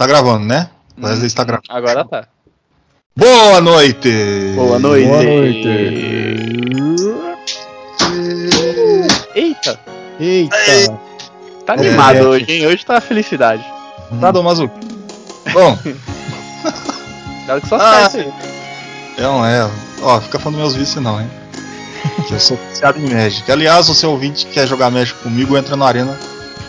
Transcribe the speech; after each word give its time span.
Tá 0.00 0.06
gravando, 0.06 0.46
né? 0.46 0.70
Wesley 0.98 1.26
está 1.26 1.44
gravando. 1.44 1.66
Agora 1.68 2.06
tá. 2.06 2.24
Boa 3.14 3.60
noite! 3.60 4.10
Boa 4.56 4.78
noite. 4.78 5.06
Boa 5.06 5.22
noite. 5.22 5.68
Eita, 9.34 9.78
Eita! 10.18 10.56
tá 11.66 11.74
animado 11.74 12.16
É. 12.16 12.22
hoje, 12.22 12.46
hein? 12.48 12.66
Hoje 12.66 12.82
tá 12.86 12.96
a 12.96 13.00
felicidade. 13.02 13.62
Nada 14.10 14.40
mais 14.42 14.58
o. 14.58 14.70
Bom, 15.52 15.76
Cuidado 15.76 17.60
com 17.60 17.66
suas 17.68 17.82
Ah. 17.82 17.90
cartas 17.90 18.14
aí. 18.14 18.32
não 19.18 19.44
é. 19.44 19.70
Ó, 20.00 20.18
fica 20.22 20.38
falando 20.38 20.60
meus 20.60 20.74
vícios 20.74 21.04
não, 21.04 21.20
hein? 21.20 21.30
Que 22.26 22.32
eu 22.32 22.40
sou 22.40 22.58
viciado 22.70 22.98
em 22.98 23.12
Magic. 23.12 23.52
Aliás, 23.52 23.86
você 23.88 24.06
ouvinte 24.06 24.46
que 24.46 24.52
quer 24.52 24.66
jogar 24.66 24.90
Magic 24.90 25.18
comigo, 25.20 25.58
entra 25.58 25.76
na 25.76 25.84
arena. 25.84 26.18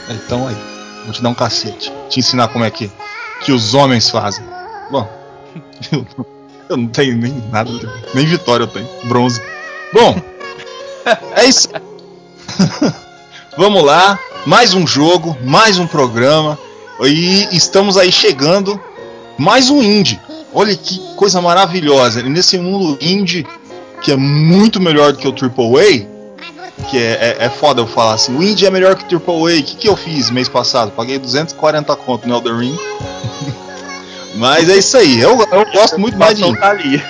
Então 0.10 0.50
aí, 0.50 0.58
vou 1.06 1.14
te 1.14 1.24
dar 1.24 1.30
um 1.30 1.34
cacete. 1.34 1.94
Te 2.10 2.20
ensinar 2.20 2.50
como 2.50 2.66
é 2.66 2.70
que, 2.70 2.92
que 3.44 3.52
os 3.52 3.74
homens 3.74 4.10
fazem. 4.10 4.44
Bom, 4.90 5.08
eu, 6.70 6.78
não 6.78 6.88
tenho 6.88 7.18
nem 7.18 7.34
nada, 7.52 7.72
nem 8.14 8.26
vitória 8.26 8.64
eu 8.64 8.68
tenho. 8.68 8.88
Bronze. 9.06 9.42
Bom, 9.94 10.16
é 11.36 11.46
isso. 11.46 11.70
Vamos 13.58 13.84
lá, 13.84 14.18
mais 14.46 14.74
um 14.74 14.88
jogo, 14.88 15.38
mais 15.44 15.78
um 15.78 15.88
programa. 15.88 16.58
E 17.04 17.48
estamos 17.52 17.98
aí 17.98 18.12
chegando 18.12 18.80
mais 19.38 19.70
um 19.70 19.82
indie. 19.82 20.20
Olha 20.54 20.76
que 20.76 21.00
coisa 21.16 21.42
maravilhosa. 21.42 22.22
E 22.22 22.30
nesse 22.30 22.58
mundo 22.58 22.98
indie, 23.02 23.46
que 24.02 24.12
é 24.12 24.16
muito 24.16 24.80
melhor 24.80 25.12
do 25.12 25.18
que 25.18 25.28
o 25.28 25.34
AAA, 25.34 26.08
que 26.82 26.98
é, 26.98 27.38
é, 27.40 27.46
é 27.46 27.50
foda 27.50 27.82
eu 27.82 27.88
falar 27.88 28.16
assim, 28.16 28.36
o 28.36 28.44
indie 28.44 28.66
é 28.66 28.70
melhor 28.70 28.96
que 28.96 29.16
o 29.16 29.20
AAA. 29.20 29.60
O 29.60 29.64
que, 29.64 29.76
que 29.76 29.88
eu 29.88 29.96
fiz 29.96 30.30
mês 30.30 30.50
passado? 30.50 30.92
Paguei 30.92 31.18
240 31.18 31.96
conto 31.96 32.28
no 32.28 32.36
Elder 32.36 32.58
Ring. 32.58 32.78
Mas 34.36 34.70
é 34.70 34.78
isso 34.78 34.98
aí. 34.98 35.20
Eu, 35.20 35.40
eu 35.52 35.72
gosto 35.72 36.00
muito 36.00 36.18
mais 36.18 36.38
de 36.38 36.44
indie. 36.44 36.60
tá 36.60 36.70
ali. 36.70 37.04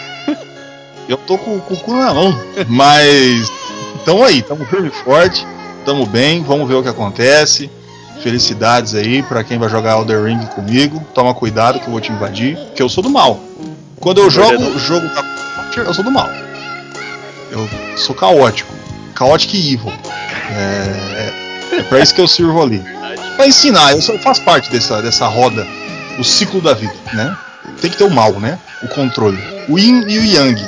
Eu 1.07 1.17
tô 1.17 1.37
com, 1.37 1.59
com 1.59 1.73
o 1.73 1.77
cu 1.77 1.93
na 1.93 2.13
mão. 2.13 2.37
Mas 2.67 3.51
tamo 4.05 4.23
aí, 4.23 4.41
tamo 4.41 4.65
firme 4.65 4.87
e 4.87 5.03
forte, 5.03 5.45
tamo 5.85 6.05
bem, 6.05 6.41
vamos 6.43 6.67
ver 6.67 6.75
o 6.75 6.83
que 6.83 6.89
acontece. 6.89 7.69
Felicidades 8.21 8.93
aí 8.93 9.23
pra 9.23 9.43
quem 9.43 9.57
vai 9.57 9.67
jogar 9.67 9.97
Elder 9.97 10.23
Ring 10.23 10.45
comigo. 10.47 11.03
Toma 11.13 11.33
cuidado 11.33 11.79
que 11.79 11.85
eu 11.85 11.91
vou 11.91 11.99
te 11.99 12.11
invadir, 12.11 12.57
que 12.75 12.81
eu 12.81 12.87
sou 12.87 13.03
do 13.03 13.09
mal. 13.09 13.39
Quando 13.99 14.21
eu 14.21 14.29
jogo 14.29 14.79
jogo 14.79 15.05
eu 15.77 15.93
sou 15.93 16.03
do 16.03 16.11
mal. 16.11 16.29
Eu 17.51 17.67
sou 17.97 18.15
caótico. 18.15 18.80
Caótico 19.21 19.55
e 19.55 19.73
evil. 19.73 19.93
É, 20.49 21.77
é 21.77 21.83
pra 21.83 21.99
isso 21.99 22.11
que 22.15 22.21
eu 22.21 22.27
sirvo 22.27 22.59
ali. 22.59 22.83
Pra 23.35 23.47
ensinar, 23.47 23.93
eu 23.93 24.01
faço 24.17 24.43
parte 24.43 24.71
dessa, 24.71 24.99
dessa 24.99 25.27
roda, 25.27 25.67
o 26.17 26.23
ciclo 26.23 26.59
da 26.59 26.73
vida, 26.73 26.95
né? 27.13 27.37
Tem 27.79 27.91
que 27.91 27.97
ter 27.97 28.03
o 28.03 28.09
mal, 28.09 28.31
né? 28.39 28.57
O 28.81 28.87
controle. 28.87 29.37
O 29.69 29.77
yin 29.77 30.03
e 30.07 30.17
o 30.17 30.25
yang. 30.25 30.59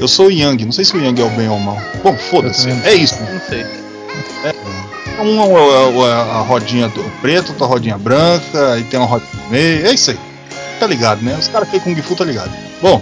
Eu 0.00 0.08
sou 0.08 0.26
o 0.26 0.30
yang, 0.32 0.64
não 0.64 0.72
sei 0.72 0.84
se 0.84 0.96
o 0.96 1.00
yang 1.00 1.22
é 1.22 1.24
o 1.24 1.30
bem 1.30 1.48
ou 1.48 1.58
o 1.58 1.60
mal. 1.60 1.78
Bom, 2.02 2.18
foda-se. 2.18 2.68
É 2.84 2.92
isso. 2.92 3.14
Não 3.20 3.40
sei. 3.48 3.64
Um 5.20 5.40
é 5.40 5.44
o- 5.88 6.06
é 6.08 6.12
a 6.12 6.40
rodinha 6.40 6.88
do 6.88 7.04
preto, 7.22 7.50
outra 7.50 7.66
rodinha 7.68 7.96
branca, 7.96 8.76
e 8.80 8.82
tem 8.82 8.98
uma 8.98 9.06
rodinha 9.06 9.30
no 9.44 9.50
meio. 9.50 9.86
É 9.86 9.94
isso 9.94 10.10
aí. 10.10 10.18
Tá 10.80 10.88
ligado, 10.88 11.22
né? 11.22 11.36
Os 11.38 11.46
caras 11.46 11.68
que 11.70 11.76
é 11.76 11.78
Kung 11.78 11.94
Fu 12.02 12.16
tá 12.16 12.24
ligado. 12.24 12.50
Bom. 12.82 13.00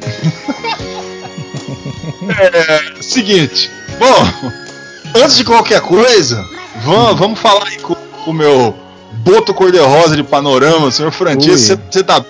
é, 2.40 3.02
seguinte. 3.02 3.70
Bom, 3.98 4.50
antes 5.22 5.36
de 5.36 5.44
qualquer 5.44 5.80
coisa, 5.80 6.44
vamos, 6.84 7.18
vamos 7.18 7.38
falar 7.38 7.66
aí 7.66 7.78
com 7.78 7.96
o 8.26 8.32
meu 8.32 8.74
boto 9.24 9.54
cor-de-rosa 9.54 10.16
de 10.16 10.22
panorama, 10.22 10.90
senhor 10.90 11.12
Francisco. 11.12 11.80
Você 11.90 12.02
tá 12.02 12.20
bem? 12.20 12.28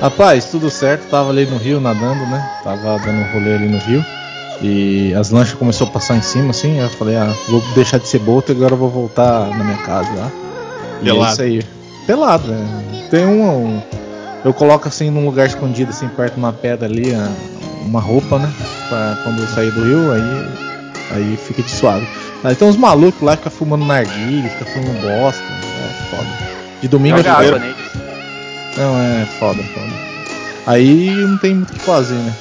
Rapaz, 0.00 0.46
tudo 0.46 0.70
certo, 0.70 1.08
tava 1.10 1.30
ali 1.30 1.44
no 1.46 1.58
rio 1.58 1.80
nadando, 1.80 2.24
né? 2.26 2.50
Tava 2.64 2.98
dando 2.98 3.18
um 3.20 3.32
rolê 3.32 3.54
ali 3.56 3.68
no 3.68 3.78
rio. 3.78 4.04
E 4.62 5.12
as 5.14 5.30
lanchas 5.30 5.54
começou 5.54 5.86
a 5.86 5.90
passar 5.90 6.16
em 6.16 6.22
cima, 6.22 6.50
assim. 6.50 6.78
Eu 6.78 6.88
falei, 6.88 7.16
ah, 7.16 7.32
vou 7.48 7.60
deixar 7.74 7.98
de 7.98 8.06
ser 8.08 8.20
boto 8.20 8.52
e 8.52 8.56
agora 8.56 8.72
eu 8.74 8.78
vou 8.78 8.88
voltar 8.88 9.48
na 9.48 9.64
minha 9.64 9.76
casa 9.78 10.08
lá. 10.14 10.30
E 11.00 11.04
Pelado. 11.04 11.28
é 11.28 11.32
isso 11.32 11.42
aí. 11.42 11.62
Pelado, 12.06 12.48
né? 12.48 12.84
Tem 13.10 13.26
um, 13.26 13.42
um- 13.44 13.82
Eu 14.44 14.52
coloco 14.54 14.88
assim 14.88 15.10
num 15.10 15.24
lugar 15.26 15.46
escondido, 15.46 15.90
assim, 15.90 16.08
perto 16.08 16.34
de 16.34 16.38
uma 16.40 16.52
pedra 16.52 16.86
ali, 16.88 17.12
a- 17.14 17.28
uma 17.84 18.00
roupa, 18.00 18.38
né? 18.38 18.52
Pra 18.88 19.18
quando 19.22 19.40
eu 19.40 19.48
sair 19.48 19.70
do 19.72 19.82
rio, 19.82 20.12
aí. 20.12 20.72
Aí 21.10 21.36
fica 21.36 21.62
de 21.62 21.70
suave. 21.70 22.08
Aí 22.42 22.54
tem 22.54 22.66
uns 22.66 22.76
malucos 22.76 23.20
lá 23.20 23.36
que 23.36 23.44
ficam 23.44 23.58
fumando 23.58 23.84
narguilha, 23.84 24.48
ficam 24.48 24.66
fumando 24.72 25.00
bosta. 25.00 25.42
É 25.42 26.10
foda. 26.10 26.28
De 26.80 26.88
domingo 26.88 27.18
Joga 27.18 27.32
a 27.32 27.38
água 27.38 27.58
neles. 27.58 27.76
não, 28.76 28.98
é 28.98 29.26
foda, 29.38 29.62
foda. 29.62 29.92
Aí 30.66 31.10
não 31.10 31.38
tem 31.38 31.54
muito 31.54 31.70
o 31.70 31.72
que 31.74 31.80
fazer, 31.80 32.14
né? 32.14 32.34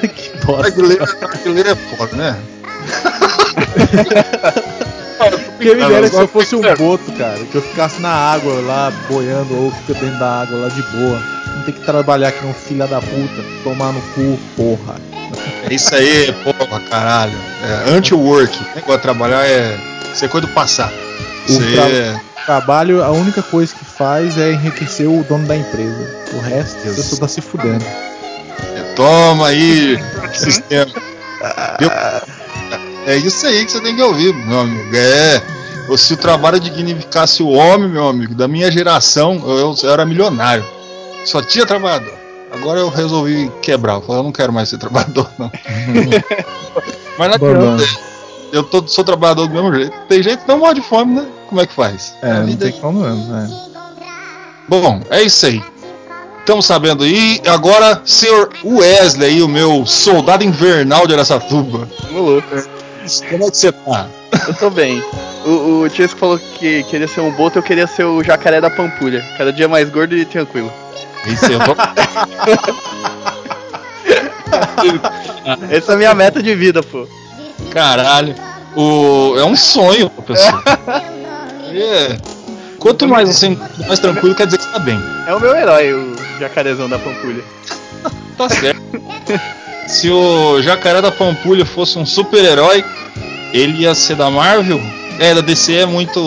que 0.14 0.46
bosta. 0.46 0.70
Narguilé 1.20 1.70
é 1.70 1.74
foda, 1.74 2.16
né? 2.16 2.36
Quem 5.60 5.74
me 5.76 5.86
dera 5.86 6.08
que 6.08 6.16
se 6.16 6.22
eu 6.22 6.28
fosse 6.28 6.56
um 6.56 6.60
boto, 6.76 7.12
cara, 7.12 7.38
que 7.44 7.54
eu 7.54 7.62
ficasse 7.62 8.00
na 8.00 8.10
água 8.10 8.54
lá, 8.62 8.92
boiando, 9.08 9.54
ou 9.56 9.70
fica 9.72 9.94
dentro 10.00 10.18
da 10.18 10.42
água 10.42 10.56
lá 10.58 10.68
de 10.68 10.82
boa. 10.82 11.20
Não 11.56 11.62
tem 11.64 11.74
que 11.74 11.80
trabalhar 11.80 12.32
que 12.32 12.44
um 12.46 12.54
filho 12.54 12.86
da 12.86 13.00
puta, 13.00 13.44
tomar 13.62 13.92
no 13.92 14.00
cu, 14.14 14.38
porra. 14.56 14.96
É 15.68 15.74
isso 15.74 15.94
aí, 15.94 16.32
porra, 16.44 16.80
caralho. 16.88 17.36
É, 17.62 17.90
anti-work. 17.90 18.58
Negócio 18.74 18.96
de 18.96 19.02
trabalhar 19.02 19.46
é. 19.46 19.78
Isso 20.12 20.24
é 20.24 20.28
coisa 20.28 20.46
do 20.46 20.52
passado. 20.52 20.92
O 21.48 21.52
Isso 21.52 21.60
aí 21.62 21.72
tra- 21.74 21.88
é. 21.88 22.20
Trabalho, 22.46 23.04
a 23.04 23.10
única 23.10 23.42
coisa 23.42 23.72
que 23.74 23.84
faz 23.84 24.36
é 24.38 24.52
enriquecer 24.52 25.06
o 25.08 25.22
dono 25.24 25.46
da 25.46 25.56
empresa. 25.56 26.08
O 26.32 26.40
resto, 26.40 26.82
Deus. 26.82 26.96
você 26.96 27.02
só 27.02 27.16
tá 27.20 27.28
se 27.28 27.40
fudendo. 27.40 27.84
é, 27.84 28.82
Toma 28.96 29.48
aí, 29.48 29.98
sistema. 30.32 30.90
Viu? 31.78 31.90
É 33.10 33.16
isso 33.16 33.44
aí 33.44 33.64
que 33.64 33.72
você 33.72 33.80
tem 33.80 33.96
que 33.96 34.02
ouvir, 34.02 34.32
meu 34.32 34.60
amigo. 34.60 34.88
É. 34.94 35.42
ou 35.88 35.98
Se 35.98 36.14
o 36.14 36.16
trabalho 36.16 36.60
dignificasse 36.60 37.42
o 37.42 37.48
homem, 37.48 37.88
meu 37.88 38.06
amigo, 38.06 38.36
da 38.36 38.46
minha 38.46 38.70
geração, 38.70 39.42
eu, 39.44 39.74
eu 39.82 39.90
era 39.90 40.06
milionário. 40.06 40.64
Só 41.24 41.42
tinha 41.42 41.66
trabalhador. 41.66 42.14
Agora 42.52 42.78
eu 42.78 42.88
resolvi 42.88 43.50
quebrar. 43.60 43.94
Eu 43.94 44.02
falei, 44.02 44.20
eu 44.20 44.24
não 44.24 44.30
quero 44.30 44.52
mais 44.52 44.68
ser 44.68 44.78
trabalhador, 44.78 45.28
não. 45.36 45.50
Mas 47.18 47.30
não 47.32 47.38
Bom, 47.38 47.50
adianta. 47.50 47.84
Eu 48.52 48.62
tô, 48.62 48.86
sou 48.86 49.02
trabalhador 49.02 49.48
do 49.48 49.54
mesmo 49.54 49.74
jeito. 49.74 49.92
Tem 50.08 50.22
jeito, 50.22 50.44
não 50.46 50.60
morre 50.60 50.74
de 50.74 50.82
fome, 50.82 51.16
né? 51.16 51.26
Como 51.48 51.60
é 51.60 51.66
que 51.66 51.74
faz? 51.74 52.14
É, 52.22 52.32
não 52.34 52.56
tem 52.56 52.70
como 52.70 53.00
mesmo, 53.00 53.34
é. 53.34 53.48
Bom, 54.68 55.00
é 55.10 55.20
isso 55.20 55.46
aí. 55.46 55.60
Estamos 56.38 56.64
sabendo 56.64 57.02
aí. 57.02 57.40
Agora, 57.44 58.02
senhor 58.04 58.50
Wesley, 58.64 59.30
aí, 59.30 59.42
o 59.42 59.48
meu 59.48 59.84
soldado 59.84 60.44
invernal 60.44 61.08
de 61.08 61.14
Aracatuba. 61.14 61.88
Ô, 62.14 62.20
louco. 62.20 62.79
Como 63.28 63.44
é 63.44 63.50
que 63.50 63.56
você 63.56 63.72
tá? 63.72 64.08
Eu 64.46 64.54
tô 64.54 64.70
bem. 64.70 65.02
O, 65.44 65.82
o 65.82 65.88
Tiesco 65.88 66.18
falou 66.18 66.38
que 66.38 66.82
queria 66.84 67.08
ser 67.08 67.20
um 67.20 67.30
boto, 67.30 67.58
eu 67.58 67.62
queria 67.62 67.86
ser 67.86 68.04
o 68.04 68.22
jacaré 68.22 68.60
da 68.60 68.70
Pampulha. 68.70 69.24
Cada 69.38 69.52
dia 69.52 69.68
mais 69.68 69.88
gordo 69.88 70.16
e 70.16 70.24
tranquilo. 70.24 70.72
Isso 71.26 71.46
aí, 71.46 71.52
eu 71.52 71.60
tô... 71.60 71.76
Essa 75.70 75.92
é 75.92 75.94
a 75.94 75.98
minha 75.98 76.14
meta 76.14 76.42
de 76.42 76.54
vida, 76.54 76.82
pô. 76.82 77.06
Caralho. 77.70 78.34
O... 78.76 79.34
É 79.38 79.44
um 79.44 79.56
sonho, 79.56 80.10
pessoal. 80.10 80.62
É. 81.72 82.18
Quanto 82.78 83.06
mais 83.06 83.28
assim, 83.28 83.58
mais 83.86 83.98
tranquilo, 83.98 84.34
quer 84.34 84.46
dizer 84.46 84.58
que 84.58 84.64
você 84.64 84.72
tá 84.72 84.78
bem. 84.78 84.98
É 85.26 85.34
o 85.34 85.40
meu 85.40 85.54
herói, 85.54 85.92
o 85.92 86.16
jacarezão 86.38 86.88
da 86.88 86.98
Pampulha. 86.98 87.42
Tá 88.36 88.48
certo. 88.48 88.80
Se 89.90 90.08
o 90.10 90.62
Jacaré 90.62 91.00
da 91.02 91.10
Pampulha 91.10 91.64
fosse 91.66 91.98
um 91.98 92.06
super-herói, 92.06 92.84
ele 93.52 93.82
ia 93.82 93.94
ser 93.94 94.14
da 94.16 94.30
Marvel? 94.30 94.80
É, 95.18 95.34
da 95.34 95.40
DC 95.40 95.74
é 95.74 95.86
muito 95.86 96.20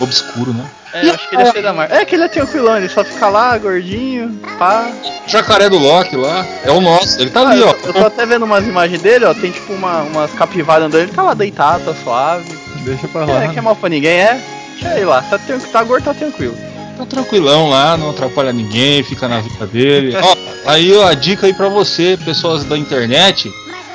obscuro, 0.00 0.52
né? 0.54 0.64
É, 0.94 1.06
eu 1.08 1.14
acho 1.14 1.28
que 1.28 1.34
ele 1.36 1.42
ia 1.44 1.52
ser 1.52 1.62
da 1.62 1.72
Marvel. 1.72 1.96
É 1.98 2.04
que 2.04 2.14
ele 2.14 2.24
é 2.24 2.28
tranquilão, 2.28 2.76
ele 2.76 2.88
só 2.88 3.04
fica 3.04 3.28
lá, 3.28 3.58
gordinho, 3.58 4.30
pá. 4.58 4.88
Jacaré 5.26 5.68
do 5.68 5.78
Loki 5.78 6.16
lá, 6.16 6.46
é 6.64 6.70
o 6.70 6.80
nosso, 6.80 7.20
ele 7.20 7.30
tá 7.30 7.40
Ah, 7.40 7.50
ali, 7.50 7.62
ó. 7.62 7.74
eu 7.84 7.92
tô 7.92 8.06
até 8.06 8.24
vendo 8.24 8.44
umas 8.44 8.64
imagens 8.66 9.02
dele, 9.02 9.24
ó. 9.24 9.34
Tem 9.34 9.50
tipo 9.50 9.72
uma, 9.72 10.02
umas 10.02 10.30
capivaras 10.32 10.86
andando, 10.86 11.02
ele 11.02 11.12
tá 11.12 11.22
lá 11.22 11.34
deitado, 11.34 11.84
tá 11.84 11.94
suave. 12.02 12.44
Deixa 12.84 13.08
pra 13.08 13.24
lá. 13.26 13.44
É, 13.44 13.48
que 13.48 13.58
é 13.58 13.62
mal 13.62 13.74
pra 13.76 13.88
ninguém, 13.88 14.20
é? 14.20 14.40
Deixa 14.74 14.94
ele 14.96 15.06
lá, 15.06 15.22
tá, 15.22 15.38
tá 15.72 15.82
gordo, 15.82 16.04
tá 16.04 16.14
tranquilo. 16.14 16.56
Tá 16.96 17.04
tranquilão 17.04 17.68
lá, 17.68 17.96
não 17.96 18.10
atrapalha 18.10 18.52
ninguém, 18.52 19.02
fica 19.02 19.28
na 19.28 19.40
vida 19.40 19.66
dele. 19.66 20.16
Ó, 20.16 20.36
aí 20.70 20.94
ó, 20.96 21.06
a 21.06 21.14
dica 21.14 21.46
aí 21.46 21.52
pra 21.52 21.68
você, 21.68 22.18
pessoas 22.24 22.64
da 22.64 22.76
internet, 22.78 23.50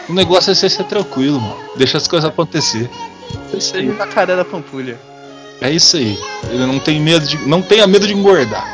o 0.07 0.13
negócio 0.13 0.51
é 0.51 0.55
você 0.55 0.69
ser 0.69 0.83
tranquilo, 0.83 1.39
mano. 1.41 1.57
Deixa 1.75 1.97
as 1.97 2.07
coisas 2.07 2.29
acontecer. 2.29 2.89
É 3.53 3.57
isso 3.57 3.75
aí. 3.75 3.81
Seja 3.87 3.93
o 3.93 3.97
jacaré 3.97 4.35
da 4.35 4.45
Pampulha. 4.45 4.99
É 5.59 5.71
isso 5.71 5.97
aí. 5.97 6.17
Ele 6.49 6.65
não 6.65 6.79
tem 6.79 6.99
medo 6.99 7.25
de. 7.25 7.37
Não 7.47 7.61
tenha 7.61 7.87
medo 7.87 8.05
de 8.07 8.13
engordar. 8.13 8.65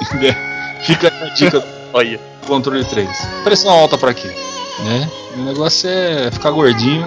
Fica 0.84 1.08
a 1.08 1.28
dica 1.34 1.60
do 1.60 1.66
Olha. 1.92 2.20
controle 2.46 2.84
3. 2.84 3.08
Pressão 3.44 3.70
alta 3.70 3.96
pra 3.96 4.12
quê? 4.12 4.28
Né? 4.84 5.10
O 5.36 5.40
negócio 5.42 5.88
é 5.88 6.30
ficar 6.30 6.50
gordinho. 6.50 7.06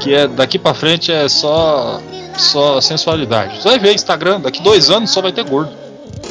Que 0.00 0.14
é 0.14 0.28
daqui 0.28 0.58
pra 0.58 0.72
frente 0.74 1.10
é 1.12 1.28
só. 1.28 2.00
Só 2.38 2.80
sensualidade. 2.80 3.60
Você 3.60 3.68
vai 3.68 3.78
ver 3.78 3.94
Instagram, 3.94 4.40
daqui 4.40 4.62
dois 4.62 4.88
anos 4.90 5.10
só 5.10 5.20
vai 5.20 5.32
ter 5.32 5.44
gordo. 5.44 5.72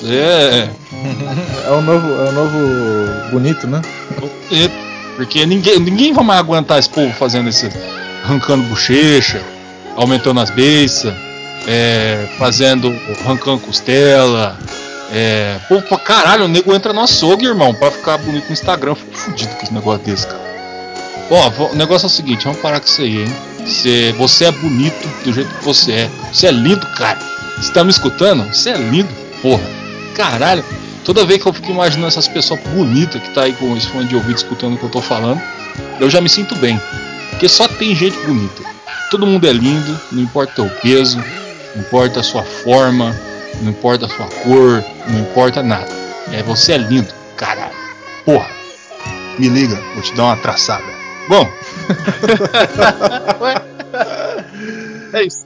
É. 0.03 0.69
É 1.65 1.71
o 1.71 1.81
novo, 1.81 2.07
é 2.07 2.29
o 2.29 2.31
novo 2.31 3.29
bonito, 3.31 3.67
né? 3.67 3.81
bonito. 4.19 4.73
Porque 5.15 5.45
ninguém, 5.45 5.79
ninguém 5.79 6.13
vai 6.13 6.23
mais 6.23 6.39
aguentar 6.39 6.79
esse 6.79 6.89
povo 6.89 7.11
fazendo 7.13 7.49
esse. 7.49 7.69
arrancando 8.23 8.63
bochecha, 8.63 9.41
aumentando 9.95 10.39
as 10.39 10.49
beiças, 10.49 11.13
é, 11.67 12.27
fazendo. 12.37 12.95
arrancando 13.25 13.59
costela. 13.59 14.57
É. 15.11 15.57
Pô, 15.67 15.81
pra 15.81 15.97
caralho, 15.97 16.45
o 16.45 16.47
nego 16.47 16.73
entra 16.73 16.93
no 16.93 17.01
açougue, 17.01 17.45
irmão, 17.45 17.73
pra 17.73 17.91
ficar 17.91 18.17
bonito 18.17 18.47
no 18.47 18.53
Instagram. 18.53 18.95
Fico 18.95 19.17
fudido 19.17 19.55
com 19.55 19.63
esse 19.63 19.73
negócio 19.73 20.05
desse, 20.05 20.27
cara. 20.27 20.47
Ó, 21.29 21.71
o 21.71 21.75
negócio 21.75 22.05
é 22.05 22.07
o 22.07 22.09
seguinte, 22.09 22.45
vamos 22.45 22.59
parar 22.59 22.79
com 22.79 22.85
isso 22.85 23.01
aí, 23.01 23.23
hein? 23.23 23.35
Você, 23.65 24.13
você 24.17 24.45
é 24.45 24.51
bonito 24.51 25.07
do 25.23 25.33
jeito 25.33 25.53
que 25.55 25.63
você 25.63 25.91
é. 25.91 26.09
Você 26.31 26.47
é 26.47 26.51
lindo, 26.51 26.85
cara. 26.95 27.19
Você 27.57 27.71
tá 27.71 27.83
me 27.83 27.89
escutando? 27.89 28.43
Você 28.53 28.69
é 28.69 28.77
lindo, 28.77 29.09
porra. 29.41 29.63
Caralho. 30.15 30.63
Toda 31.03 31.25
vez 31.25 31.41
que 31.41 31.47
eu 31.47 31.53
fico 31.53 31.71
imaginando 31.71 32.07
essas 32.07 32.27
pessoas 32.27 32.59
bonitas 32.75 33.21
que 33.21 33.29
tá 33.29 33.43
aí 33.43 33.53
com 33.53 33.75
esse 33.77 33.87
fone 33.87 34.07
de 34.07 34.15
ouvido 34.15 34.35
escutando 34.35 34.75
o 34.75 34.77
que 34.77 34.83
eu 34.83 34.89
tô 34.89 35.01
falando, 35.01 35.41
eu 35.99 36.09
já 36.09 36.19
me 36.19 36.27
sinto 36.27 36.55
bem. 36.55 36.79
Porque 37.29 37.47
só 37.47 37.67
tem 37.67 37.95
gente 37.95 38.17
bonita. 38.25 38.63
Todo 39.09 39.25
mundo 39.25 39.47
é 39.47 39.53
lindo, 39.53 39.99
não 40.11 40.21
importa 40.21 40.61
o 40.61 40.69
peso, 40.81 41.17
não 41.75 41.81
importa 41.81 42.19
a 42.19 42.23
sua 42.23 42.43
forma, 42.43 43.17
não 43.61 43.71
importa 43.71 44.05
a 44.05 44.09
sua 44.09 44.25
cor, 44.25 44.83
não 45.07 45.21
importa 45.21 45.63
nada. 45.63 45.87
É, 46.31 46.43
você 46.43 46.73
é 46.73 46.77
lindo, 46.77 47.13
caralho. 47.37 47.71
Porra. 48.25 48.49
Me 49.39 49.47
liga, 49.47 49.79
vou 49.93 50.01
te 50.01 50.13
dar 50.15 50.25
uma 50.25 50.37
traçada. 50.37 50.96
Bom. 51.27 51.47
é 55.13 55.23
isso. 55.23 55.45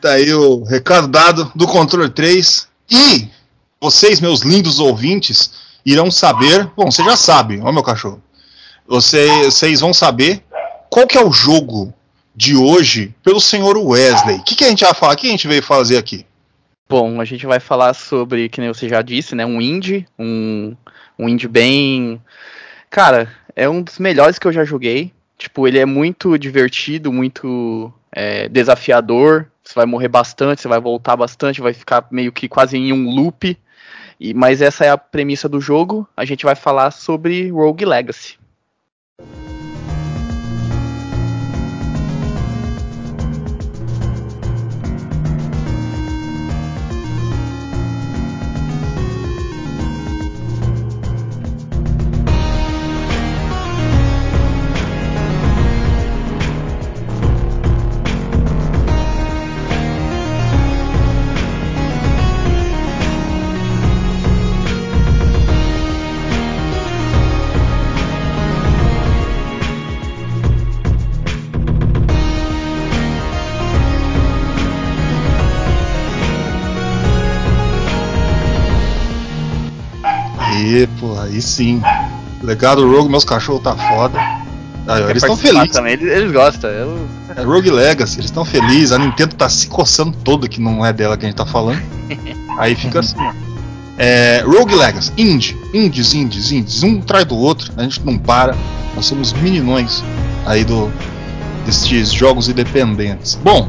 Tá 0.00 0.12
aí 0.12 0.32
o 0.34 0.62
recado 0.64 1.08
dado 1.08 1.50
do 1.54 1.66
controle 1.66 2.10
3. 2.10 2.68
E 2.90 3.28
vocês, 3.80 4.20
meus 4.20 4.40
lindos 4.42 4.78
ouvintes, 4.78 5.52
irão 5.84 6.10
saber. 6.10 6.68
Bom, 6.76 6.90
você 6.90 7.02
já 7.02 7.16
sabe, 7.16 7.60
ó 7.62 7.72
meu 7.72 7.82
cachorro. 7.82 8.22
Você- 8.86 9.44
Vocês 9.44 9.80
vão 9.80 9.94
saber 9.94 10.42
qual 10.90 11.06
que 11.06 11.16
é 11.16 11.24
o 11.24 11.32
jogo 11.32 11.92
de 12.36 12.54
hoje 12.56 13.14
pelo 13.22 13.40
senhor 13.40 13.76
Wesley. 13.78 14.36
O 14.36 14.42
que, 14.44 14.54
que 14.56 14.64
a 14.64 14.68
gente 14.68 14.84
vai 14.84 14.92
falar? 14.94 15.14
O 15.14 15.16
que 15.16 15.26
a 15.28 15.30
gente 15.30 15.48
veio 15.48 15.62
fazer 15.62 15.96
aqui? 15.96 16.26
Bom, 16.88 17.20
a 17.20 17.24
gente 17.24 17.46
vai 17.46 17.60
falar 17.60 17.94
sobre, 17.94 18.48
que 18.48 18.60
nem 18.60 18.68
você 18.72 18.88
já 18.88 19.00
disse, 19.00 19.34
né? 19.34 19.46
Um 19.46 19.60
indie. 19.60 20.06
Um, 20.18 20.76
um 21.18 21.28
indie 21.28 21.48
bem. 21.48 22.20
Cara, 22.94 23.28
é 23.56 23.68
um 23.68 23.82
dos 23.82 23.98
melhores 23.98 24.38
que 24.38 24.46
eu 24.46 24.52
já 24.52 24.62
joguei. 24.64 25.12
Tipo, 25.36 25.66
ele 25.66 25.80
é 25.80 25.84
muito 25.84 26.38
divertido, 26.38 27.12
muito 27.12 27.92
é, 28.12 28.48
desafiador. 28.48 29.50
Você 29.64 29.74
vai 29.74 29.84
morrer 29.84 30.06
bastante, 30.06 30.62
você 30.62 30.68
vai 30.68 30.80
voltar 30.80 31.16
bastante, 31.16 31.60
vai 31.60 31.72
ficar 31.74 32.06
meio 32.08 32.30
que 32.30 32.48
quase 32.48 32.76
em 32.76 32.92
um 32.92 33.10
loop. 33.10 33.58
E, 34.20 34.32
mas 34.32 34.62
essa 34.62 34.84
é 34.84 34.90
a 34.90 34.96
premissa 34.96 35.48
do 35.48 35.60
jogo. 35.60 36.08
A 36.16 36.24
gente 36.24 36.44
vai 36.44 36.54
falar 36.54 36.92
sobre 36.92 37.50
Rogue 37.50 37.84
Legacy. 37.84 38.38
Sim. 81.44 81.82
Legado 82.42 82.88
Rogue, 82.88 83.08
meus 83.08 83.24
cachorros 83.24 83.62
tá 83.62 83.74
foda. 83.74 84.18
Aí, 84.86 85.02
ó, 85.02 85.08
eles 85.08 85.22
estão 85.22 85.36
felizes. 85.36 85.70
Também. 85.70 85.94
Eles, 85.94 86.08
eles 86.10 86.32
gostam. 86.32 86.70
Eu, 86.70 87.08
É 87.36 87.42
Rogue 87.42 87.70
Legacy, 87.70 88.16
eles 88.16 88.26
estão 88.26 88.44
felizes. 88.44 88.92
A 88.92 88.98
Nintendo 88.98 89.34
tá 89.34 89.48
se 89.48 89.66
coçando 89.66 90.16
toda 90.22 90.48
que 90.48 90.60
não 90.60 90.84
é 90.84 90.92
dela 90.92 91.16
que 91.16 91.24
a 91.24 91.28
gente 91.28 91.36
tá 91.36 91.46
falando. 91.46 91.80
Aí 92.58 92.74
fica 92.74 93.00
assim, 93.00 93.16
ó. 93.18 93.32
É, 93.96 94.42
Rogue 94.44 94.74
Legacy, 94.74 95.12
Indie, 95.16 95.56
Indies, 95.72 96.14
Indies, 96.14 96.50
Indies, 96.50 96.82
um 96.82 96.98
atrás 96.98 97.24
do 97.24 97.36
outro, 97.36 97.72
a 97.76 97.82
gente 97.82 98.04
não 98.04 98.18
para. 98.18 98.56
Nós 98.94 99.06
somos 99.06 99.32
meninões 99.32 100.02
aí 100.46 100.64
do 100.64 100.90
destes 101.64 102.12
jogos 102.12 102.48
independentes. 102.48 103.38
Bom, 103.42 103.68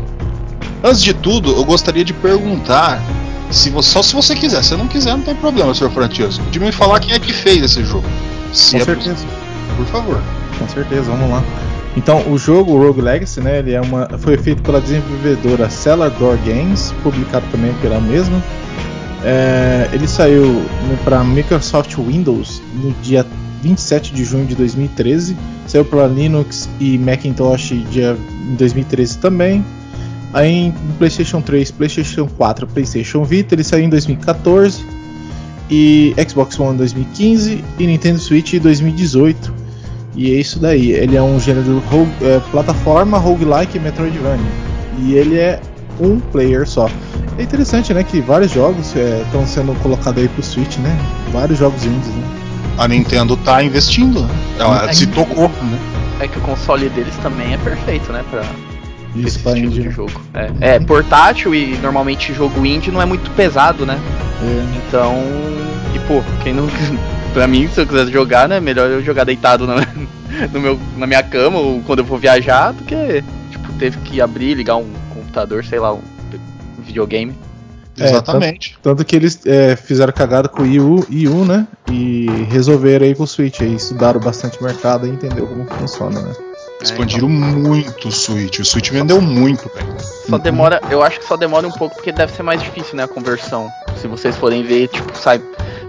antes 0.83 1.01
de 1.01 1.13
tudo, 1.13 1.51
eu 1.51 1.63
gostaria 1.63 2.03
de 2.03 2.13
perguntar 2.13 2.99
se 3.51 3.69
você, 3.69 3.89
só 3.89 4.01
se 4.01 4.13
você 4.13 4.35
quiser. 4.35 4.63
Se 4.63 4.75
não 4.75 4.87
quiser, 4.87 5.11
não 5.11 5.23
tem 5.23 5.35
problema, 5.35 5.73
Sr. 5.73 5.89
Francisco. 5.89 6.43
De 6.51 6.59
me 6.59 6.71
falar 6.71 6.99
quem 6.99 7.13
é 7.13 7.19
que 7.19 7.33
fez 7.33 7.63
esse 7.63 7.83
jogo. 7.83 8.07
Se 8.53 8.71
Com 8.71 8.77
é 8.77 8.85
certeza. 8.85 9.15
possível, 9.15 9.35
por 9.77 9.85
favor. 9.87 10.21
Com 10.59 10.67
certeza, 10.69 11.03
vamos 11.03 11.29
lá. 11.29 11.43
Então, 11.97 12.29
o 12.29 12.37
jogo 12.37 12.77
Rogue 12.77 13.01
Legacy, 13.01 13.39
né, 13.39 13.59
ele 13.59 13.73
é 13.73 13.79
uma, 13.79 14.09
foi 14.17 14.37
feito 14.37 14.61
pela 14.61 14.81
desenvolvedora 14.81 15.69
Cellar 15.69 16.09
Door 16.11 16.37
Games, 16.45 16.93
publicado 17.01 17.45
também 17.51 17.73
pela 17.75 17.99
mesma. 18.01 18.41
É, 19.23 19.89
ele 19.93 20.07
saiu 20.07 20.63
para 21.03 21.23
Microsoft 21.23 21.95
Windows 21.97 22.61
no 22.75 22.91
dia 23.01 23.25
27 23.63 24.13
de 24.13 24.23
junho 24.23 24.45
de 24.45 24.55
2013. 24.55 25.35
Saiu 25.65 25.85
para 25.85 26.05
Linux 26.05 26.69
e 26.79 26.97
Macintosh 26.97 27.73
dia, 27.89 28.15
em 28.51 28.55
2013 28.55 29.17
também. 29.17 29.65
Aí 30.35 30.73
no 30.87 30.93
PlayStation 30.95 31.39
3, 31.39 31.71
PlayStation 31.71 32.27
4, 32.27 32.67
PlayStation 32.67 33.23
Vita, 33.23 33.55
ele 33.55 33.63
saiu 33.63 33.85
em 33.85 33.89
2014. 33.89 34.85
E 35.71 36.13
Xbox 36.29 36.59
One 36.59 36.73
em 36.73 36.77
2015 36.77 37.63
e 37.79 37.87
Nintendo 37.87 38.19
Switch 38.19 38.53
em 38.53 38.59
2018. 38.59 39.53
E 40.13 40.31
é 40.31 40.35
isso 40.35 40.59
daí. 40.59 40.91
Ele 40.91 41.15
é 41.15 41.21
um 41.21 41.39
gênero 41.39 41.79
rogue, 41.89 42.11
é, 42.21 42.39
plataforma, 42.51 43.17
roguelike 43.17 43.77
e 43.77 43.79
Metroidvania. 43.79 44.45
E 44.99 45.13
ele 45.13 45.39
é 45.39 45.59
um 46.01 46.19
player 46.19 46.67
só. 46.67 46.89
É 47.39 47.41
interessante, 47.41 47.93
né, 47.93 48.03
que 48.03 48.19
vários 48.19 48.51
jogos 48.51 48.93
estão 48.95 49.47
sendo 49.47 49.73
colocados 49.81 50.21
aí 50.21 50.27
pro 50.27 50.43
Switch, 50.43 50.77
né? 50.77 50.95
Vários 51.31 51.59
jogos 51.59 51.83
indies, 51.85 52.07
né? 52.07 52.23
A 52.77 52.87
Nintendo 52.87 53.37
tá 53.37 53.63
investindo, 53.63 54.21
né? 54.21 54.29
Ela 54.59 54.93
se 54.93 55.07
tocou, 55.07 55.47
né? 55.47 55.79
é 56.19 56.27
que 56.27 56.37
o 56.37 56.41
console 56.41 56.89
deles 56.89 57.15
também 57.17 57.53
é 57.53 57.57
perfeito, 57.57 58.11
né? 58.11 58.23
Pra 58.29 58.43
Isso 59.15 59.27
esse 59.27 59.37
estilo 59.37 59.57
indie. 59.57 59.83
de 59.83 59.89
jogo. 59.89 60.21
É, 60.33 60.75
é 60.75 60.79
portátil 60.79 61.53
e 61.55 61.77
normalmente 61.77 62.33
jogo 62.33 62.65
indie 62.65 62.91
não 62.91 63.01
é 63.01 63.05
muito 63.05 63.29
pesado, 63.31 63.85
né? 63.85 63.99
É, 64.41 64.87
Então, 64.87 65.15
e 65.93 65.99
pô, 66.07 66.21
quem 66.43 66.53
não. 66.53 66.67
Pra 67.33 67.47
mim, 67.47 67.67
se 67.67 67.81
eu 67.81 67.85
quiser 67.85 68.07
jogar, 68.07 68.47
né? 68.47 68.61
Melhor 68.61 68.89
eu 68.89 69.03
jogar 69.03 69.25
deitado 69.25 69.67
na, 69.67 69.75
no 70.53 70.59
meu, 70.59 70.79
na 70.95 71.05
minha 71.05 71.21
cama 71.21 71.59
ou 71.59 71.81
quando 71.81 71.99
eu 71.99 72.05
for 72.05 72.17
viajar 72.17 72.71
do 72.71 72.83
que, 72.85 73.21
tipo, 73.51 73.73
teve 73.73 73.97
que 73.99 74.21
abrir, 74.21 74.53
ligar 74.53 74.77
um 74.77 74.89
computador, 75.13 75.63
sei 75.65 75.79
lá, 75.79 75.93
um 75.93 76.01
videogame. 76.79 77.33
É, 77.97 78.05
Exatamente. 78.05 78.77
Tanto 78.81 79.03
que 79.05 79.15
eles 79.15 79.39
é, 79.45 79.75
fizeram 79.75 80.11
cagada 80.11 80.49
com 80.49 80.61
o 80.61 80.65
Wii 80.65 80.79
Wii 80.79 81.27
U, 81.27 81.45
né? 81.45 81.67
E 81.89 82.25
resolveram 82.49 83.05
aí 83.05 83.15
com 83.15 83.23
o 83.23 83.27
Switch. 83.27 83.61
Aí 83.61 83.75
estudaram 83.75 84.19
bastante 84.19 84.59
o 84.59 84.63
mercado 84.63 85.07
e 85.07 85.09
entenderam 85.09 85.47
como 85.47 85.65
funciona, 85.65 86.21
né? 86.21 86.33
Expandiram 86.81 87.29
muito 87.29 88.09
o 88.09 88.11
Switch. 88.11 88.59
O 88.59 88.65
Switch 88.65 88.91
vendeu 88.91 89.19
muito, 89.21 89.69
velho. 89.73 89.95
Só 90.29 90.37
demora, 90.37 90.81
eu 90.89 91.01
acho 91.01 91.19
que 91.19 91.25
só 91.25 91.35
demora 91.35 91.67
um 91.67 91.71
pouco 91.71 91.95
porque 91.95 92.11
deve 92.11 92.31
ser 92.33 92.43
mais 92.43 92.61
difícil, 92.61 92.95
né, 92.95 93.03
a 93.03 93.07
conversão. 93.07 93.69
Se 94.01 94.07
vocês 94.07 94.35
forem 94.35 94.63
ver, 94.63 94.87
tipo, 94.89 95.17
sai 95.17 95.41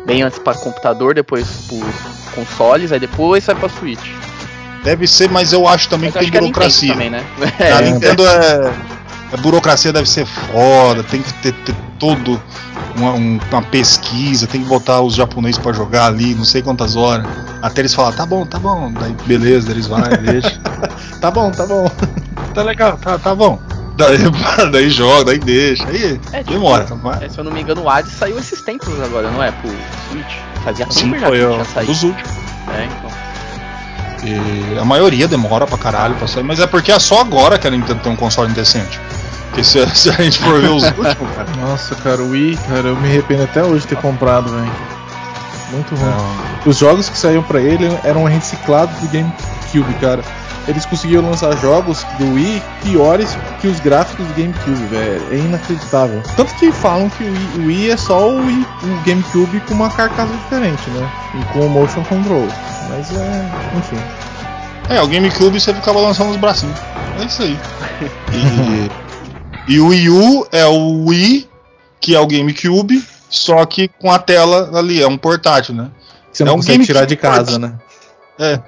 bem 0.07 0.23
antes 0.23 0.38
para 0.38 0.57
computador, 0.57 1.14
depois 1.14 1.47
pros 1.69 2.35
consoles, 2.35 2.93
aí 2.93 3.00
depois 3.00 3.45
sai 3.45 3.55
pra 3.55 3.69
Switch. 3.69 4.07
Deve 4.85 5.07
ser, 5.07 5.28
mas 5.28 5.52
eu 5.52 5.66
acho 5.66 5.88
também 5.88 6.11
Mas 6.14 6.25
que 6.25 6.31
tem 6.31 6.40
acho 6.40 6.52
que 6.52 6.62
a 6.62 6.62
Nintendo 6.62 6.87
burocracia. 6.87 6.93
também, 6.93 7.11
né? 7.11 7.25
A 7.59 7.83
É, 7.83 7.90
Nintendo 7.90 8.26
é. 8.26 8.73
A 9.33 9.37
burocracia 9.38 9.93
deve 9.93 10.09
ser 10.09 10.25
foda, 10.25 11.02
tem 11.02 11.21
que 11.21 11.33
ter, 11.35 11.52
ter 11.52 11.75
todo 11.99 12.40
uma, 12.97 13.12
um, 13.14 13.40
uma 13.50 13.62
pesquisa, 13.62 14.47
tem 14.47 14.62
que 14.62 14.69
botar 14.69 15.00
os 15.00 15.14
japoneses 15.16 15.59
para 15.59 15.73
jogar 15.73 16.07
ali, 16.07 16.35
não 16.37 16.45
sei 16.45 16.62
quantas 16.62 16.95
horas. 16.95 17.26
Até 17.61 17.81
eles 17.81 17.93
falar, 17.93 18.12
tá 18.12 18.25
bom, 18.25 18.47
tá 18.47 18.61
bom, 18.61 18.93
daí 18.93 19.12
beleza, 19.26 19.73
eles 19.73 19.88
vão, 19.88 20.00
deixa. 20.25 20.61
tá 21.21 21.30
bom, 21.30 21.50
tá 21.50 21.66
bom. 21.66 21.90
Tá 22.54 22.62
legal, 22.62 22.97
tá, 22.97 23.18
tá 23.18 23.35
bom. 23.35 23.61
Daí, 23.97 24.18
daí 24.73 24.88
joga, 24.88 25.25
daí 25.26 25.38
deixa. 25.38 25.87
Aí 25.88 26.18
é, 26.33 26.38
tipo, 26.38 26.52
demora. 26.52 26.87
Mas... 27.02 27.23
É, 27.23 27.28
se 27.28 27.38
eu 27.38 27.45
não 27.45 27.52
me 27.52 27.61
engano, 27.61 27.83
o 27.83 27.90
Hades 27.90 28.12
saiu 28.12 28.38
esses 28.38 28.62
tempos 28.62 28.99
agora, 29.02 29.30
não 29.30 29.42
é? 29.42 29.50
Pro 29.50 29.71
Switch. 30.09 30.37
Fazia 30.64 30.87
Sim, 30.90 31.11
tempo 31.11 31.21
já 31.21 31.26
foi, 31.26 31.38
que 31.38 31.52
tinha 31.52 31.64
saído. 31.64 31.92
Dos 31.92 32.02
últimos. 32.02 32.30
É, 32.75 32.85
então. 32.85 33.11
E 34.25 34.78
a 34.78 34.85
maioria 34.85 35.28
demora 35.28 35.66
pra 35.66 35.78
caralho 35.78 36.14
pra 36.14 36.26
sair, 36.26 36.42
mas 36.42 36.61
é 36.61 36.66
porque 36.66 36.90
é 36.90 36.99
só 36.99 37.21
agora 37.21 37.59
que 37.59 37.66
a 37.66 37.71
Nintendo 37.71 38.00
tem 38.00 38.12
um 38.12 38.16
console 38.16 38.50
indecente. 38.50 38.99
Porque 39.49 39.62
se, 39.62 39.87
se, 39.95 40.11
a 40.11 40.14
gente 40.14 40.38
for 40.38 40.61
ver 40.61 40.71
os 40.71 40.83
últimos, 40.83 41.35
cara. 41.35 41.49
Nossa, 41.61 41.95
cara, 41.97 42.23
o 42.23 42.30
Wii, 42.30 42.59
cara, 42.68 42.88
eu 42.88 42.97
me 42.97 43.09
arrependo 43.09 43.45
até 43.45 43.62
hoje 43.62 43.83
de 43.83 43.88
ter 43.88 43.97
comprado, 43.97 44.50
velho. 44.50 44.73
Muito 45.71 45.95
ruim. 45.95 46.11
Não. 46.11 46.71
Os 46.71 46.78
jogos 46.78 47.09
que 47.09 47.16
saíam 47.16 47.42
pra 47.42 47.61
ele 47.61 47.87
eram 48.04 48.25
reciclados 48.25 48.95
do 49.00 49.09
GameCube, 49.09 49.95
cara. 50.00 50.23
Eles 50.68 50.85
conseguiram 50.85 51.30
lançar 51.30 51.56
jogos 51.58 52.04
do 52.18 52.35
Wii 52.35 52.62
piores 52.82 53.37
que 53.61 53.68
os 53.68 53.78
gráficos 53.80 54.26
do 54.26 54.35
GameCube, 54.35 54.87
velho. 54.87 55.23
É 55.30 55.37
inacreditável. 55.37 56.23
Tanto 56.37 56.54
que 56.56 56.73
falam 56.73 57.08
que 57.11 57.23
o 57.23 57.26
Wii, 57.26 57.49
o 57.56 57.66
Wii 57.66 57.90
é 57.90 57.96
só 57.96 58.28
o, 58.28 58.38
Wii, 58.38 58.66
o 58.82 59.06
GameCube 59.06 59.61
com 59.61 59.75
uma 59.75 59.90
carcaça 59.90 60.32
diferente, 60.32 60.90
né? 60.90 61.11
E 61.35 61.52
com 61.52 61.66
o 61.66 61.70
Motion 61.70 62.02
Control. 62.04 62.49
Mas 62.88 63.11
é. 63.16 63.50
enfim. 63.76 63.96
É, 64.88 65.00
o 65.00 65.06
GameCube 65.06 65.61
você 65.61 65.73
ficava 65.73 66.00
lançando 66.00 66.30
os 66.30 66.37
bracinhos. 66.37 66.78
É 67.20 67.25
isso 67.25 67.42
aí. 67.42 67.58
E, 69.68 69.75
e 69.75 69.80
o 69.80 69.88
Wii 69.88 70.11
U 70.11 70.46
é 70.52 70.66
o 70.66 71.06
Wii, 71.06 71.49
que 72.00 72.14
é 72.14 72.20
o 72.20 72.26
GameCube, 72.26 73.02
só 73.28 73.64
que 73.64 73.88
com 73.88 74.12
a 74.12 74.18
tela 74.18 74.78
ali, 74.78 75.02
é 75.02 75.08
um 75.08 75.16
portátil, 75.16 75.75
né? 75.75 75.90
Você 76.32 76.44
não 76.44 76.52
é 76.52 76.54
um 76.54 76.58
consegue 76.58 76.85
tirar 76.85 77.04
de 77.04 77.16
casa, 77.16 77.58
né? 77.58 77.75
É. 78.38 78.61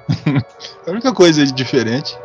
a 0.86 0.90
única 0.90 1.12
coisa 1.12 1.44
diferente. 1.44 2.16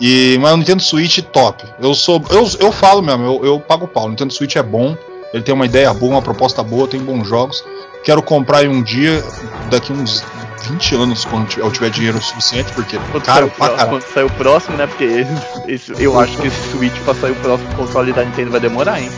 E, 0.00 0.38
mas 0.40 0.52
o 0.52 0.56
Nintendo 0.56 0.82
Switch 0.82 1.18
top. 1.32 1.64
Eu 1.80 1.94
sou. 1.94 2.22
Eu, 2.30 2.48
eu 2.60 2.72
falo 2.72 3.02
mesmo, 3.02 3.24
eu, 3.24 3.44
eu 3.44 3.60
pago 3.60 3.86
o 3.86 3.88
pau. 3.88 4.06
O 4.06 4.08
Nintendo 4.10 4.32
Switch 4.32 4.56
é 4.56 4.62
bom. 4.62 4.96
Ele 5.32 5.42
tem 5.42 5.52
uma 5.54 5.66
ideia 5.66 5.92
boa, 5.92 6.12
uma 6.12 6.22
proposta 6.22 6.62
boa, 6.62 6.86
tem 6.86 7.00
bons 7.00 7.26
jogos. 7.26 7.64
Quero 8.04 8.22
comprar 8.22 8.64
em 8.64 8.68
um 8.68 8.82
dia, 8.82 9.24
daqui 9.70 9.92
uns 9.92 10.24
20 10.68 10.94
anos, 10.94 11.24
quando 11.24 11.58
eu 11.58 11.70
tiver 11.70 11.90
dinheiro 11.90 12.20
suficiente, 12.22 12.72
porque, 12.72 12.98
quando 13.10 13.24
cara, 13.24 13.46
pra 13.48 13.86
Quando 13.86 14.02
sair 14.02 14.24
o 14.24 14.30
próximo, 14.30 14.76
né? 14.76 14.86
Porque 14.86 15.04
esse, 15.04 15.32
esse, 15.66 16.02
eu 16.02 16.18
acho 16.18 16.36
que 16.38 16.46
esse 16.46 16.70
Switch 16.70 16.94
pra 17.04 17.14
sair 17.14 17.32
o 17.32 17.36
próximo 17.36 17.74
console 17.74 18.12
da 18.12 18.24
Nintendo 18.24 18.52
vai 18.52 18.60
demorar, 18.60 19.00
hein? 19.00 19.10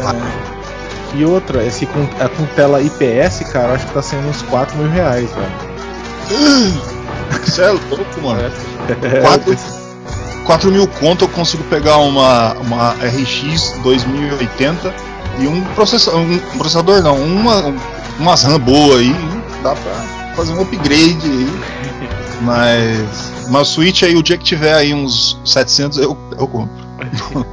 É. 0.00 1.16
E 1.16 1.24
outra, 1.24 1.64
esse 1.64 1.86
com, 1.86 2.02
a, 2.20 2.28
com 2.28 2.44
tela 2.54 2.80
IPS, 2.80 3.40
cara, 3.52 3.74
acho 3.74 3.86
que 3.86 3.92
tá 3.92 4.02
sendo 4.02 4.28
uns 4.28 4.42
4 4.42 4.76
mil 4.76 4.90
reais, 4.90 5.30
velho. 5.30 6.84
Você 7.30 7.62
é 7.62 7.70
louco, 7.70 8.20
mano. 8.22 8.40
É. 9.02 9.20
4, 9.22 9.56
4 10.44 10.70
mil 10.70 10.86
conto 10.86 11.24
eu 11.24 11.28
consigo 11.28 11.64
pegar 11.64 11.98
uma, 11.98 12.54
uma 12.54 12.90
RX 12.92 13.72
2080 13.82 14.94
e 15.40 15.46
um 15.46 15.62
processador, 15.74 16.20
um 16.20 16.38
processador 16.58 17.02
não, 17.02 17.16
uma, 17.16 17.74
umas 18.18 18.42
RAM 18.44 18.60
boa 18.60 18.98
aí, 18.98 19.14
dá 19.62 19.74
pra 19.74 19.92
fazer 20.36 20.52
um 20.52 20.62
upgrade 20.62 21.26
aí. 21.26 21.48
Mas, 22.42 23.32
mas 23.48 23.68
Switch 23.68 24.02
aí, 24.02 24.16
o 24.16 24.22
dia 24.22 24.36
que 24.36 24.44
tiver 24.44 24.74
aí 24.74 24.92
uns 24.92 25.40
700 25.46 25.98
eu, 25.98 26.18
eu 26.36 26.46
compro. 26.46 26.84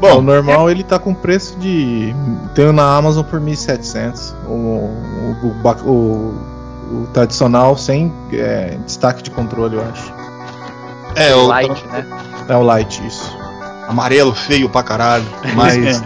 Bom, 0.00 0.18
o 0.18 0.22
normal 0.22 0.70
ele 0.70 0.82
tá 0.84 0.98
com 0.98 1.14
preço 1.14 1.56
de. 1.56 2.14
Tenho 2.54 2.72
na 2.72 2.96
Amazon 2.96 3.24
por 3.24 3.40
1.700. 3.40 4.34
O, 4.46 4.52
o, 4.52 5.36
o, 5.42 5.90
o 5.90 6.57
o 6.90 7.06
tradicional 7.12 7.76
sem 7.76 8.12
é, 8.32 8.76
destaque 8.84 9.22
de 9.22 9.30
controle, 9.30 9.76
eu 9.76 9.82
acho. 9.82 10.12
É, 11.14 11.34
o 11.34 11.46
light, 11.46 11.86
né? 11.86 12.06
É 12.48 12.56
o 12.56 12.62
light, 12.62 13.06
isso. 13.06 13.36
Amarelo, 13.86 14.34
feio 14.34 14.68
pra 14.68 14.82
caralho. 14.82 15.24
Mas. 15.54 16.02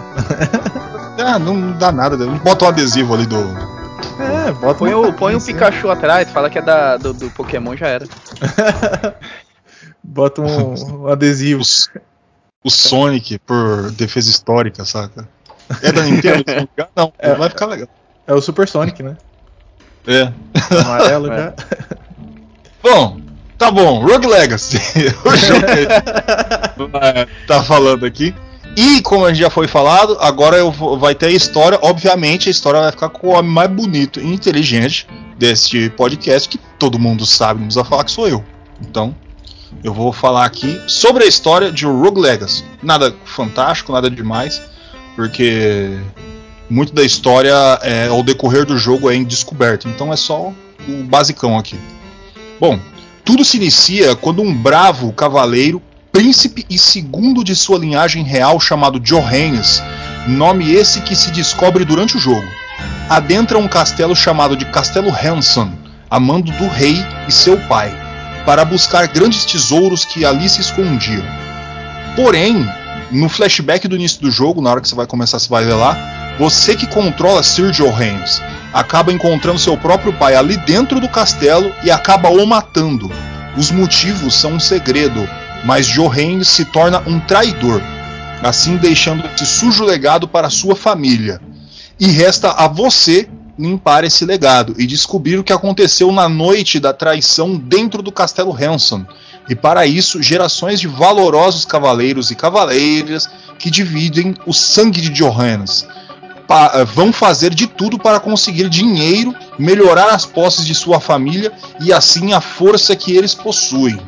é, 1.18 1.38
não 1.38 1.72
dá 1.72 1.92
nada. 1.92 2.16
Bota 2.26 2.64
um 2.64 2.68
adesivo 2.68 3.14
ali 3.14 3.26
do. 3.26 3.38
É, 4.20 4.52
bota 4.52 4.78
põe, 4.78 4.94
o, 4.94 5.12
põe 5.12 5.34
um 5.34 5.40
Pikachu 5.40 5.90
atrás, 5.90 6.30
fala 6.30 6.50
que 6.50 6.58
é 6.58 6.62
da, 6.62 6.96
do, 6.96 7.12
do 7.12 7.30
Pokémon 7.30 7.76
já 7.76 7.88
era. 7.88 8.06
bota 10.02 10.42
um, 10.42 10.74
um 10.74 11.06
adesivo. 11.08 11.62
O, 12.64 12.68
o, 12.68 12.70
Sonic 12.70 13.38
por 13.40 13.90
defesa 13.92 14.30
histórica, 14.30 14.84
saca? 14.84 15.28
É 15.82 15.92
da 15.92 16.02
Nintendo? 16.02 16.44
não, 16.94 17.12
é, 17.18 17.34
vai 17.34 17.48
ficar 17.48 17.66
legal. 17.66 17.88
É 18.26 18.32
o 18.32 18.40
Super 18.40 18.68
Sonic, 18.68 19.02
né? 19.02 19.16
É. 20.06 20.32
Amarelo 20.80 21.28
já. 21.28 21.54
É. 22.84 22.90
Bom, 22.90 23.20
tá 23.56 23.70
bom. 23.70 24.04
Rogue 24.04 24.26
Legacy. 24.26 24.76
o 25.24 25.36
jogo 25.36 25.60
que 25.66 27.46
tá 27.46 27.62
falando 27.62 28.04
aqui. 28.04 28.34
E 28.76 29.00
como 29.02 29.24
a 29.24 29.28
gente 29.28 29.42
já 29.42 29.50
foi 29.50 29.68
falado, 29.68 30.16
agora 30.20 30.56
eu 30.56 30.72
vou, 30.72 30.98
vai 30.98 31.14
ter 31.14 31.26
a 31.26 31.30
história. 31.30 31.78
Obviamente, 31.80 32.48
a 32.48 32.50
história 32.50 32.80
vai 32.80 32.90
ficar 32.90 33.10
com 33.10 33.28
o 33.28 33.30
homem 33.30 33.50
mais 33.50 33.70
bonito 33.70 34.18
e 34.18 34.26
inteligente 34.26 35.06
deste 35.38 35.90
podcast, 35.90 36.48
que 36.48 36.58
todo 36.78 36.98
mundo 36.98 37.24
sabe, 37.26 37.60
não 37.60 37.66
precisa 37.66 37.84
falar 37.84 38.04
que 38.04 38.10
sou 38.10 38.26
eu. 38.26 38.42
Então, 38.80 39.14
eu 39.84 39.92
vou 39.92 40.12
falar 40.12 40.44
aqui 40.44 40.80
sobre 40.86 41.24
a 41.24 41.26
história 41.26 41.70
de 41.70 41.84
Rogue 41.84 42.20
Legacy. 42.20 42.64
Nada 42.82 43.14
fantástico, 43.24 43.92
nada 43.92 44.10
demais, 44.10 44.60
porque 45.14 45.98
muito 46.68 46.92
da 46.92 47.02
história 47.02 47.54
é, 47.82 48.08
ao 48.08 48.22
decorrer 48.22 48.64
do 48.64 48.78
jogo 48.78 49.10
é 49.10 49.14
em. 49.14 49.88
Então 49.88 50.12
é 50.12 50.16
só 50.16 50.52
o 50.88 51.02
basicão 51.04 51.58
aqui. 51.58 51.78
Bom, 52.58 52.78
tudo 53.24 53.44
se 53.44 53.56
inicia 53.56 54.16
quando 54.16 54.42
um 54.42 54.54
bravo 54.54 55.12
cavaleiro, 55.12 55.82
príncipe 56.10 56.66
e 56.68 56.78
segundo 56.78 57.44
de 57.44 57.54
sua 57.54 57.78
linhagem 57.78 58.22
real 58.24 58.58
chamado 58.60 59.00
Johannes, 59.00 59.82
nome 60.26 60.72
esse 60.72 61.00
que 61.00 61.16
se 61.16 61.30
descobre 61.30 61.84
durante 61.84 62.16
o 62.16 62.20
jogo, 62.20 62.46
adentra 63.08 63.58
um 63.58 63.68
castelo 63.68 64.14
chamado 64.14 64.56
de 64.56 64.64
Castelo 64.66 65.10
Hanson, 65.10 65.72
a 66.10 66.20
mando 66.20 66.52
do 66.52 66.68
rei 66.68 66.96
e 67.26 67.32
seu 67.32 67.56
pai, 67.68 67.92
para 68.44 68.64
buscar 68.64 69.06
grandes 69.08 69.44
tesouros 69.44 70.04
que 70.04 70.24
ali 70.24 70.48
se 70.48 70.60
escondiam. 70.60 71.24
Porém, 72.14 72.68
no 73.12 73.28
flashback 73.28 73.86
do 73.86 73.96
início 73.96 74.20
do 74.20 74.30
jogo, 74.30 74.60
na 74.60 74.70
hora 74.70 74.80
que 74.80 74.88
você 74.88 74.94
vai 74.94 75.06
começar, 75.06 75.38
vai 75.48 75.64
ver 75.64 75.74
lá, 75.74 76.34
você 76.38 76.74
que 76.74 76.86
controla 76.86 77.42
Sir 77.42 77.70
Johannes 77.70 78.40
acaba 78.72 79.12
encontrando 79.12 79.58
seu 79.58 79.76
próprio 79.76 80.12
pai 80.12 80.34
ali 80.34 80.56
dentro 80.56 80.98
do 80.98 81.08
castelo 81.08 81.72
e 81.84 81.90
acaba 81.90 82.30
o 82.30 82.46
matando. 82.46 83.10
Os 83.56 83.70
motivos 83.70 84.34
são 84.34 84.54
um 84.54 84.60
segredo, 84.60 85.28
mas 85.64 85.86
Johannes 85.86 86.48
se 86.48 86.64
torna 86.64 87.02
um 87.06 87.20
traidor, 87.20 87.82
assim 88.42 88.76
deixando 88.76 89.24
esse 89.26 89.44
sujo 89.44 89.84
legado 89.84 90.26
para 90.26 90.48
sua 90.48 90.74
família. 90.74 91.40
E 92.00 92.06
resta 92.06 92.50
a 92.50 92.66
você 92.66 93.28
limpar 93.58 94.04
esse 94.04 94.24
legado 94.24 94.74
e 94.78 94.86
descobrir 94.86 95.38
o 95.38 95.44
que 95.44 95.52
aconteceu 95.52 96.10
na 96.10 96.28
noite 96.28 96.80
da 96.80 96.92
traição 96.94 97.54
dentro 97.56 98.02
do 98.02 98.10
castelo 98.10 98.56
Hanson. 98.56 99.04
E 99.48 99.54
para 99.54 99.86
isso, 99.86 100.22
gerações 100.22 100.80
de 100.80 100.86
valorosos 100.86 101.64
cavaleiros 101.64 102.30
e 102.30 102.34
cavaleiras 102.34 103.28
que 103.58 103.70
dividem 103.70 104.34
o 104.46 104.52
sangue 104.52 105.00
de 105.00 105.08
Johannes 105.10 105.86
eh, 106.74 106.84
vão 106.84 107.12
fazer 107.12 107.54
de 107.54 107.66
tudo 107.66 107.98
para 107.98 108.20
conseguir 108.20 108.68
dinheiro, 108.68 109.34
melhorar 109.58 110.10
as 110.10 110.26
posses 110.26 110.66
de 110.66 110.74
sua 110.74 111.00
família 111.00 111.50
e 111.80 111.92
assim 111.92 112.32
a 112.32 112.40
força 112.40 112.94
que 112.94 113.16
eles 113.16 113.34
possuem. 113.34 113.98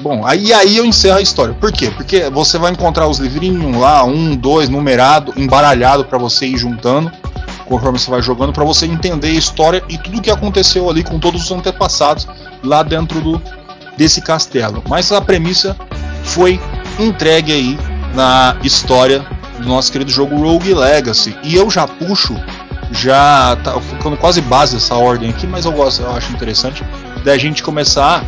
Bom, 0.00 0.26
aí, 0.26 0.52
aí 0.52 0.76
eu 0.76 0.84
encerro 0.84 1.18
a 1.18 1.22
história. 1.22 1.54
Por 1.54 1.70
quê? 1.70 1.90
Porque 1.90 2.28
você 2.30 2.58
vai 2.58 2.72
encontrar 2.72 3.06
os 3.06 3.18
livrinhos 3.18 3.76
lá, 3.76 4.04
um, 4.04 4.34
dois, 4.34 4.68
numerado, 4.68 5.32
embaralhado 5.36 6.04
para 6.04 6.18
você 6.18 6.46
ir 6.46 6.56
juntando, 6.56 7.10
conforme 7.66 7.98
você 7.98 8.10
vai 8.10 8.20
jogando, 8.20 8.52
para 8.52 8.64
você 8.64 8.86
entender 8.86 9.28
a 9.28 9.34
história 9.34 9.82
e 9.88 9.96
tudo 9.98 10.18
o 10.18 10.20
que 10.20 10.30
aconteceu 10.30 10.90
ali 10.90 11.04
com 11.04 11.18
todos 11.18 11.44
os 11.44 11.50
antepassados 11.50 12.26
lá 12.64 12.82
dentro 12.82 13.20
do 13.20 13.40
desse 13.96 14.20
castelo. 14.20 14.82
Mas 14.88 15.10
a 15.12 15.20
premissa 15.20 15.76
foi 16.24 16.60
entregue 16.98 17.52
aí 17.52 17.78
na 18.14 18.56
história 18.62 19.24
do 19.58 19.68
nosso 19.68 19.90
querido 19.90 20.10
jogo 20.10 20.36
Rogue 20.36 20.74
Legacy. 20.74 21.36
E 21.42 21.54
eu 21.54 21.70
já 21.70 21.86
puxo, 21.86 22.34
já 22.90 23.56
tá 23.62 23.80
ficando 23.80 24.16
quase 24.16 24.40
base 24.40 24.76
essa 24.76 24.94
ordem 24.94 25.30
aqui, 25.30 25.46
mas 25.46 25.64
eu 25.64 25.72
gosto, 25.72 26.02
eu 26.02 26.14
acho 26.14 26.32
interessante 26.32 26.84
da 27.24 27.36
gente 27.38 27.62
começar 27.62 28.24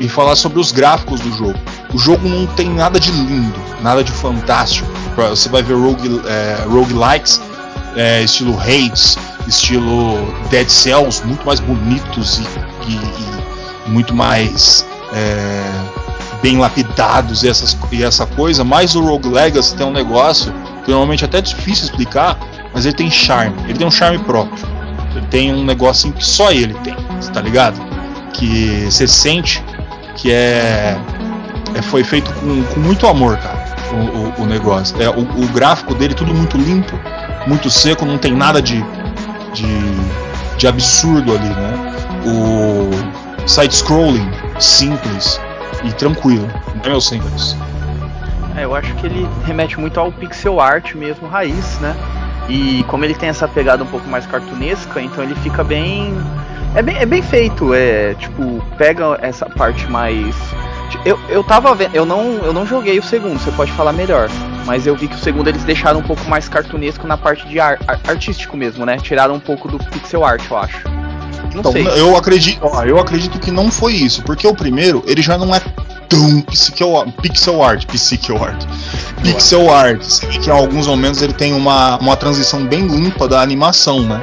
e 0.00 0.08
falar 0.08 0.36
sobre 0.36 0.58
os 0.58 0.72
gráficos 0.72 1.20
do 1.20 1.32
jogo. 1.32 1.58
O 1.92 1.98
jogo 1.98 2.28
não 2.28 2.46
tem 2.46 2.68
nada 2.68 2.98
de 2.98 3.10
lindo, 3.10 3.60
nada 3.80 4.02
de 4.02 4.10
fantástico. 4.10 4.88
Você 5.16 5.48
vai 5.48 5.62
ver 5.62 5.74
rogue, 5.74 6.20
é, 6.26 6.64
roguelikes, 6.66 7.40
é, 7.96 8.22
estilo 8.22 8.58
Hades, 8.58 9.16
estilo 9.46 10.34
Dead 10.50 10.68
Cells, 10.68 11.24
muito 11.24 11.46
mais 11.46 11.60
bonitos 11.60 12.38
e, 12.38 12.42
e, 12.90 12.94
e 13.86 13.90
muito 13.90 14.12
mais 14.14 14.84
é, 15.14 16.42
bem 16.42 16.58
lapidados 16.58 17.42
e, 17.42 17.48
essas, 17.48 17.76
e 17.90 18.02
essa 18.02 18.26
coisa. 18.26 18.64
Mas 18.64 18.94
o 18.94 19.00
Rogue 19.00 19.28
Legacy 19.28 19.74
tem 19.76 19.86
um 19.86 19.92
negócio 19.92 20.52
que 20.84 20.90
normalmente 20.90 21.24
é 21.24 21.26
até 21.26 21.40
difícil 21.40 21.84
explicar, 21.84 22.38
mas 22.74 22.84
ele 22.84 22.94
tem 22.94 23.10
charme, 23.10 23.56
ele 23.64 23.78
tem 23.78 23.86
um 23.86 23.90
charme 23.90 24.18
próprio. 24.18 24.66
Ele 25.14 25.26
tem 25.26 25.54
um 25.54 25.64
negocinho 25.64 26.12
que 26.12 26.26
só 26.26 26.50
ele 26.50 26.74
tem, 26.82 26.96
tá 27.32 27.40
ligado? 27.40 27.80
Que 28.32 28.86
você 28.90 29.06
sente 29.06 29.62
que 30.16 30.32
é, 30.32 30.98
é 31.74 31.82
foi 31.82 32.02
feito 32.02 32.32
com, 32.34 32.62
com 32.64 32.80
muito 32.80 33.06
amor, 33.06 33.36
cara. 33.38 33.64
O, 33.92 34.40
o, 34.40 34.42
o 34.42 34.46
negócio. 34.46 35.00
É, 35.00 35.08
o, 35.08 35.20
o, 35.20 35.46
gráfico 35.48 35.94
dele 35.94 36.14
tudo 36.14 36.34
muito 36.34 36.56
limpo, 36.56 36.98
muito 37.46 37.70
seco, 37.70 38.04
não 38.04 38.18
tem 38.18 38.32
nada 38.32 38.60
de, 38.60 38.84
de, 39.52 39.66
de 40.58 40.66
absurdo 40.66 41.32
ali, 41.32 41.48
né? 41.48 41.94
O 42.26 43.23
side-scrolling 43.46 44.30
simples 44.58 45.40
e 45.84 45.92
tranquilo, 45.92 46.48
não 46.74 46.84
é 46.84 46.88
meu 46.88 47.00
simples. 47.00 47.56
É, 48.56 48.64
eu 48.64 48.74
acho 48.74 48.94
que 48.94 49.06
ele 49.06 49.28
remete 49.44 49.78
muito 49.78 49.98
ao 49.98 50.12
pixel 50.12 50.60
art 50.60 50.94
mesmo, 50.94 51.28
raiz, 51.28 51.78
né? 51.80 51.94
E 52.48 52.84
como 52.84 53.04
ele 53.04 53.14
tem 53.14 53.28
essa 53.28 53.48
pegada 53.48 53.82
um 53.82 53.86
pouco 53.86 54.08
mais 54.08 54.26
cartunesca, 54.26 55.00
então 55.00 55.24
ele 55.24 55.34
fica 55.36 55.64
bem. 55.64 56.14
É 56.74 56.82
bem, 56.82 56.96
é 56.96 57.06
bem 57.06 57.22
feito, 57.22 57.72
é 57.72 58.14
tipo, 58.14 58.62
pega 58.76 59.18
essa 59.20 59.46
parte 59.46 59.90
mais. 59.90 60.36
Eu, 61.04 61.18
eu 61.28 61.42
tava 61.42 61.74
vendo, 61.74 61.94
eu 61.94 62.06
não, 62.06 62.38
eu 62.38 62.52
não 62.52 62.64
joguei 62.64 62.98
o 62.98 63.02
segundo, 63.02 63.38
você 63.38 63.50
pode 63.52 63.72
falar 63.72 63.92
melhor. 63.92 64.28
Mas 64.64 64.86
eu 64.86 64.96
vi 64.96 65.08
que 65.08 65.14
o 65.14 65.18
segundo 65.18 65.48
eles 65.48 65.64
deixaram 65.64 66.00
um 66.00 66.02
pouco 66.02 66.24
mais 66.28 66.48
cartunesco 66.48 67.06
na 67.06 67.16
parte 67.16 67.46
de 67.48 67.60
ar, 67.60 67.78
artístico 68.06 68.56
mesmo, 68.56 68.86
né? 68.86 68.96
Tiraram 68.96 69.34
um 69.34 69.40
pouco 69.40 69.68
do 69.68 69.78
pixel 69.78 70.24
art, 70.24 70.42
eu 70.50 70.56
acho. 70.56 71.03
Não 71.52 71.60
então, 71.60 71.72
sei. 71.72 71.86
Eu 71.86 72.16
acredito, 72.16 72.60
ó, 72.62 72.84
eu 72.84 72.98
acredito 72.98 73.38
que 73.38 73.50
não 73.50 73.70
foi 73.70 73.94
isso, 73.94 74.22
porque 74.22 74.46
o 74.46 74.54
primeiro 74.54 75.02
ele 75.06 75.22
já 75.22 75.36
não 75.36 75.54
é 75.54 75.60
tão 76.08 76.40
pixel, 76.40 77.06
pixel 77.20 77.62
art, 77.62 77.86
pixel 77.86 78.42
art, 78.42 78.64
pixel 79.22 79.72
art. 79.72 80.02
Você 80.02 80.26
vê 80.26 80.38
que 80.38 80.48
em 80.48 80.52
alguns 80.52 80.86
momentos 80.86 81.22
ele 81.22 81.32
tem 81.32 81.52
uma, 81.52 81.98
uma 81.98 82.16
transição 82.16 82.64
bem 82.66 82.86
limpa 82.86 83.28
da 83.28 83.40
animação, 83.40 84.02
né? 84.02 84.22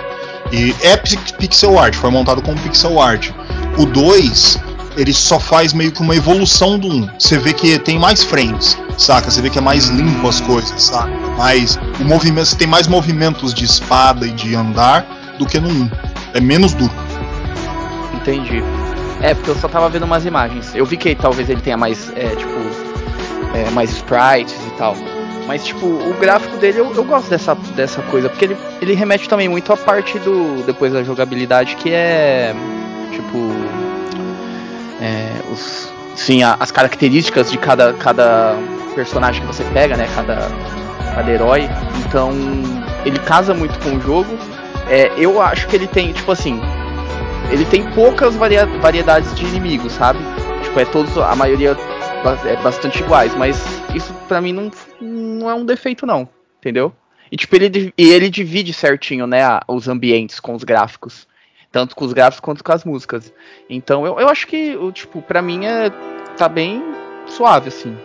E 0.51 0.75
é 0.81 0.97
pixel 0.97 1.79
art, 1.79 1.95
foi 1.95 2.09
montado 2.09 2.41
como 2.41 2.57
pixel 2.59 3.01
art. 3.01 3.29
O 3.77 3.85
2, 3.85 4.59
ele 4.97 5.13
só 5.13 5.39
faz 5.39 5.73
meio 5.73 5.91
que 5.91 6.01
uma 6.01 6.15
evolução 6.15 6.77
do 6.77 6.87
1. 6.87 6.91
Um. 6.91 7.09
Você 7.17 7.37
vê 7.37 7.53
que 7.53 7.79
tem 7.79 7.97
mais 7.97 8.23
frames, 8.23 8.77
saca? 8.97 9.31
Você 9.31 9.41
vê 9.41 9.49
que 9.49 9.57
é 9.57 9.61
mais 9.61 9.85
limpo 9.85 10.27
as 10.27 10.41
coisas, 10.41 10.81
saca? 10.81 11.09
Mais, 11.37 11.79
o 11.99 12.03
movimento, 12.03 12.47
você 12.47 12.55
tem 12.55 12.67
mais 12.67 12.87
movimentos 12.87 13.53
de 13.53 13.63
espada 13.63 14.27
e 14.27 14.31
de 14.31 14.53
andar 14.55 15.05
do 15.39 15.45
que 15.45 15.59
no 15.59 15.69
1. 15.69 15.71
Um. 15.71 15.89
É 16.33 16.41
menos 16.41 16.73
duro. 16.73 16.91
Entendi. 18.21 18.63
É, 19.21 19.33
porque 19.33 19.51
eu 19.51 19.55
só 19.55 19.67
tava 19.67 19.89
vendo 19.89 20.03
umas 20.03 20.25
imagens. 20.25 20.73
Eu 20.75 20.85
vi 20.85 20.97
que 20.97 21.13
talvez 21.15 21.49
ele 21.49 21.61
tenha 21.61 21.77
mais, 21.77 22.11
é, 22.15 22.35
tipo, 22.35 22.51
é, 23.53 23.69
mais 23.71 23.91
sprites 23.91 24.55
e 24.67 24.71
tal. 24.77 24.95
Mas, 25.47 25.65
tipo, 25.65 25.85
o 25.85 26.15
gráfico 26.19 26.57
dele 26.57 26.79
eu, 26.79 26.93
eu 26.93 27.03
gosto 27.03 27.29
dessa, 27.29 27.55
dessa 27.75 28.01
coisa, 28.03 28.29
porque 28.29 28.45
ele, 28.45 28.57
ele 28.81 28.93
remete 28.93 29.27
também 29.27 29.49
muito 29.49 29.71
à 29.73 29.77
parte 29.77 30.17
do. 30.19 30.63
depois 30.65 30.93
da 30.93 31.03
jogabilidade, 31.03 31.75
que 31.75 31.91
é. 31.91 32.53
Tipo. 33.11 33.37
É, 35.01 35.51
os, 35.51 35.91
sim, 36.15 36.43
a, 36.43 36.55
as 36.59 36.71
características 36.71 37.51
de 37.51 37.57
cada, 37.57 37.93
cada 37.93 38.55
personagem 38.95 39.41
que 39.41 39.47
você 39.47 39.63
pega, 39.73 39.97
né? 39.97 40.07
Cada, 40.15 40.47
cada 41.15 41.31
herói. 41.31 41.69
Então, 42.05 42.31
ele 43.03 43.19
casa 43.19 43.53
muito 43.53 43.77
com 43.79 43.97
o 43.97 44.01
jogo. 44.01 44.37
É, 44.89 45.11
eu 45.17 45.41
acho 45.41 45.67
que 45.67 45.75
ele 45.75 45.87
tem, 45.87 46.13
tipo 46.13 46.31
assim, 46.31 46.61
ele 47.51 47.65
tem 47.65 47.89
poucas 47.91 48.35
varia 48.35 48.65
variedades 48.65 49.33
de 49.35 49.45
inimigos, 49.45 49.91
sabe? 49.93 50.19
Tipo, 50.63 50.79
é 50.79 50.85
todos, 50.85 51.17
a 51.17 51.35
maioria 51.35 51.75
é 52.45 52.55
bastante 52.63 53.01
iguais, 53.01 53.35
mas 53.35 53.57
isso 53.93 54.13
para 54.27 54.39
mim 54.39 54.53
não, 54.53 54.71
não 55.01 55.49
é 55.49 55.53
um 55.53 55.65
defeito 55.65 56.05
não, 56.05 56.27
entendeu? 56.59 56.93
E 57.31 57.37
tipo, 57.37 57.55
ele, 57.55 57.93
e 57.97 58.09
ele 58.09 58.29
divide 58.29 58.73
certinho, 58.73 59.25
né, 59.25 59.41
os 59.67 59.87
ambientes 59.87 60.39
com 60.39 60.53
os 60.53 60.63
gráficos. 60.63 61.27
Tanto 61.71 61.95
com 61.95 62.03
os 62.03 62.11
gráficos 62.11 62.41
quanto 62.41 62.63
com 62.63 62.71
as 62.73 62.83
músicas. 62.83 63.33
Então 63.69 64.05
eu, 64.05 64.19
eu 64.19 64.27
acho 64.27 64.45
que, 64.45 64.77
tipo, 64.91 65.21
pra 65.21 65.41
mim 65.41 65.65
é. 65.65 65.89
tá 66.35 66.49
bem 66.49 66.83
suave, 67.27 67.69
assim. 67.69 67.97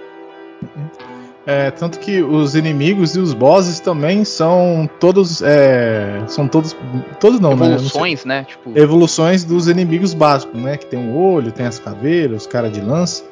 Uhum. 0.63 1.16
É, 1.47 1.71
tanto 1.71 2.01
que 2.01 2.21
os 2.21 2.57
inimigos 2.57 3.15
e 3.15 3.21
os 3.21 3.33
bosses 3.33 3.79
também 3.79 4.25
são 4.25 4.91
todos. 4.99 5.41
É, 5.43 6.25
são 6.27 6.49
todos. 6.49 6.77
Todos 7.21 7.39
não, 7.39 7.55
né? 7.57 7.75
Evoluções, 7.75 8.25
né? 8.25 8.41
né? 8.41 8.47
Tipo... 8.49 8.77
Evoluções 8.77 9.45
dos 9.45 9.69
inimigos 9.69 10.13
básicos, 10.13 10.61
né? 10.61 10.77
Que 10.77 10.87
tem 10.87 10.99
o 10.99 11.17
olho, 11.17 11.53
tem 11.53 11.65
as 11.65 11.79
caveiras, 11.79 12.43
os 12.43 12.47
cara 12.49 12.69
de 12.69 12.81
lança. 12.81 13.23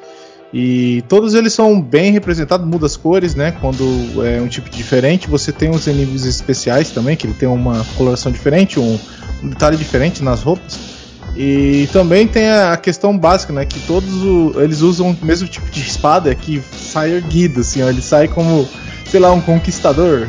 E 0.53 1.03
todos 1.09 1.33
eles 1.33 1.51
são 1.51 1.81
bem 1.81 2.13
representados, 2.13 2.65
muda 2.65 2.85
as 2.85 2.95
cores, 2.95 3.35
né? 3.35 3.51
Quando 3.59 4.25
é 4.25 4.39
um 4.39 4.47
tipo 4.47 4.69
diferente. 4.69 5.29
Você 5.29 5.51
tem 5.51 5.69
os 5.69 5.85
inimigos 5.85 6.25
especiais 6.25 6.91
também, 6.91 7.17
que 7.17 7.27
ele 7.27 7.33
tem 7.33 7.49
uma 7.49 7.85
coloração 7.97 8.31
diferente, 8.31 8.79
um, 8.79 8.97
um 9.43 9.49
detalhe 9.49 9.75
diferente 9.75 10.23
nas 10.23 10.41
roupas. 10.41 10.94
E 11.35 11.89
também 11.91 12.27
tem 12.27 12.49
a 12.49 12.77
questão 12.77 13.17
básica, 13.17 13.51
né? 13.51 13.65
Que 13.65 13.79
todos 13.81 14.23
o, 14.23 14.53
eles 14.57 14.81
usam 14.81 15.11
o 15.11 15.25
mesmo 15.25 15.47
tipo 15.47 15.69
de 15.69 15.81
espada 15.81 16.33
que 16.33 16.61
sai 16.71 17.11
erguido, 17.11 17.59
assim, 17.59 17.83
ó, 17.83 17.89
Ele 17.89 18.01
sai 18.01 18.27
como, 18.27 18.67
sei 19.05 19.19
lá, 19.19 19.31
um 19.31 19.41
conquistador. 19.41 20.27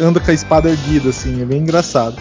Anda 0.00 0.20
com 0.20 0.30
a 0.30 0.34
espada 0.34 0.70
erguida, 0.70 1.10
assim, 1.10 1.42
é 1.42 1.44
bem 1.44 1.58
engraçado. 1.58 2.16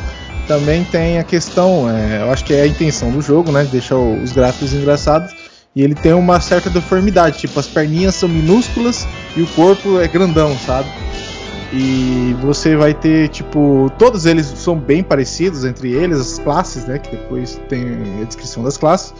Também 0.47 0.83
tem 0.83 1.19
a 1.19 1.23
questão, 1.23 1.87
é, 1.89 2.23
eu 2.23 2.31
acho 2.31 2.43
que 2.43 2.53
é 2.53 2.63
a 2.63 2.67
intenção 2.67 3.11
do 3.11 3.21
jogo, 3.21 3.51
né? 3.51 3.63
De 3.63 3.71
deixar 3.71 3.97
os 3.97 4.31
gráficos 4.31 4.73
engraçados. 4.73 5.31
E 5.75 5.83
ele 5.83 5.93
tem 5.93 6.13
uma 6.13 6.41
certa 6.41 6.69
deformidade, 6.69 7.37
tipo, 7.37 7.59
as 7.59 7.67
perninhas 7.67 8.15
são 8.15 8.27
minúsculas 8.27 9.07
e 9.37 9.41
o 9.43 9.47
corpo 9.47 9.99
é 9.99 10.07
grandão, 10.07 10.57
sabe? 10.65 10.89
E 11.71 12.35
você 12.41 12.75
vai 12.75 12.93
ter, 12.93 13.29
tipo, 13.29 13.91
todos 13.97 14.25
eles 14.25 14.47
são 14.47 14.75
bem 14.75 15.03
parecidos 15.03 15.65
entre 15.65 15.91
eles, 15.93 16.19
as 16.19 16.39
classes, 16.39 16.85
né? 16.85 16.97
Que 16.97 17.11
depois 17.11 17.61
tem 17.69 18.21
a 18.21 18.25
descrição 18.25 18.63
das 18.63 18.75
classes. 18.75 19.13